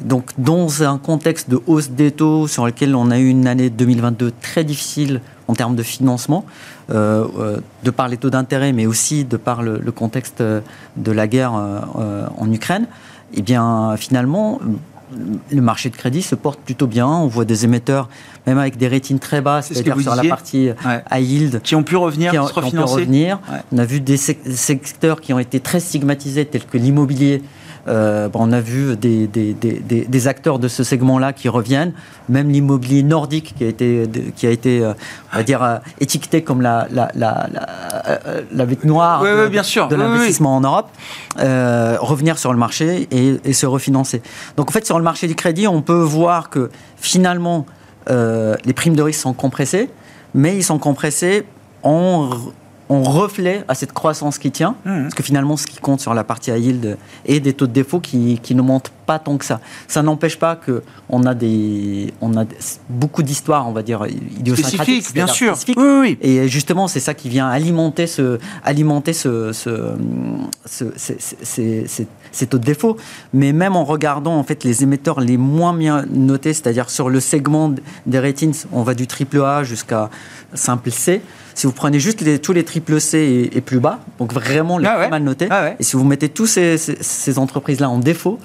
Donc, 0.00 0.32
dans 0.38 0.82
un 0.82 0.98
contexte 0.98 1.48
de 1.48 1.60
hausse 1.66 1.90
des 1.90 2.10
taux 2.10 2.48
sur 2.48 2.66
lequel 2.66 2.96
on 2.96 3.10
a 3.10 3.18
eu 3.18 3.28
une 3.28 3.46
année 3.46 3.70
2022 3.70 4.32
très 4.42 4.64
difficile 4.64 5.20
en 5.46 5.54
termes 5.54 5.76
de 5.76 5.82
financement, 5.82 6.44
euh, 6.90 7.26
euh, 7.38 7.60
de 7.84 7.90
par 7.90 8.08
les 8.08 8.16
taux 8.16 8.30
d'intérêt, 8.30 8.72
mais 8.72 8.86
aussi 8.86 9.24
de 9.24 9.36
par 9.36 9.62
le, 9.62 9.78
contexte 9.92 10.42
de 10.42 11.12
la 11.12 11.28
guerre 11.28 11.52
en 11.52 12.52
Ukraine, 12.52 12.86
eh 13.34 13.42
bien, 13.42 13.94
finalement, 13.96 14.60
le 15.50 15.60
marché 15.60 15.90
de 15.90 15.96
crédit 15.96 16.22
se 16.22 16.34
porte 16.34 16.60
plutôt 16.60 16.86
bien. 16.86 17.06
On 17.06 17.26
voit 17.26 17.44
des 17.44 17.64
émetteurs, 17.64 18.08
même 18.46 18.58
avec 18.58 18.76
des 18.76 18.88
ratings 18.88 19.18
très 19.18 19.40
bas, 19.40 19.62
c'est-à-dire 19.62 20.00
sur 20.00 20.14
la 20.14 20.24
partie 20.24 20.70
high 21.10 21.24
yield, 21.24 21.62
qui 21.62 21.74
ont 21.74 21.82
pu 21.82 21.96
revenir, 21.96 22.30
qui, 22.30 22.38
ont, 22.38 22.46
pu 22.46 22.78
revenir. 22.78 23.38
On 23.72 23.78
a 23.78 23.84
vu 23.84 24.00
des 24.00 24.16
secteurs 24.16 25.20
qui 25.20 25.32
ont 25.32 25.38
été 25.38 25.60
très 25.60 25.80
stigmatisés, 25.80 26.46
tels 26.46 26.64
que 26.64 26.78
l'immobilier, 26.78 27.42
euh, 27.86 28.28
on 28.34 28.52
a 28.52 28.60
vu 28.60 28.96
des, 28.96 29.26
des, 29.26 30.28
acteurs 30.28 30.58
de 30.58 30.68
ce 30.68 30.82
segment-là 30.82 31.32
qui 31.32 31.48
reviennent, 31.48 31.92
même 32.28 32.50
l'immobilier 32.50 33.02
nordique 33.02 33.54
qui 33.56 33.64
a 33.64 33.68
été, 33.68 34.08
qui 34.36 34.46
a 34.46 34.50
été 34.50 34.82
euh, 34.82 34.94
on 35.32 35.36
va 35.36 35.42
dire, 35.42 35.62
euh, 35.62 35.76
étiqueté 36.00 36.42
comme 36.42 36.62
la, 36.62 36.88
la, 36.90 37.10
la, 37.14 37.48
la, 38.52 38.66
bête 38.66 38.84
noire 38.84 39.22
de, 39.22 39.48
bien 39.48 39.62
sûr. 39.62 39.88
de 39.88 39.96
l'investissement 39.96 40.56
en 40.56 40.60
Europe, 40.62 40.88
revenir 41.36 42.38
sur 42.38 42.52
le 42.52 42.58
marché 42.58 43.06
et, 43.10 43.36
et, 43.44 43.52
se 43.52 43.66
refinancer. 43.66 44.22
Donc 44.56 44.70
en 44.70 44.72
fait, 44.72 44.86
sur 44.86 44.98
le 44.98 45.04
marché 45.04 45.26
du 45.26 45.34
crédit, 45.34 45.68
on 45.68 45.82
peut 45.82 45.92
voir 45.92 46.48
que 46.48 46.70
finalement, 46.96 47.66
les 48.08 48.72
primes 48.74 48.96
de 48.96 49.02
risque 49.02 49.20
sont 49.20 49.34
compressées, 49.34 49.90
mais 50.34 50.56
ils 50.56 50.64
sont 50.64 50.78
compressés 50.78 51.44
en 51.82 52.30
on 52.88 53.02
reflet 53.02 53.64
à 53.68 53.74
cette 53.74 53.92
croissance 53.92 54.38
qui 54.38 54.50
tient, 54.50 54.76
mmh. 54.84 55.02
parce 55.02 55.14
que 55.14 55.22
finalement, 55.22 55.56
ce 55.56 55.66
qui 55.66 55.78
compte 55.78 56.00
sur 56.00 56.14
la 56.14 56.24
partie 56.24 56.50
à 56.50 56.58
yield 56.58 56.98
est 57.24 57.40
des 57.40 57.54
taux 57.54 57.66
de 57.66 57.72
défaut 57.72 58.00
qui, 58.00 58.38
qui 58.42 58.54
ne 58.54 58.62
montent 58.62 58.92
pas 59.06 59.18
tant 59.18 59.36
que 59.36 59.44
ça. 59.44 59.60
Ça 59.88 60.02
n'empêche 60.02 60.38
pas 60.38 60.56
qu'on 60.56 61.24
a, 61.24 61.34
des, 61.34 62.12
on 62.20 62.36
a 62.36 62.44
beaucoup 62.88 63.22
d'histoires, 63.22 63.68
on 63.68 63.72
va 63.72 63.82
dire, 63.82 64.06
idiosyncratiques. 64.06 65.12
bien 65.14 65.26
sûr. 65.26 65.56
Oui, 65.76 65.84
oui. 66.00 66.18
Et 66.20 66.48
justement, 66.48 66.88
c'est 66.88 67.00
ça 67.00 67.14
qui 67.14 67.28
vient 67.28 67.48
alimenter 67.48 68.06
ce, 68.06 68.38
alimenter 68.64 69.12
ce, 69.12 69.52
ce, 69.52 69.94
ces 70.66 72.46
taux 72.46 72.58
de 72.58 72.64
défaut. 72.64 72.96
Mais 73.32 73.52
même 73.52 73.76
en 73.76 73.84
regardant 73.84 74.36
en 74.36 74.42
fait 74.42 74.64
les 74.64 74.82
émetteurs 74.82 75.20
les 75.20 75.36
moins 75.36 75.74
bien 75.74 76.04
notés, 76.10 76.52
c'est-à-dire 76.52 76.90
sur 76.90 77.08
le 77.08 77.20
segment 77.20 77.74
des 78.06 78.18
ratings, 78.18 78.64
on 78.72 78.82
va 78.82 78.94
du 78.94 79.06
triple 79.06 79.42
A 79.42 79.64
jusqu'à 79.64 80.10
simple 80.54 80.90
C. 80.90 81.22
Si 81.54 81.66
vous 81.66 81.72
prenez 81.72 82.00
juste 82.00 82.20
les, 82.20 82.38
tous 82.38 82.52
les 82.52 82.64
triple 82.64 83.00
C 83.00 83.50
et, 83.52 83.60
plus 83.60 83.80
bas, 83.80 84.00
donc 84.18 84.32
vraiment 84.32 84.78
les 84.78 84.86
ah 84.86 85.08
mal 85.08 85.22
notés, 85.22 85.46
ah 85.50 85.70
et 85.78 85.82
si 85.82 85.96
vous 85.96 86.04
mettez 86.04 86.28
tous 86.28 86.46
ces, 86.46 86.76
ces 86.76 87.38
entreprises-là 87.38 87.88
en 87.88 87.98
défaut, 87.98 88.38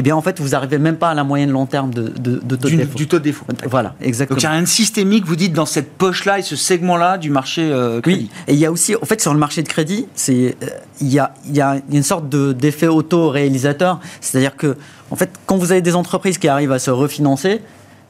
eh 0.00 0.02
bien, 0.02 0.16
en 0.16 0.22
fait, 0.22 0.40
vous 0.40 0.48
n'arrivez 0.48 0.78
même 0.78 0.96
pas 0.96 1.10
à 1.10 1.14
la 1.14 1.24
moyenne 1.24 1.50
long 1.50 1.66
terme 1.66 1.92
de, 1.92 2.08
taux 2.08 2.68
de 2.70 2.76
défaut. 2.76 2.96
Du 2.96 3.06
taux 3.06 3.18
de 3.18 3.24
défaut. 3.24 3.44
Voilà, 3.68 3.94
exactement. 4.00 4.36
Donc, 4.36 4.42
il 4.42 4.46
n'y 4.46 4.48
a 4.48 4.52
rien 4.52 4.62
de 4.62 4.66
systémique, 4.66 5.26
vous 5.26 5.36
dites, 5.36 5.52
dans 5.52 5.66
cette 5.66 5.92
poche-là 5.92 6.38
et 6.38 6.42
ce 6.42 6.56
segment-là 6.56 7.18
du 7.18 7.28
marché 7.28 7.70
euh, 7.70 8.00
crédit. 8.00 8.30
Oui, 8.32 8.42
et 8.48 8.54
il 8.54 8.58
y 8.58 8.64
a 8.64 8.72
aussi, 8.72 8.96
en 8.96 9.04
fait, 9.04 9.20
sur 9.20 9.34
le 9.34 9.38
marché 9.38 9.62
de 9.62 9.68
crédit, 9.68 10.06
c'est, 10.14 10.56
euh, 10.62 10.66
il, 11.02 11.12
y 11.12 11.18
a, 11.18 11.34
il 11.44 11.54
y 11.54 11.60
a 11.60 11.82
une 11.92 12.02
sorte 12.02 12.30
d'effet 12.30 12.88
auto-réalisateur. 12.88 14.00
C'est-à-dire 14.22 14.56
que, 14.56 14.78
en 15.10 15.16
fait, 15.16 15.30
quand 15.44 15.58
vous 15.58 15.70
avez 15.70 15.82
des 15.82 15.94
entreprises 15.94 16.38
qui 16.38 16.48
arrivent 16.48 16.72
à 16.72 16.78
se 16.78 16.90
refinancer, 16.90 17.60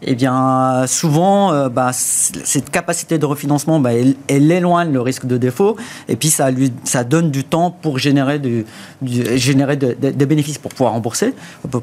eh 0.03 0.15
bien, 0.15 0.85
souvent, 0.87 1.53
euh, 1.53 1.69
bah, 1.69 1.91
cette 1.93 2.71
capacité 2.71 3.19
de 3.19 3.27
refinancement, 3.27 3.81
bah, 3.81 3.91
elle, 3.93 4.15
éloigne 4.51 4.93
le 4.93 5.01
risque 5.01 5.27
de 5.27 5.37
défaut, 5.37 5.77
et 6.09 6.17
puis 6.17 6.31
ça, 6.31 6.51
lui, 6.51 6.73
ça 6.85 7.05
donne 7.05 7.31
du 7.31 7.45
temps 7.45 7.71
pour 7.71 7.99
générer, 7.99 8.39
du, 8.39 8.65
générer 9.03 9.77
des 9.77 10.27
bénéfices 10.27 10.59
pour 10.59 10.73
pouvoir 10.73 10.93
rembourser, 10.93 11.35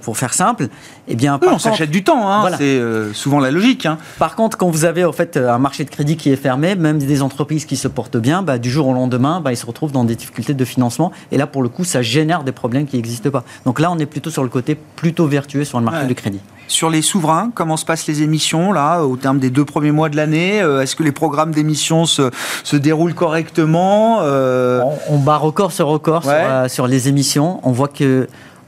pour 0.02 0.18
faire 0.18 0.34
simple. 0.34 0.68
Eh 1.08 1.16
bien, 1.16 1.40
on 1.46 1.60
s'achète 1.60 1.92
du 1.92 2.04
temps, 2.04 2.30
hein, 2.30 2.50
c'est 2.58 2.64
euh, 2.64 3.14
souvent 3.14 3.40
la 3.40 3.52
logique. 3.52 3.86
Hein. 3.86 3.98
Par 4.18 4.36
contre, 4.36 4.58
quand 4.58 4.70
vous 4.70 4.86
avez 4.86 5.06
en 5.06 5.14
fait 5.14 5.38
un 5.38 5.60
marché 5.60 5.86
de 5.86 5.90
crédit 5.90 6.18
qui 6.18 6.32
est 6.32 6.36
fermé, 6.36 6.76
même 6.76 6.98
des 6.98 7.22
entreprises 7.22 7.66
qui 7.66 7.78
se 7.78 7.88
portent 7.88 8.18
bien, 8.18 8.42
bah, 8.42 8.58
du 8.58 8.72
jour 8.72 8.88
au 8.88 8.94
lendemain, 8.94 9.44
ils 9.50 9.58
se 9.58 9.66
retrouvent 9.66 9.92
dans 9.92 10.04
des 10.04 10.16
difficultés 10.16 10.54
de 10.54 10.66
financement, 10.66 11.12
et 11.32 11.38
là, 11.38 11.46
pour 11.48 11.62
le 11.62 11.70
coup, 11.70 11.84
ça 11.84 12.02
génère 12.02 12.44
des 12.44 12.52
problèmes 12.52 12.88
qui 12.88 12.96
n'existent 12.96 13.30
pas. 13.30 13.44
Donc 13.66 13.80
là, 13.80 13.92
on 13.92 14.00
est 14.00 14.06
plutôt 14.06 14.32
sur 14.32 14.44
le 14.44 14.50
côté 14.50 14.76
plutôt 14.96 15.28
vertueux 15.28 15.66
sur 15.66 15.80
le 15.80 15.86
marché 15.86 16.08
du 16.08 16.16
crédit. 16.16 16.40
Sur 16.68 16.90
les 16.90 17.02
souverains, 17.02 17.52
comment 17.56 17.78
se 17.78 17.86
passent 18.08 18.18
les 18.18 18.24
émissions 18.24 18.72
là 18.72 19.02
au 19.04 19.18
terme 19.18 19.40
des 19.40 19.50
deux 19.50 19.66
premiers 19.66 19.92
mois 19.92 20.10
de 20.10 20.16
l'année 20.16 20.62
euh, 20.62 20.82
Est-ce 20.82 20.96
que 20.96 21.04
les 21.04 21.12
programmes 21.12 21.52
d'émissions 21.52 22.06
se, 22.06 22.32
se, 22.64 22.76
déroulent 22.76 23.14
correctement 23.14 24.20
euh? 24.22 24.82
on, 25.10 25.18
bat 25.18 25.38
record 25.38 25.72
sur 25.72 25.88
record 25.88 26.24
sur, 26.24 26.32
euh, 26.34 26.68
sur, 26.68 26.88
les 26.88 27.08
émissions. 27.08 27.60
On 27.64 27.72
voit 27.72 27.88
que 27.88 28.28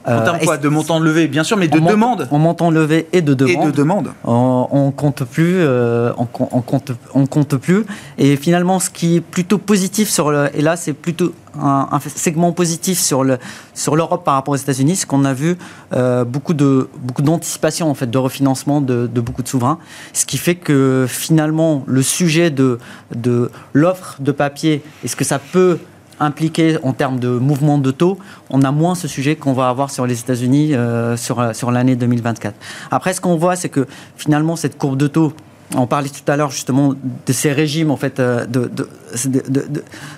en 0.10 0.22
euh, 0.22 0.24
termes 0.24 0.39
quoi 0.39 0.58
De 0.58 0.69
montant 0.69 1.00
levé, 1.00 1.28
bien 1.28 1.43
sûr, 1.43 1.58
mais 1.58 1.67
de 1.67 1.80
demande 1.80 2.28
En 2.32 2.39
montant 2.39 2.72
levé 2.72 3.08
et 3.13 3.22
de 3.22 3.34
demande. 3.34 3.67
Et 3.67 3.72
de 3.72 3.76
demande. 3.76 4.10
On, 4.24 4.91
compte 4.91 5.24
plus, 5.24 5.56
euh, 5.58 6.12
on, 6.17 6.26
compte, 6.26 6.91
on 7.13 7.26
compte 7.26 7.56
plus. 7.58 7.86
Et 8.17 8.36
finalement, 8.36 8.80
ce 8.80 8.89
qui 8.89 9.17
est 9.17 9.22
plutôt 9.22 9.58
positif 9.58 10.10
sur 10.10 10.32
le, 10.32 10.50
et 10.54 10.62
là, 10.62 10.76
c'est 10.76 10.93
plutôt 10.93 11.34
un, 11.62 12.00
segment 12.15 12.52
positif 12.52 13.00
sur 13.00 13.24
le 13.24 13.38
sur 13.74 13.95
l'Europe 13.95 14.24
par 14.24 14.36
rapport 14.36 14.54
aux 14.54 14.58
États-Unis, 14.58 14.98
c'est 14.98 15.08
qu'on 15.08 15.26
a 15.26 15.34
vu 15.34 15.58
euh, 15.93 16.24
beaucoup 16.24 16.54
de 16.54 16.89
beaucoup 17.02 17.22
d'anticipation 17.22 17.89
en 17.89 17.93
fait 17.93 18.10
de 18.10 18.17
refinancement 18.17 18.82
de, 18.82 19.08
de, 19.08 19.22
beaucoup 19.22 19.43
de 19.43 19.48
souverains, 19.48 19.80
ce 20.13 20.26
qui 20.26 20.38
fait 20.38 20.56
que 20.56 21.06
finalement 21.08 21.84
le 21.88 22.02
sujet 22.02 22.52
de 22.52 22.80
de 23.15 23.52
l'offre 23.74 24.17
de 24.19 24.32
papier, 24.32 24.84
est-ce 25.04 25.15
que 25.15 25.26
ça 25.26 25.39
peut 25.39 25.80
impliqué 26.19 26.77
en 26.84 26.93
termes 26.93 27.19
de 27.19 27.29
mouvement 27.29 27.77
de 27.77 27.91
taux, 27.91 28.17
on 28.49 28.62
a 28.63 28.71
moins 28.71 28.95
ce 28.95 29.08
sujet 29.08 29.36
qu'on 29.36 29.53
va 29.53 29.69
avoir 29.69 29.89
sur 29.91 30.05
les 30.05 30.19
États-Unis 30.19 30.73
euh, 30.73 31.17
sur, 31.17 31.55
sur 31.55 31.71
l'année 31.71 31.95
2024. 31.95 32.55
Après, 32.91 33.13
ce 33.13 33.21
qu'on 33.21 33.36
voit, 33.36 33.55
c'est 33.55 33.69
que 33.69 33.88
finalement, 34.17 34.55
cette 34.55 34.77
courbe 34.77 34.97
de 34.97 35.08
taux, 35.08 35.34
on 35.75 35.88
parlait 35.88 36.10
tout 36.10 36.29
à 36.32 36.36
l'heure 36.36 36.49
justement 36.49 36.95
de 37.25 37.34
ces 37.34 37.51
régimes 37.51 37.91
en 37.91 37.95
fait 37.95 38.19
euh, 38.19 38.45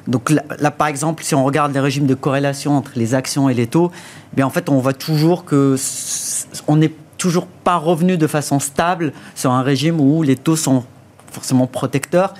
donc 0.07 0.29
là, 0.29 0.71
par 0.71 0.87
exemple 0.87 1.23
si 1.23 1.35
on 1.35 1.43
regarde 1.43 1.73
les 1.73 1.79
régimes 1.79 2.05
de 2.05 2.15
corrélation 2.15 2.77
entre 2.77 2.91
les 2.95 3.15
actions 3.15 3.49
et 3.49 3.53
les 3.53 3.67
taux 3.67 3.91
eh 4.31 4.35
bien 4.37 4.45
en 4.45 4.49
fait 4.49 4.69
on 4.69 4.79
voit 4.79 4.93
toujours 4.93 5.43
que 5.43 5.75
on 6.67 6.77
n'est 6.77 6.93
toujours 7.17 7.47
pas 7.47 7.75
revenu 7.75 8.17
de 8.17 8.27
façon 8.27 8.59
stable 8.59 9.11
sur 9.35 9.51
un 9.51 9.61
régime 9.61 9.99
où 9.99 10.23
les 10.23 10.37
taux 10.37 10.55
sont 10.55 10.85
forcément 11.31 11.67
protecteurs 11.67 12.33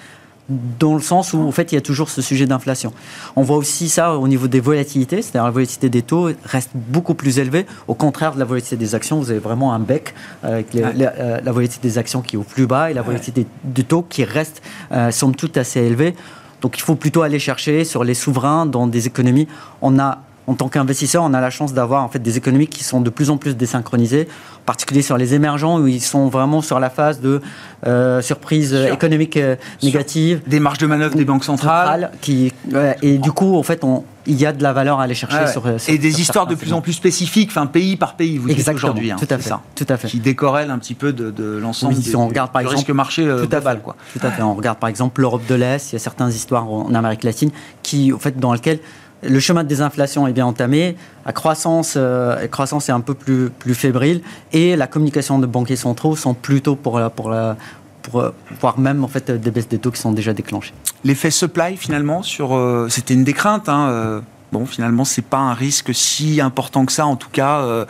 dans 0.50 0.96
le 0.96 1.02
sens 1.02 1.34
où, 1.34 1.40
en 1.40 1.52
fait, 1.52 1.72
il 1.72 1.76
y 1.76 1.78
a 1.78 1.82
toujours 1.82 2.10
ce 2.10 2.22
sujet 2.22 2.46
d'inflation. 2.46 2.94
On 3.36 3.44
voit 3.44 3.58
aussi 3.58 3.90
ça 3.90 4.16
au 4.16 4.28
niveau 4.28 4.48
des 4.48 4.60
volatilités, 4.60 5.22
c'est-à-dire 5.22 5.46
la 5.46 5.52
volatilité 5.52 5.90
des 5.90 6.02
taux 6.02 6.30
reste 6.44 6.72
beaucoup 6.74 7.14
plus 7.14 7.40
élevée. 7.40 7.66
Au 7.88 7.94
contraire 7.94 8.34
de 8.34 8.40
la 8.40 8.46
volatilité 8.46 8.78
des 8.78 8.96
actions, 8.96 9.20
vous 9.20 9.32
avez 9.32 9.40
vraiment 9.40 9.74
un 9.74 9.80
bec 9.80 10.14
avec 10.44 10.76
euh, 10.76 11.40
la, 11.44 11.52
volatilité 11.52 11.88
des 11.88 11.98
actions 11.98 12.22
qui 12.22 12.36
est 12.36 12.40
au 12.40 12.44
plus 12.44 12.68
bas 12.68 12.92
et 12.92 12.94
la 12.94 13.02
volatilité 13.02 13.48
des, 13.64 13.84
taux 13.84 14.02
qui 14.02 14.24
reste, 14.24 14.62
euh, 14.92 15.12
somme 15.12 15.36
toute, 15.36 15.58
assez 15.58 15.80
élevée. 15.80 16.16
Donc 16.62 16.78
il 16.78 16.82
faut 16.82 16.96
plutôt 16.96 17.22
aller 17.24 17.40
chercher 17.40 17.84
sur 17.86 18.04
les 18.04 18.14
souverains 18.14 18.66
dans 18.66 18.88
des 18.88 19.08
économies. 19.08 19.48
On 19.82 20.00
a 20.00 20.20
en 20.48 20.56
tant 20.56 20.70
qu'investisseur, 20.70 21.24
on 21.24 21.34
a 21.34 21.42
la 21.42 21.50
chance 21.50 21.74
d'avoir 21.74 22.04
en 22.04 22.10
fait 22.10 22.20
des 22.20 22.38
économies 22.38 22.68
qui 22.68 22.84
sont 22.84 23.00
de 23.00 23.10
plus 23.10 23.30
en 23.30 23.38
plus 23.38 23.56
désynchronisées, 23.56 24.28
en 24.62 24.66
particulier 24.66 25.02
sur 25.02 25.18
les 25.18 25.34
émergents 25.34 25.80
où 25.80 25.88
ils 25.88 26.02
sont 26.02 26.28
vraiment 26.28 26.62
sur 26.62 26.80
la 26.80 26.90
phase 26.90 27.20
de 27.20 27.42
euh, 27.88 28.22
surprise 28.22 28.74
économique 28.74 29.38
euh, 29.38 29.56
négative, 29.82 30.42
des 30.46 30.60
marges 30.60 30.78
de 30.78 30.88
manœuvre 30.88 31.16
des 31.16 31.26
banques 31.26 31.44
centrales, 31.44 32.12
qui 32.22 32.54
et 33.02 33.18
du 33.18 33.32
coup 33.32 33.58
en 33.58 33.64
fait 33.64 33.84
on, 33.84 34.04
il 34.28 34.40
y 34.40 34.46
a 34.46 34.54
de 34.54 34.62
la 34.62 34.72
valeur 34.72 35.00
à 35.00 35.04
aller 35.04 35.16
chercher 35.16 35.48
sur, 35.48 35.64
et 35.88 35.98
des 35.98 36.22
histoires 36.22 36.46
de 36.46 36.56
plus 36.56 36.74
en 36.74 36.82
plus 36.82 36.94
spécifiques, 36.94 37.50
enfin 37.50 37.66
pays 37.66 37.96
par 37.96 38.16
pays, 38.16 38.38
vous 38.38 38.50
dites 38.50 38.68
aujourd'hui, 38.70 39.12
hein, 39.12 39.16
tout 39.20 39.28
à 39.34 39.38
fait, 39.38 39.50
ça, 39.50 39.62
tout 39.76 39.86
à 39.90 39.98
fait, 39.98 40.08
qui 40.08 40.20
décorrèlent 40.20 40.72
un 40.72 40.78
petit 40.78 40.94
peu 40.94 41.12
de, 41.12 41.58
l'ensemble 41.58 41.96
oui, 41.96 42.04
si 42.04 42.16
on 42.16 42.28
regarde 42.28 42.52
par 42.52 42.62
exemple, 42.62 42.78
risque 42.78 42.90
marché 42.92 43.26
euh, 43.26 43.46
tout 43.46 43.56
à 43.56 43.62
fait, 43.62 43.82
quoi. 43.82 43.96
Tout 44.14 44.26
à 44.26 44.32
fait. 44.32 44.42
On 44.42 44.54
regarde 44.54 44.78
par 44.78 44.90
exemple 44.90 45.22
l'Europe 45.22 45.46
de 45.48 45.56
l'Est, 45.56 45.92
il 45.92 45.94
y 45.94 45.96
a 45.96 46.00
certaines 46.00 46.30
histoires 46.30 46.70
en 46.70 46.94
Amérique 46.94 47.24
latine 47.24 47.52
qui, 47.84 48.14
en 48.14 48.20
fait, 48.20 48.38
dans 48.38 48.54
lesquelles 48.54 48.80
le 49.24 49.40
chemin 49.40 49.64
de 49.64 49.70
désinflation 49.70 50.28
est 50.28 50.34
bien 50.34 50.46
entamé, 50.46 50.96
la 51.26 51.34
croissance, 51.34 51.94
euh, 51.98 52.48
croissance 52.48 52.90
est 52.90 52.92
un 52.92 53.02
peu 53.02 53.14
plus, 53.14 53.50
plus 53.50 53.76
fébrile 53.76 54.22
et 54.52 54.76
la 54.76 54.88
communication 54.88 55.40
de 55.40 55.46
banquiers 55.46 55.76
centraux 55.76 56.16
sont 56.16 56.34
plutôt 56.34 56.76
pour, 56.76 57.00
la, 57.00 57.10
pour, 57.10 57.30
la, 57.30 57.56
pour 58.02 58.22
euh, 58.22 58.34
voire 58.60 58.80
même 58.80 59.04
en 59.04 59.08
fait 59.08 59.30
des 59.32 59.52
baisses 59.52 59.68
des 59.68 59.78
taux 59.78 59.92
qui 59.92 60.02
sont 60.02 60.12
déjà 60.12 60.34
déclenchées. 60.34 60.74
L'effet 61.04 61.32
supply 61.32 61.78
finalement 61.78 62.24
sur, 62.24 62.56
euh, 62.56 62.88
c'était 62.90 63.14
une 63.14 63.24
des 63.24 63.34
craintes. 63.34 63.70
Hein, 63.70 64.22
bon, 64.52 64.66
finalement, 64.66 65.06
c'est 65.06 65.24
pas 65.24 65.38
un 65.38 65.54
risque 65.54 65.94
si 65.94 66.42
important 66.42 66.86
que 66.86 66.92
ça, 66.92 67.06
en 67.06 67.16
tout 67.16 67.30
cas. 67.32 67.86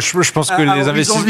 Je, 0.00 0.32
pense 0.32 0.50
que 0.50 0.62
les, 0.62 0.88
investisseurs, 0.88 1.24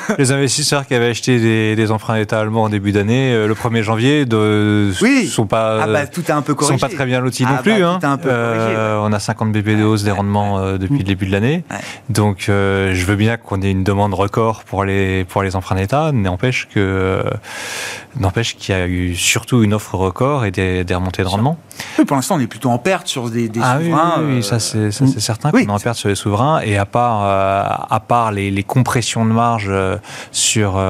les 0.18 0.32
investisseurs 0.32 0.86
qui 0.86 0.94
avaient 0.94 1.10
acheté 1.10 1.74
des, 1.74 1.90
emprunts 1.90 2.18
d'État 2.18 2.40
allemands 2.40 2.64
en 2.64 2.68
début 2.68 2.92
d'année, 2.92 3.32
euh, 3.32 3.46
le 3.46 3.54
1er 3.54 3.82
janvier, 3.82 4.24
ne 4.26 4.92
sont 5.28 5.46
pas, 5.46 5.82
ah 5.82 5.86
bah, 5.86 6.06
tout 6.06 6.24
un 6.28 6.42
peu 6.42 6.54
sont 6.60 6.78
pas 6.78 6.88
très 6.88 7.06
bien 7.06 7.20
lotis 7.20 7.44
non 7.44 7.56
ah 7.58 7.62
plus. 7.62 7.80
Bah, 7.80 7.98
hein. 8.02 8.18
euh, 8.26 8.98
on 9.02 9.12
a 9.12 9.18
50 9.18 9.52
BP 9.52 9.78
de 9.78 9.84
hausse 9.84 10.04
des 10.04 10.10
rendements 10.10 10.58
euh, 10.58 10.78
depuis 10.78 10.98
le 10.98 11.04
début 11.04 11.26
de 11.26 11.32
l'année. 11.32 11.64
Donc, 12.08 12.44
je 12.48 13.04
veux 13.04 13.16
bien 13.16 13.36
qu'on 13.36 13.62
ait 13.62 13.70
une 13.70 13.84
demande 13.84 14.14
record 14.14 14.64
pour 14.64 14.84
les, 14.84 15.24
pour 15.24 15.42
les 15.42 15.56
emprunts 15.56 15.76
d'État, 15.76 16.12
n'empêche 16.12 16.68
que 16.72 17.22
N'empêche 18.18 18.56
qu'il 18.56 18.74
y 18.74 18.78
a 18.78 18.86
eu 18.86 19.14
surtout 19.14 19.62
une 19.62 19.74
offre 19.74 19.94
record 19.94 20.44
et 20.44 20.50
des, 20.50 20.84
remontées 20.90 21.22
de 21.22 21.28
rendement. 21.28 21.58
Oui, 21.98 22.04
pour 22.04 22.16
l'instant, 22.16 22.36
on 22.36 22.40
est 22.40 22.46
plutôt 22.46 22.70
en 22.70 22.78
perte 22.78 23.06
sur 23.08 23.30
des, 23.30 23.50
ah 23.60 23.78
souverains. 23.78 24.14
Oui, 24.20 24.34
oui, 24.36 24.42
ça 24.42 24.58
c'est 24.58 24.90
certain 24.90 25.50
qu'on 25.50 25.58
est 25.58 25.70
en 25.70 25.78
perte 25.78 25.96
sur 25.96 26.08
les 26.08 26.14
souverains. 26.14 26.60
Et 26.60 26.76
à 26.76 26.86
part, 26.86 27.22
à 27.90 28.00
part 28.00 28.32
les, 28.32 28.62
compressions 28.62 29.24
de 29.24 29.32
marge 29.32 29.72
sur, 30.30 30.82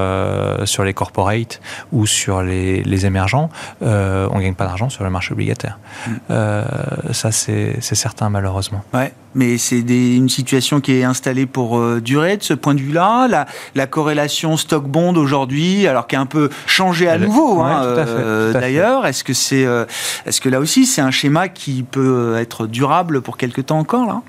sur 0.65 0.85
les 0.85 0.95
corporates 0.95 1.61
ou 1.93 2.07
sur 2.07 2.43
les, 2.43 3.07
émergents, 3.07 3.51
on 3.81 3.87
ne 3.87 4.41
gagne 4.41 4.55
pas 4.55 4.67
d'argent 4.67 4.89
sur 4.91 5.05
le 5.05 5.11
marché 5.11 5.33
obligataire. 5.33 5.79
Mm. 6.09 7.13
ça, 7.13 7.33
c'est 7.33 7.81
certain, 7.81 8.31
malheureusement. 8.31 8.83
Ouais, 8.93 9.13
mais 9.35 9.59
c'est 9.59 9.81
une 9.81 10.29
situation 10.29 10.81
qui 10.81 10.93
est 10.93 11.05
installée 11.05 11.47
pour 11.47 11.79
euh, 11.79 12.01
durer 12.01 12.37
de 12.37 12.43
ce 12.43 12.55
point 12.55 12.75
de 12.75 12.81
vue-là. 12.81 13.29
La, 13.29 13.47
la, 13.75 13.87
corrélation 13.87 14.57
stock-bond 14.57 15.15
aujourd'hui, 15.17 15.87
alors 15.87 16.07
qui 16.07 16.17
a 16.17 16.21
un 16.21 16.27
peu 16.27 16.51
changé 16.67 17.09
à 17.13 17.19
nouveau, 17.19 17.61
hein, 17.61 17.83
euh, 17.85 18.53
d'ailleurs. 18.53 19.07
Est-ce 19.07 19.25
que 19.25 19.33
c'est, 19.33 19.65
euh, 19.65 19.85
est-ce 20.27 20.41
que 20.41 20.49
là 20.49 20.61
aussi 20.61 20.87
c'est 20.87 21.01
un 21.01 21.11
schéma 21.11 21.49
qui 21.49 21.83
peut 21.83 22.37
être 22.39 22.67
durable 22.67 23.21
pour 23.21 23.37
quelque 23.37 23.61
temps 23.61 23.79
encore 23.79 24.07
là? 24.07 24.23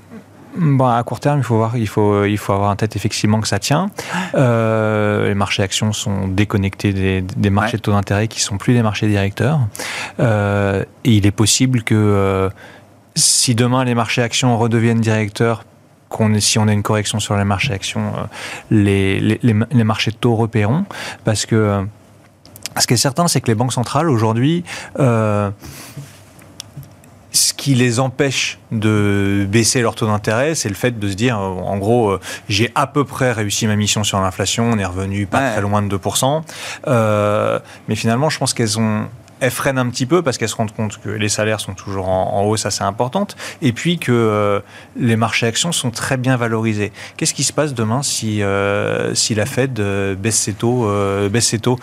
Bon, 0.56 0.86
à 0.86 1.02
court 1.02 1.20
terme, 1.20 1.40
il 1.40 1.44
faut 1.44 1.58
voir, 1.58 1.76
il 1.76 1.88
faut, 1.88 2.26
il 2.26 2.38
faut 2.38 2.54
avoir 2.54 2.70
en 2.70 2.76
tête 2.76 2.96
effectivement 2.96 3.42
que 3.42 3.48
ça 3.48 3.58
tient. 3.58 3.90
les 4.36 5.34
marchés 5.34 5.64
actions 5.64 5.94
sont 5.94 6.28
déconnectés 6.28 6.94
des, 6.94 7.22
des 7.22 7.50
marchés 7.50 7.78
de 7.78 7.82
taux 7.82 7.92
d'intérêt 7.92 8.28
qui 8.28 8.40
sont 8.40 8.58
plus 8.58 8.74
des 8.74 8.84
marchés 8.84 9.08
directeurs. 9.08 9.60
et 10.20 10.86
il 11.04 11.26
est 11.26 11.32
possible 11.32 11.82
que 11.82 12.50
si 13.16 13.56
demain 13.56 13.84
les 13.84 13.96
marchés 13.96 14.22
actions 14.22 14.56
redeviennent 14.58 15.02
directeurs, 15.02 15.64
si 16.40 16.60
on 16.60 16.68
a 16.68 16.74
une 16.74 16.84
correction 16.84 17.20
sur 17.20 17.36
les 17.38 17.44
marchés 17.44 17.74
actions, 17.74 18.14
euh, 18.18 18.24
les, 18.72 19.20
les, 19.20 19.84
marchés 19.84 20.12
de 20.12 20.16
taux 20.16 20.36
repéreront. 20.36 20.86
Parce 21.24 21.46
que 21.46 21.56
euh, 21.56 21.84
ce 22.82 22.88
qui 22.88 22.94
est 22.94 22.98
certain, 22.98 23.28
c'est 23.28 23.42
que 23.42 23.48
les 23.48 23.56
banques 23.56 23.74
centrales 23.74 24.10
aujourd'hui, 24.10 24.64
euh, 25.00 25.50
ce 27.32 27.54
qui 27.54 27.74
les 27.74 28.00
empêche 28.00 28.60
de 28.72 29.48
baisser 29.50 29.82
leur 29.82 29.96
taux 29.96 30.06
d'intérêt, 30.06 30.56
c'est 30.56 30.70
le 30.70 30.76
fait 30.76 31.00
de 31.00 31.10
se 31.10 31.16
dire, 31.16 31.38
en 31.40 31.78
gros, 31.78 32.18
j'ai 32.48 32.72
à 32.76 32.86
peu 32.86 33.06
près 33.06 33.32
réussi 33.32 33.66
ma 33.66 33.76
mission 33.76 34.04
sur 34.04 34.22
l'inflation, 34.22 34.70
on 34.72 34.78
est 34.78 34.86
revenu 34.86 35.26
pas 35.26 35.52
très 35.52 35.62
loin 35.62 35.82
de 35.82 35.98
2%. 35.98 37.62
mais 37.88 37.96
finalement, 37.96 38.30
je 38.30 38.38
pense 38.38 38.54
qu'elles 38.54 38.80
ont 38.80 39.08
elles 39.44 39.52
freinent 39.52 39.78
un 39.78 39.90
petit 39.90 40.06
peu 40.06 40.22
parce 40.22 40.38
qu'elles 40.38 40.48
se 40.48 40.56
rendent 40.56 40.72
compte 40.72 41.02
que 41.02 41.10
les 41.10 41.28
salaires 41.28 41.60
sont 41.60 41.74
toujours 41.74 42.08
en, 42.08 42.44
hausse 42.46 42.66
assez 42.66 42.84
importante 42.84 43.36
et 43.62 43.74
puis 43.74 44.00
que 44.00 44.12
euh, 44.14 44.62
les 44.96 45.18
marchés 45.18 45.46
actions 45.46 45.74
sont 45.74 45.92
très 45.92 46.16
bien 46.16 46.38
valorisés. 46.38 46.94
Qu'est-ce 47.18 47.34
qui 47.34 47.44
se 47.44 47.52
passe 47.52 47.74
demain 47.74 48.04
si, 48.04 48.42
euh, 48.42 49.14
si 49.16 49.36
la 49.36 49.46
Fed 49.46 49.82
euh, 49.82 50.16
baisse 50.16 50.38
ses 50.38 50.54
taux, 50.54 50.90
baisse 51.30 51.48
ses 51.48 51.60
taux? 51.60 51.78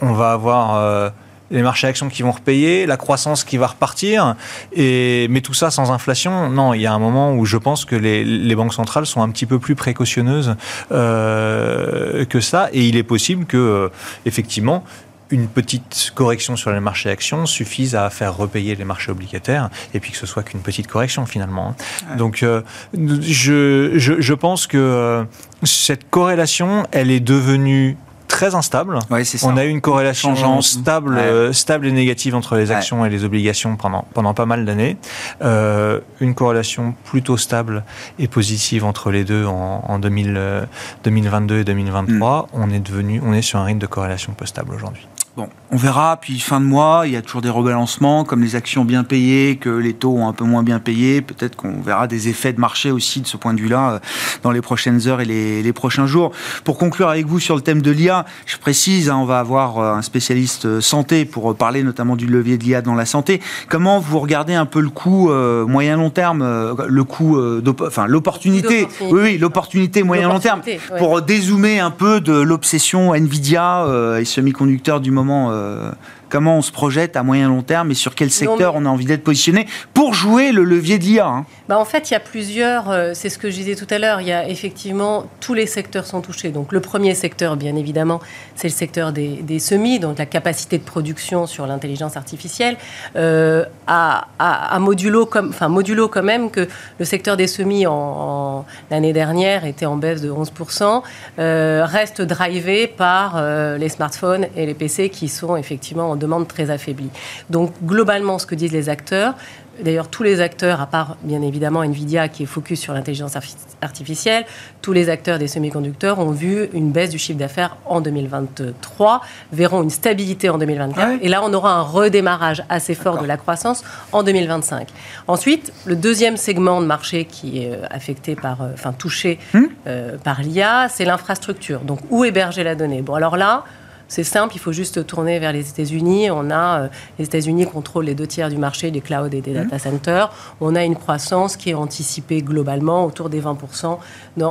On 0.00 0.12
va 0.12 0.32
avoir 0.32 1.12
les 1.50 1.62
marchés 1.62 1.86
actions 1.86 2.08
qui 2.08 2.22
vont 2.22 2.32
repayer, 2.32 2.86
la 2.86 2.96
croissance 2.96 3.44
qui 3.44 3.56
va 3.56 3.68
repartir, 3.68 4.34
et, 4.72 5.26
mais 5.30 5.40
tout 5.40 5.54
ça 5.54 5.70
sans 5.70 5.90
inflation. 5.90 6.50
Non, 6.50 6.74
il 6.74 6.80
y 6.82 6.86
a 6.86 6.92
un 6.92 6.98
moment 6.98 7.34
où 7.34 7.44
je 7.44 7.56
pense 7.56 7.84
que 7.84 7.96
les, 7.96 8.24
les 8.24 8.54
banques 8.54 8.74
centrales 8.74 9.06
sont 9.06 9.22
un 9.22 9.30
petit 9.30 9.46
peu 9.46 9.58
plus 9.58 9.74
précautionneuses 9.74 10.56
que 10.90 12.40
ça, 12.40 12.68
et 12.72 12.86
il 12.86 12.96
est 12.96 13.04
possible 13.04 13.46
que, 13.46 13.90
effectivement, 14.24 14.84
une 15.30 15.48
petite 15.48 16.12
correction 16.14 16.56
sur 16.56 16.72
les 16.72 16.80
marchés 16.80 17.10
actions 17.10 17.46
suffise 17.46 17.94
à 17.94 18.10
faire 18.10 18.36
repayer 18.36 18.74
les 18.74 18.84
marchés 18.84 19.10
obligataires 19.10 19.70
et 19.94 20.00
puis 20.00 20.12
que 20.12 20.18
ce 20.18 20.26
soit 20.26 20.42
qu'une 20.42 20.60
petite 20.60 20.86
correction 20.86 21.26
finalement. 21.26 21.74
Donc 22.16 22.42
euh, 22.42 22.62
je, 22.94 23.92
je, 23.96 24.20
je, 24.20 24.34
pense 24.34 24.66
que 24.66 24.78
euh, 24.78 25.24
cette 25.62 26.08
corrélation, 26.10 26.86
elle 26.92 27.10
est 27.10 27.20
devenue 27.20 27.96
très 28.26 28.54
instable. 28.54 28.98
On 29.42 29.56
a 29.56 29.64
eu 29.64 29.68
une 29.68 29.80
corrélation 29.80 30.60
stable, 30.60 31.16
euh, 31.18 31.52
stable 31.52 31.86
et 31.86 31.92
négative 31.92 32.34
entre 32.34 32.56
les 32.56 32.70
actions 32.70 33.04
et 33.04 33.10
les 33.10 33.24
obligations 33.24 33.76
pendant, 33.76 34.04
pendant 34.14 34.34
pas 34.34 34.46
mal 34.46 34.64
d'années. 34.64 34.96
Euh, 35.42 36.00
une 36.20 36.34
corrélation 36.34 36.94
plutôt 37.04 37.36
stable 37.36 37.84
et 38.18 38.28
positive 38.28 38.84
entre 38.84 39.10
les 39.10 39.24
deux 39.24 39.44
en, 39.44 39.84
en 39.86 39.98
2000, 39.98 40.68
2022 41.04 41.60
et 41.60 41.64
2023. 41.64 42.42
Mm. 42.42 42.46
On 42.52 42.70
est 42.70 42.80
devenu, 42.80 43.20
on 43.24 43.32
est 43.32 43.42
sur 43.42 43.58
un 43.58 43.64
rythme 43.64 43.80
de 43.80 43.86
corrélation 43.86 44.32
peu 44.32 44.46
stable 44.46 44.74
aujourd'hui. 44.74 45.06
Bon, 45.36 45.50
on 45.70 45.76
verra. 45.76 46.16
Puis 46.16 46.40
fin 46.40 46.60
de 46.60 46.64
mois, 46.64 47.02
il 47.04 47.12
y 47.12 47.16
a 47.16 47.20
toujours 47.20 47.42
des 47.42 47.50
rebalancements, 47.50 48.24
comme 48.24 48.42
les 48.42 48.56
actions 48.56 48.86
bien 48.86 49.04
payées, 49.04 49.56
que 49.56 49.68
les 49.68 49.92
taux 49.92 50.16
ont 50.16 50.28
un 50.28 50.32
peu 50.32 50.44
moins 50.44 50.62
bien 50.62 50.78
payé. 50.78 51.20
Peut-être 51.20 51.56
qu'on 51.56 51.82
verra 51.82 52.06
des 52.06 52.28
effets 52.28 52.54
de 52.54 52.60
marché 52.60 52.90
aussi 52.90 53.20
de 53.20 53.26
ce 53.26 53.36
point 53.36 53.52
de 53.52 53.60
vue-là 53.60 53.90
euh, 53.90 53.98
dans 54.42 54.50
les 54.50 54.62
prochaines 54.62 55.06
heures 55.08 55.20
et 55.20 55.26
les, 55.26 55.72
prochains 55.74 56.06
jours. 56.06 56.32
Pour 56.64 56.78
conclure 56.78 57.10
avec 57.10 57.26
vous 57.26 57.38
sur 57.38 57.54
le 57.54 57.60
thème 57.60 57.82
de 57.82 57.90
l'IA, 57.90 58.24
je 58.46 58.56
précise, 58.56 59.10
hein, 59.10 59.18
on 59.18 59.26
va 59.26 59.38
avoir 59.38 59.78
euh, 59.78 59.92
un 59.92 60.00
spécialiste 60.00 60.64
euh, 60.64 60.80
santé 60.80 61.26
pour 61.26 61.54
parler 61.54 61.82
notamment 61.82 62.16
du 62.16 62.26
levier 62.26 62.56
de 62.56 62.64
l'IA 62.64 62.80
dans 62.80 62.94
la 62.94 63.04
santé. 63.04 63.42
Comment 63.68 64.00
vous 64.00 64.20
regardez 64.20 64.54
un 64.54 64.64
peu 64.64 64.80
le 64.80 64.88
coût 64.88 65.30
moyen 65.68 65.96
long 65.96 66.10
terme, 66.10 66.42
le 66.86 67.04
coût, 67.04 67.38
enfin 67.86 68.06
l'opportunité, 68.06 68.88
oui, 69.00 69.20
oui 69.20 69.38
l'opportunité 69.38 70.02
moyen 70.02 70.28
long 70.28 70.40
terme, 70.40 70.62
pour 70.98 71.20
dézoomer 71.20 71.80
un 71.80 71.90
peu 71.90 72.20
de 72.20 72.32
l'obsession 72.32 73.14
Nvidia 73.14 73.86
et 74.18 74.24
semi-conducteurs 74.24 75.00
du 75.00 75.10
moment 75.10 75.25
euh, 75.30 75.92
comment 76.28 76.58
on 76.58 76.62
se 76.62 76.72
projette 76.72 77.16
à 77.16 77.22
moyen 77.22 77.48
long 77.48 77.62
terme 77.62 77.90
et 77.90 77.94
sur 77.94 78.14
quel 78.14 78.30
secteur 78.30 78.74
on 78.74 78.84
a 78.84 78.88
envie 78.88 79.04
d'être 79.04 79.24
positionné 79.24 79.66
pour 79.94 80.14
jouer 80.14 80.52
le 80.52 80.64
levier 80.64 80.98
de 80.98 81.04
l'IA. 81.04 81.26
Hein. 81.26 81.46
Bah 81.68 81.78
en 81.78 81.84
fait, 81.84 82.10
il 82.10 82.14
y 82.14 82.16
a 82.16 82.20
plusieurs, 82.20 82.90
euh, 82.90 83.12
c'est 83.14 83.28
ce 83.28 83.38
que 83.38 83.50
je 83.50 83.56
disais 83.56 83.74
tout 83.74 83.86
à 83.90 83.98
l'heure, 83.98 84.20
il 84.20 84.28
y 84.28 84.32
a 84.32 84.48
effectivement, 84.48 85.26
tous 85.40 85.54
les 85.54 85.66
secteurs 85.66 86.06
sont 86.06 86.20
touchés. 86.20 86.50
Donc 86.50 86.72
le 86.72 86.80
premier 86.80 87.14
secteur, 87.14 87.56
bien 87.56 87.76
évidemment, 87.76 88.20
c'est 88.54 88.68
le 88.68 88.72
secteur 88.72 89.12
des, 89.12 89.58
semis, 89.58 89.98
donc 89.98 90.18
la 90.18 90.26
capacité 90.26 90.78
de 90.78 90.84
production 90.84 91.46
sur 91.46 91.66
l'intelligence 91.66 92.16
artificielle, 92.16 92.76
euh, 93.16 93.64
à, 93.86 94.28
à, 94.38 94.78
modulo, 94.78 95.26
comme, 95.26 95.48
enfin, 95.48 95.68
modulo 95.68 96.08
quand 96.08 96.22
même 96.22 96.50
que 96.50 96.68
le 96.98 97.04
secteur 97.04 97.36
des 97.36 97.46
semis 97.46 97.86
en, 97.86 98.64
l'année 98.90 99.12
dernière 99.12 99.64
était 99.64 99.86
en 99.86 99.96
baisse 99.96 100.20
de 100.20 100.30
11%, 100.30 101.02
euh, 101.38 101.84
reste 101.84 102.22
drivé 102.22 102.86
par 102.86 103.42
les 103.78 103.88
smartphones 103.88 104.46
et 104.56 104.66
les 104.66 104.74
PC 104.74 105.08
qui 105.08 105.28
sont 105.28 105.56
effectivement 105.56 106.10
en 106.10 106.15
demande 106.16 106.48
très 106.48 106.70
affaiblie. 106.70 107.10
Donc 107.50 107.72
globalement, 107.84 108.38
ce 108.38 108.46
que 108.46 108.54
disent 108.54 108.72
les 108.72 108.88
acteurs, 108.88 109.34
D'ailleurs, 109.80 110.08
tous 110.08 110.22
les 110.22 110.40
acteurs, 110.40 110.80
à 110.80 110.86
part 110.86 111.16
bien 111.22 111.42
évidemment 111.42 111.82
Nvidia 111.82 112.28
qui 112.28 112.44
est 112.44 112.46
focus 112.46 112.80
sur 112.80 112.94
l'intelligence 112.94 113.36
artificielle, 113.82 114.46
tous 114.80 114.92
les 114.92 115.08
acteurs 115.08 115.38
des 115.38 115.48
semi-conducteurs 115.48 116.18
ont 116.18 116.30
vu 116.30 116.68
une 116.72 116.92
baisse 116.92 117.10
du 117.10 117.18
chiffre 117.18 117.38
d'affaires 117.38 117.76
en 117.84 118.00
2023, 118.00 119.20
verront 119.52 119.82
une 119.82 119.90
stabilité 119.90 120.48
en 120.48 120.58
2024, 120.58 121.18
et 121.22 121.28
là 121.28 121.42
on 121.44 121.52
aura 121.52 121.74
un 121.74 121.82
redémarrage 121.82 122.64
assez 122.68 122.94
fort 122.94 123.20
de 123.20 123.26
la 123.26 123.36
croissance 123.36 123.84
en 124.12 124.22
2025. 124.22 124.88
Ensuite, 125.28 125.72
le 125.84 125.96
deuxième 125.96 126.36
segment 126.36 126.80
de 126.80 126.86
marché 126.86 127.26
qui 127.26 127.62
est 127.62 127.72
euh, 127.72 127.86
affecté 127.90 128.34
par, 128.34 128.62
euh, 128.62 128.70
enfin 128.72 128.92
touché 128.92 129.38
hmm 129.52 129.64
euh, 129.86 130.16
par 130.22 130.42
l'IA, 130.42 130.88
c'est 130.88 131.04
l'infrastructure. 131.04 131.80
Donc 131.80 132.00
où 132.10 132.24
héberger 132.24 132.64
la 132.64 132.74
donnée? 132.74 133.02
Bon, 133.02 133.14
alors 133.14 133.36
là, 133.36 133.64
c'est 134.08 134.24
simple, 134.24 134.54
il 134.54 134.58
faut 134.58 134.72
juste 134.72 135.06
tourner 135.06 135.38
vers 135.38 135.52
les 135.52 135.68
États-Unis. 135.68 136.30
On 136.30 136.50
a 136.50 136.82
euh, 136.82 136.88
les 137.18 137.24
États-Unis 137.24 137.66
contrôlent 137.66 138.04
les 138.04 138.14
deux 138.14 138.26
tiers 138.26 138.48
du 138.48 138.56
marché 138.56 138.90
des 138.90 139.00
clouds 139.00 139.26
et 139.26 139.40
des 139.40 139.50
mmh. 139.50 139.64
data 139.64 139.78
centers. 139.78 140.32
On 140.60 140.74
a 140.74 140.84
une 140.84 140.96
croissance 140.96 141.56
qui 141.56 141.70
est 141.70 141.74
anticipée 141.74 142.42
globalement 142.42 143.04
autour 143.04 143.28
des 143.30 143.40
20% 143.40 143.98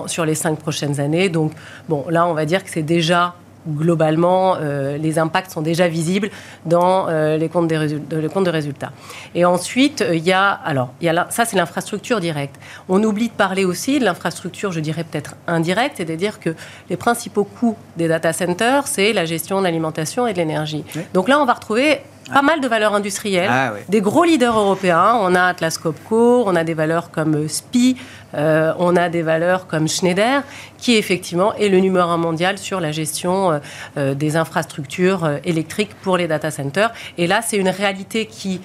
sur 0.07 0.25
les 0.25 0.35
cinq 0.35 0.59
prochaines 0.59 0.99
années. 0.99 1.29
Donc 1.29 1.53
bon, 1.87 2.05
là, 2.09 2.27
on 2.27 2.33
va 2.33 2.45
dire 2.45 2.63
que 2.63 2.69
c'est 2.69 2.83
déjà 2.83 3.35
globalement, 3.67 4.57
euh, 4.59 4.97
les 4.97 5.19
impacts 5.19 5.51
sont 5.51 5.61
déjà 5.61 5.87
visibles 5.87 6.29
dans 6.65 7.07
euh, 7.09 7.37
les, 7.37 7.49
comptes 7.49 7.67
des 7.67 7.99
les 8.11 8.29
comptes 8.29 8.45
de 8.45 8.51
résultats. 8.51 8.91
Et 9.33 9.45
ensuite, 9.45 10.01
euh, 10.01 10.15
il 10.15 10.23
y 10.23 10.31
a, 10.31 10.49
alors, 10.49 10.89
il 11.01 11.05
y 11.05 11.09
a 11.09 11.27
ça 11.29 11.45
c'est 11.45 11.57
l'infrastructure 11.57 12.19
directe. 12.19 12.55
On 12.89 13.03
oublie 13.03 13.29
de 13.29 13.33
parler 13.33 13.65
aussi 13.65 13.99
de 13.99 14.05
l'infrastructure, 14.05 14.71
je 14.71 14.79
dirais 14.79 15.03
peut-être 15.03 15.35
indirecte, 15.47 15.97
c'est-à-dire 15.97 16.39
que 16.39 16.55
les 16.89 16.97
principaux 16.97 17.43
coûts 17.43 17.77
des 17.97 18.07
data 18.07 18.33
centers, 18.33 18.87
c'est 18.87 19.13
la 19.13 19.25
gestion 19.25 19.59
de 19.59 19.63
l'alimentation 19.63 20.27
et 20.27 20.33
de 20.33 20.37
l'énergie. 20.37 20.83
Donc 21.13 21.27
là, 21.27 21.39
on 21.39 21.45
va 21.45 21.53
retrouver 21.53 22.01
pas 22.31 22.41
mal 22.41 22.59
de 22.59 22.67
valeurs 22.67 22.93
industrielles, 22.93 23.49
ah, 23.51 23.73
des 23.87 24.01
gros 24.01 24.23
leaders 24.23 24.57
européens. 24.57 25.15
On 25.19 25.35
a 25.35 25.43
Atlas 25.43 25.77
Copco, 25.77 26.43
on 26.45 26.55
a 26.55 26.63
des 26.63 26.73
valeurs 26.73 27.11
comme 27.11 27.47
SPI, 27.47 27.97
euh, 28.33 28.73
on 28.79 28.95
a 28.95 29.09
des 29.09 29.21
valeurs 29.21 29.67
comme 29.67 29.87
Schneider, 29.87 30.43
qui 30.77 30.95
effectivement 30.95 31.53
est 31.55 31.69
le 31.69 31.79
numéro 31.79 32.09
un 32.09 32.17
mondial 32.17 32.57
sur 32.57 32.79
la 32.79 32.91
gestion 32.91 33.51
euh, 33.51 33.59
euh, 33.97 34.13
des 34.13 34.37
infrastructures 34.37 35.29
électriques 35.43 35.95
pour 36.01 36.17
les 36.17 36.27
data 36.27 36.51
centers. 36.51 36.91
Et 37.17 37.27
là, 37.27 37.41
c'est 37.41 37.57
une 37.57 37.69
réalité 37.69 38.25
qui 38.25 38.61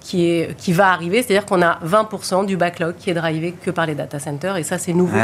qui, 0.00 0.30
est, 0.30 0.56
qui 0.56 0.72
va 0.72 0.92
arriver, 0.92 1.22
c'est-à-dire 1.22 1.46
qu'on 1.46 1.62
a 1.62 1.78
20% 1.84 2.46
du 2.46 2.56
backlog 2.56 2.94
qui 2.96 3.10
est 3.10 3.14
drivé 3.14 3.52
que 3.52 3.70
par 3.70 3.86
les 3.86 3.94
data 3.94 4.18
centers, 4.18 4.56
et 4.56 4.62
ça 4.62 4.78
c'est 4.78 4.92
nouveau. 4.92 5.18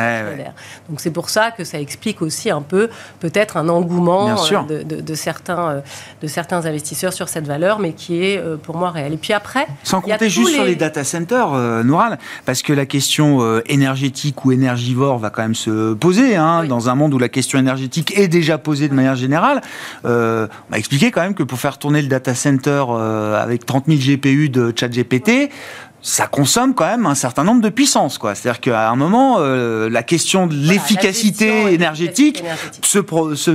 Donc 0.88 1.00
c'est 1.00 1.10
pour 1.10 1.30
ça 1.30 1.50
que 1.50 1.64
ça 1.64 1.80
explique 1.80 2.22
aussi 2.22 2.50
un 2.50 2.62
peu 2.62 2.88
peut-être 3.20 3.56
un 3.56 3.68
engouement 3.68 4.30
euh, 4.30 4.82
de, 4.84 5.00
de, 5.00 5.14
certains, 5.14 5.68
euh, 5.68 5.80
de 6.22 6.26
certains 6.26 6.66
investisseurs 6.66 7.12
sur 7.12 7.28
cette 7.28 7.46
valeur, 7.46 7.78
mais 7.78 7.92
qui 7.92 8.24
est 8.24 8.38
euh, 8.38 8.56
pour 8.56 8.76
moi 8.76 8.90
réel. 8.90 9.12
Et 9.12 9.16
puis 9.16 9.32
après... 9.32 9.66
Sans 9.82 10.00
compter 10.00 10.28
juste 10.28 10.50
sur 10.50 10.64
les 10.64 10.76
data 10.76 11.04
centers, 11.04 11.84
Noural, 11.84 12.18
parce 12.44 12.62
que 12.62 12.72
la 12.72 12.86
question 12.86 13.60
énergétique 13.66 14.44
ou 14.44 14.52
énergivore 14.52 15.18
va 15.18 15.30
quand 15.30 15.42
même 15.42 15.54
se 15.54 15.94
poser, 15.94 16.36
hein, 16.36 16.64
dans 16.64 16.88
un 16.88 16.94
monde 16.94 17.14
où 17.14 17.18
la 17.18 17.28
question 17.28 17.58
énergétique 17.58 18.16
est 18.16 18.28
déjà 18.28 18.58
posée 18.58 18.88
de 18.88 18.94
manière 18.94 19.16
générale. 19.16 19.60
on 20.04 20.48
m'a 20.70 20.78
expliqué 20.78 21.10
quand 21.10 21.22
même 21.22 21.34
que 21.34 21.42
pour 21.42 21.58
faire 21.58 21.78
tourner 21.78 22.02
le 22.02 22.08
data 22.08 22.34
center 22.34 22.84
avec 23.36 23.66
30 23.66 23.84
000 23.86 23.98
GPU 23.98 24.48
de 24.48 24.63
ChatGPT, 24.72 25.50
ça 26.04 26.26
consomme 26.26 26.74
quand 26.74 26.84
même 26.84 27.06
un 27.06 27.14
certain 27.14 27.44
nombre 27.44 27.62
de 27.62 27.70
puissances. 27.70 28.18
Quoi. 28.18 28.34
C'est-à-dire 28.34 28.60
qu'à 28.60 28.90
un 28.90 28.94
moment, 28.94 29.36
euh, 29.38 29.88
la 29.88 30.02
question 30.02 30.46
de 30.46 30.54
l'efficacité 30.54 31.72
énergétique, 31.72 32.44
Se, 32.82 33.00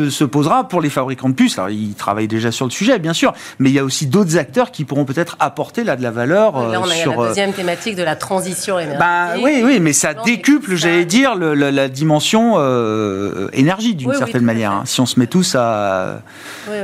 se, 0.10 0.24
posera 0.24 0.68
pour 0.68 0.82
les 0.82 0.90
fabricants 0.90 1.30
de 1.30 1.36
puces. 1.36 1.60
Alors, 1.60 1.70
ils 1.70 1.94
travaillent 1.94 2.28
déjà 2.28 2.52
sur 2.52 2.66
le 2.66 2.72
sujet, 2.72 2.98
bien 2.98 3.14
sûr, 3.14 3.34
mais 3.60 3.70
il 3.70 3.76
y 3.76 3.80
a 3.80 3.84
aussi 3.84 4.08
d'autres 4.08 4.36
acteurs 4.38 4.72
qui 4.72 4.84
pourront 4.84 5.06
peut-être 5.06 5.38
apporter 5.40 5.84
là 5.84 5.96
de 5.96 6.02
la 6.02 6.10
valeur. 6.10 6.54
là, 6.72 6.82
on 6.82 6.90
a 6.90 6.94
sur, 6.96 7.12
la 7.12 7.20
euh, 7.20 7.28
deuxième 7.28 7.54
thématique 7.54 7.96
de 7.96 8.02
la 8.02 8.16
transition 8.16 8.80
énergétique. 8.80 9.00
Bah, 9.00 9.36
oui, 9.44 9.62
oui, 9.64 9.80
mais 9.80 9.94
ça 9.94 10.16
décuple, 10.16 10.76
j'allais 10.76 11.06
dire, 11.06 11.36
le, 11.36 11.54
la 11.54 11.88
dimension 11.88 12.56
euh, 12.58 13.50
énergie 13.54 13.94
d'une 13.94 14.14
certaine 14.16 14.44
manière. 14.44 14.72
Hein. 14.72 14.84
Si 14.86 15.00
on 15.00 15.06
se 15.06 15.20
met 15.20 15.28
tous 15.28 15.56
à 15.56 16.24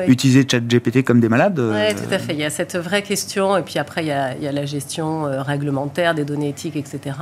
utiliser 0.07 0.45
ChatGPT 0.49 1.03
comme 1.03 1.19
des 1.19 1.29
malades. 1.29 1.59
Oui, 1.59 1.95
tout 1.95 2.13
à 2.13 2.19
fait. 2.19 2.33
Il 2.33 2.39
y 2.39 2.45
a 2.45 2.51
cette 2.51 2.75
vraie 2.75 3.01
question, 3.01 3.57
et 3.57 3.63
puis 3.63 3.79
après, 3.79 4.03
il 4.03 4.07
y 4.07 4.11
a, 4.11 4.35
il 4.35 4.43
y 4.43 4.47
a 4.47 4.51
la 4.51 4.65
gestion 4.65 5.25
des 5.57 6.25
données 6.25 6.49
éthiques, 6.49 6.75
etc., 6.75 7.17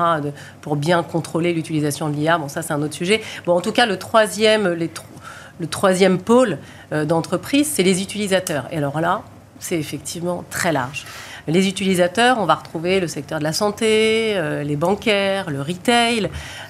pour 0.62 0.76
bien 0.76 1.04
contrôler 1.04 1.54
l'utilisation 1.54 2.10
de 2.10 2.16
l'IA. 2.16 2.38
Bon, 2.38 2.48
ça, 2.48 2.62
c'est 2.62 2.74
un 2.74 2.82
autre 2.82 2.94
sujet. 2.94 3.22
Bon, 3.46 3.54
en 3.54 3.62
tout 3.62 3.72
cas, 3.72 3.86
le 3.86 3.98
troisième, 3.98 4.74
le 5.60 5.68
troisième 5.68 6.20
pôle 6.20 6.58
euh, 6.92 7.06
d'entreprise, 7.06 7.68
c'est 7.72 7.84
les 7.84 8.02
utilisateurs. 8.02 8.68
Et 8.72 8.78
alors 8.78 9.00
là, 9.00 9.22
c'est 9.60 9.80
effectivement 9.80 10.44
très 10.50 10.72
large. 10.72 11.06
Les 11.48 11.68
utilisateurs, 11.68 12.38
on 12.40 12.46
va 12.46 12.56
retrouver 12.56 13.02
le 13.02 13.08
secteur 13.08 13.40
de 13.40 13.44
la 13.44 13.52
santé, 13.52 14.34
euh, 14.36 14.64
les 14.64 14.78
bancaires, 14.78 15.50
le 15.50 15.62
retail, 15.62 16.30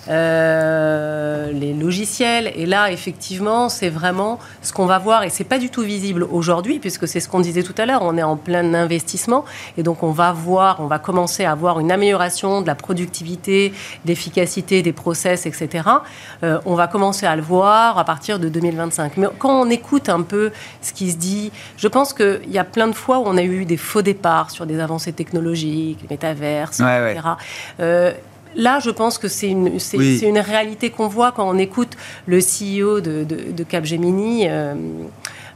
euh, 0.10 1.52
les 1.52 1.74
logiciels. 1.74 2.52
Et 2.56 2.66
là, 2.66 2.92
effectivement, 2.92 3.70
c'est 3.70 3.90
vraiment 3.90 4.40
ce 4.62 4.74
qu'on 4.74 4.86
va 4.86 5.00
voir. 5.00 5.24
Et 5.24 5.30
c'est 5.30 5.44
pas 5.44 5.60
du 5.60 5.70
tout 5.70 5.82
visible 5.82 6.24
aujourd'hui, 6.24 6.80
puisque 6.80 7.08
c'est 7.08 7.20
ce 7.20 7.30
qu'on 7.30 7.40
disait 7.40 7.64
tout 7.64 7.76
à 7.78 7.86
l'heure. 7.86 8.02
On 8.04 8.18
est 8.18 8.24
en 8.24 8.36
plein 8.36 8.74
investissement. 8.74 9.46
Et 9.78 9.84
donc, 9.84 10.04
on 10.04 10.12
va 10.12 10.32
voir, 10.32 10.80
on 10.80 10.88
va 10.88 11.00
commencer 11.00 11.46
à 11.46 11.56
voir 11.56 11.80
une 11.80 11.92
amélioration 11.92 12.62
de 12.62 12.68
la 12.68 12.76
productivité, 12.76 13.74
d'efficacité 14.06 14.82
des 14.82 14.94
process, 14.94 15.46
etc. 15.46 15.90
Euh, 16.44 16.60
on 16.66 16.76
va 16.76 16.88
commencer 16.88 17.26
à 17.26 17.36
le 17.36 17.42
voir 17.42 17.98
à 17.98 18.06
partir 18.06 18.40
de 18.40 18.50
2025. 18.50 19.18
Mais 19.18 19.28
quand 19.38 19.62
on 19.62 19.70
écoute 19.70 20.10
un 20.10 20.22
peu 20.22 20.52
ce 20.82 20.94
qui 20.94 21.12
se 21.12 21.18
dit, 21.18 21.52
je 21.78 21.88
pense 21.88 22.14
qu'il 22.14 22.50
y 22.50 22.58
a 22.58 22.64
plein 22.64 22.88
de 22.88 22.94
fois 22.94 23.20
où 23.20 23.24
on 23.26 23.38
a 23.38 23.44
eu 23.44 23.66
des 23.66 23.78
faux 23.78 24.02
départs 24.02 24.52
sur 24.52 24.66
des 24.66 24.80
avancées 24.80 25.14
technologiques, 25.14 26.10
métaverse, 26.10 26.80
etc. 26.80 27.22
Euh, 27.80 28.12
là, 28.56 28.80
je 28.80 28.90
pense 28.90 29.18
que 29.18 29.28
c'est 29.28 29.50
une, 29.50 29.78
une 29.94 30.40
réalité 30.40 30.90
qu'on 30.90 31.08
voit 31.08 31.32
quand 31.32 31.48
on 31.50 31.58
écoute 31.58 31.96
le 32.26 32.40
CEO 32.40 33.02
de, 33.02 33.24
de, 33.24 33.64
Capgemini. 33.64 34.48
Euh, 34.48 34.76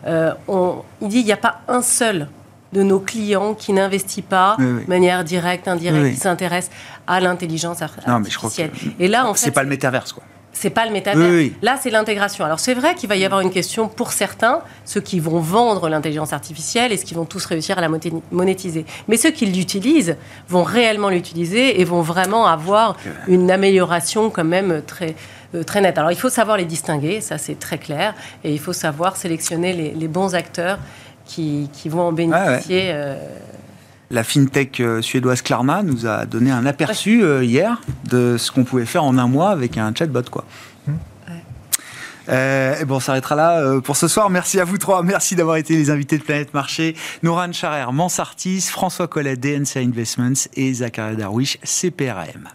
euh, 0.06 0.34
on, 0.48 0.84
il 1.02 1.08
dit 1.10 1.20
il 1.20 1.26
n'y 1.26 1.32
a 1.32 1.38
pas 1.38 1.62
un 1.68 1.82
seul 1.82 2.28
de 2.74 2.84
nos 2.84 3.00
clients 3.00 3.54
qui 3.54 3.74
n'investit 3.74 4.22
pas 4.22 4.58
de 4.60 4.88
manière 4.88 5.24
directe, 5.24 5.68
indirecte, 5.68 6.14
qui 6.14 6.20
s'intéresse 6.20 6.70
à 7.08 7.20
l'intelligence 7.20 7.82
artificielle. 7.82 8.72
Et 9.00 9.08
là, 9.08 9.28
en 9.28 9.34
fait, 9.34 9.45
c'est 9.45 9.52
pas 9.52 9.64
le 9.64 9.70
métaverse, 9.70 10.14
quoi 10.14 10.24
c'est 10.58 10.72
pas 10.72 10.86
le 10.86 10.91
métavers. 10.91 11.51
Là, 11.62 11.78
c'est 11.82 11.89
l'intégration. 11.91 12.43
Alors, 12.43 12.60
c'est 12.60 12.74
vrai 12.74 12.95
qu'il 12.95 13.08
va 13.08 13.16
y 13.16 13.24
avoir 13.26 13.41
une 13.41 13.51
question 13.51 13.88
pour 13.88 14.12
certains, 14.12 14.62
ceux 14.86 15.01
qui 15.01 15.20
vont 15.20 15.39
vendre 15.39 15.88
l'intelligence 15.88 16.34
artificielle, 16.34 16.91
est-ce 16.91 17.05
qu'ils 17.05 17.18
vont 17.18 17.26
tous 17.26 17.45
réussir 17.45 17.78
à 17.78 17.82
la 17.82 17.89
monétiser 18.32 18.86
Mais 19.08 19.18
ceux 19.18 19.32
qui 19.32 19.45
l'utilisent 19.45 20.18
vont 20.49 20.64
réellement 20.64 21.10
l'utiliser 21.10 21.80
et 21.80 21.84
vont 21.84 22.01
vraiment 22.01 22.47
avoir 22.47 22.97
une 23.28 23.51
amélioration 23.51 24.32
quand 24.32 24.43
même 24.43 24.82
très, 24.86 25.16
euh, 25.53 25.64
très 25.64 25.82
nette. 25.82 25.99
Alors, 25.99 26.12
il 26.12 26.18
faut 26.18 26.30
savoir 26.30 26.58
les 26.58 26.66
distinguer, 26.66 27.22
ça 27.22 27.38
c'est 27.38 27.60
très 27.60 27.78
clair, 27.78 28.16
et 28.43 28.51
il 28.51 28.60
faut 28.60 28.74
savoir 28.74 29.16
sélectionner 29.16 29.74
les, 29.74 30.08
bons 30.08 30.34
acteurs 30.34 30.80
qui, 31.26 31.70
vont 31.86 32.01
en 32.01 32.12
bénéficier. 32.12 32.89
Euh, 32.93 33.16
la 34.10 34.24
fintech 34.24 34.80
euh, 34.80 35.01
suédoise 35.01 35.41
Klarna 35.41 35.84
nous 35.84 36.05
a 36.05 36.26
donné 36.26 36.51
un 36.51 36.66
aperçu 36.66 37.24
euh, 37.24 37.43
hier 37.43 37.82
de 38.05 38.38
ce 38.38 38.51
qu'on 38.51 38.64
pouvait 38.64 38.86
faire 38.86 39.03
en 39.03 39.18
un 39.18 39.28
mois 39.28 39.49
avec 39.49 39.78
un 39.78 39.93
chatbot. 39.93 40.24
Quoi. 40.30 40.45
Euh, 42.30 42.78
et 42.80 42.84
bon, 42.84 42.95
on 42.95 42.99
s'arrêtera 42.99 43.36
là 43.36 43.80
pour 43.82 43.95
ce 43.95 44.10
soir. 44.10 44.30
Merci 44.30 44.60
à 44.60 44.66
vous 44.66 44.78
trois. 44.78 45.01
Merci 45.01 45.36
d'avoir 45.36 45.55
été 45.55 45.78
les 45.78 45.89
invités 45.89 46.18
de 46.18 46.24
Planète 46.24 46.53
Marché. 46.53 46.95
Nouran 47.24 47.53
Charer, 47.53 47.89
Mansartis, 47.93 48.62
François 48.70 49.08
Collet, 49.08 49.38
DNC 49.38 49.78
Investments 49.78 50.47
et 50.55 50.74
Zachary 50.74 51.16
Darwish, 51.16 51.58
CPRAM. 51.64 52.49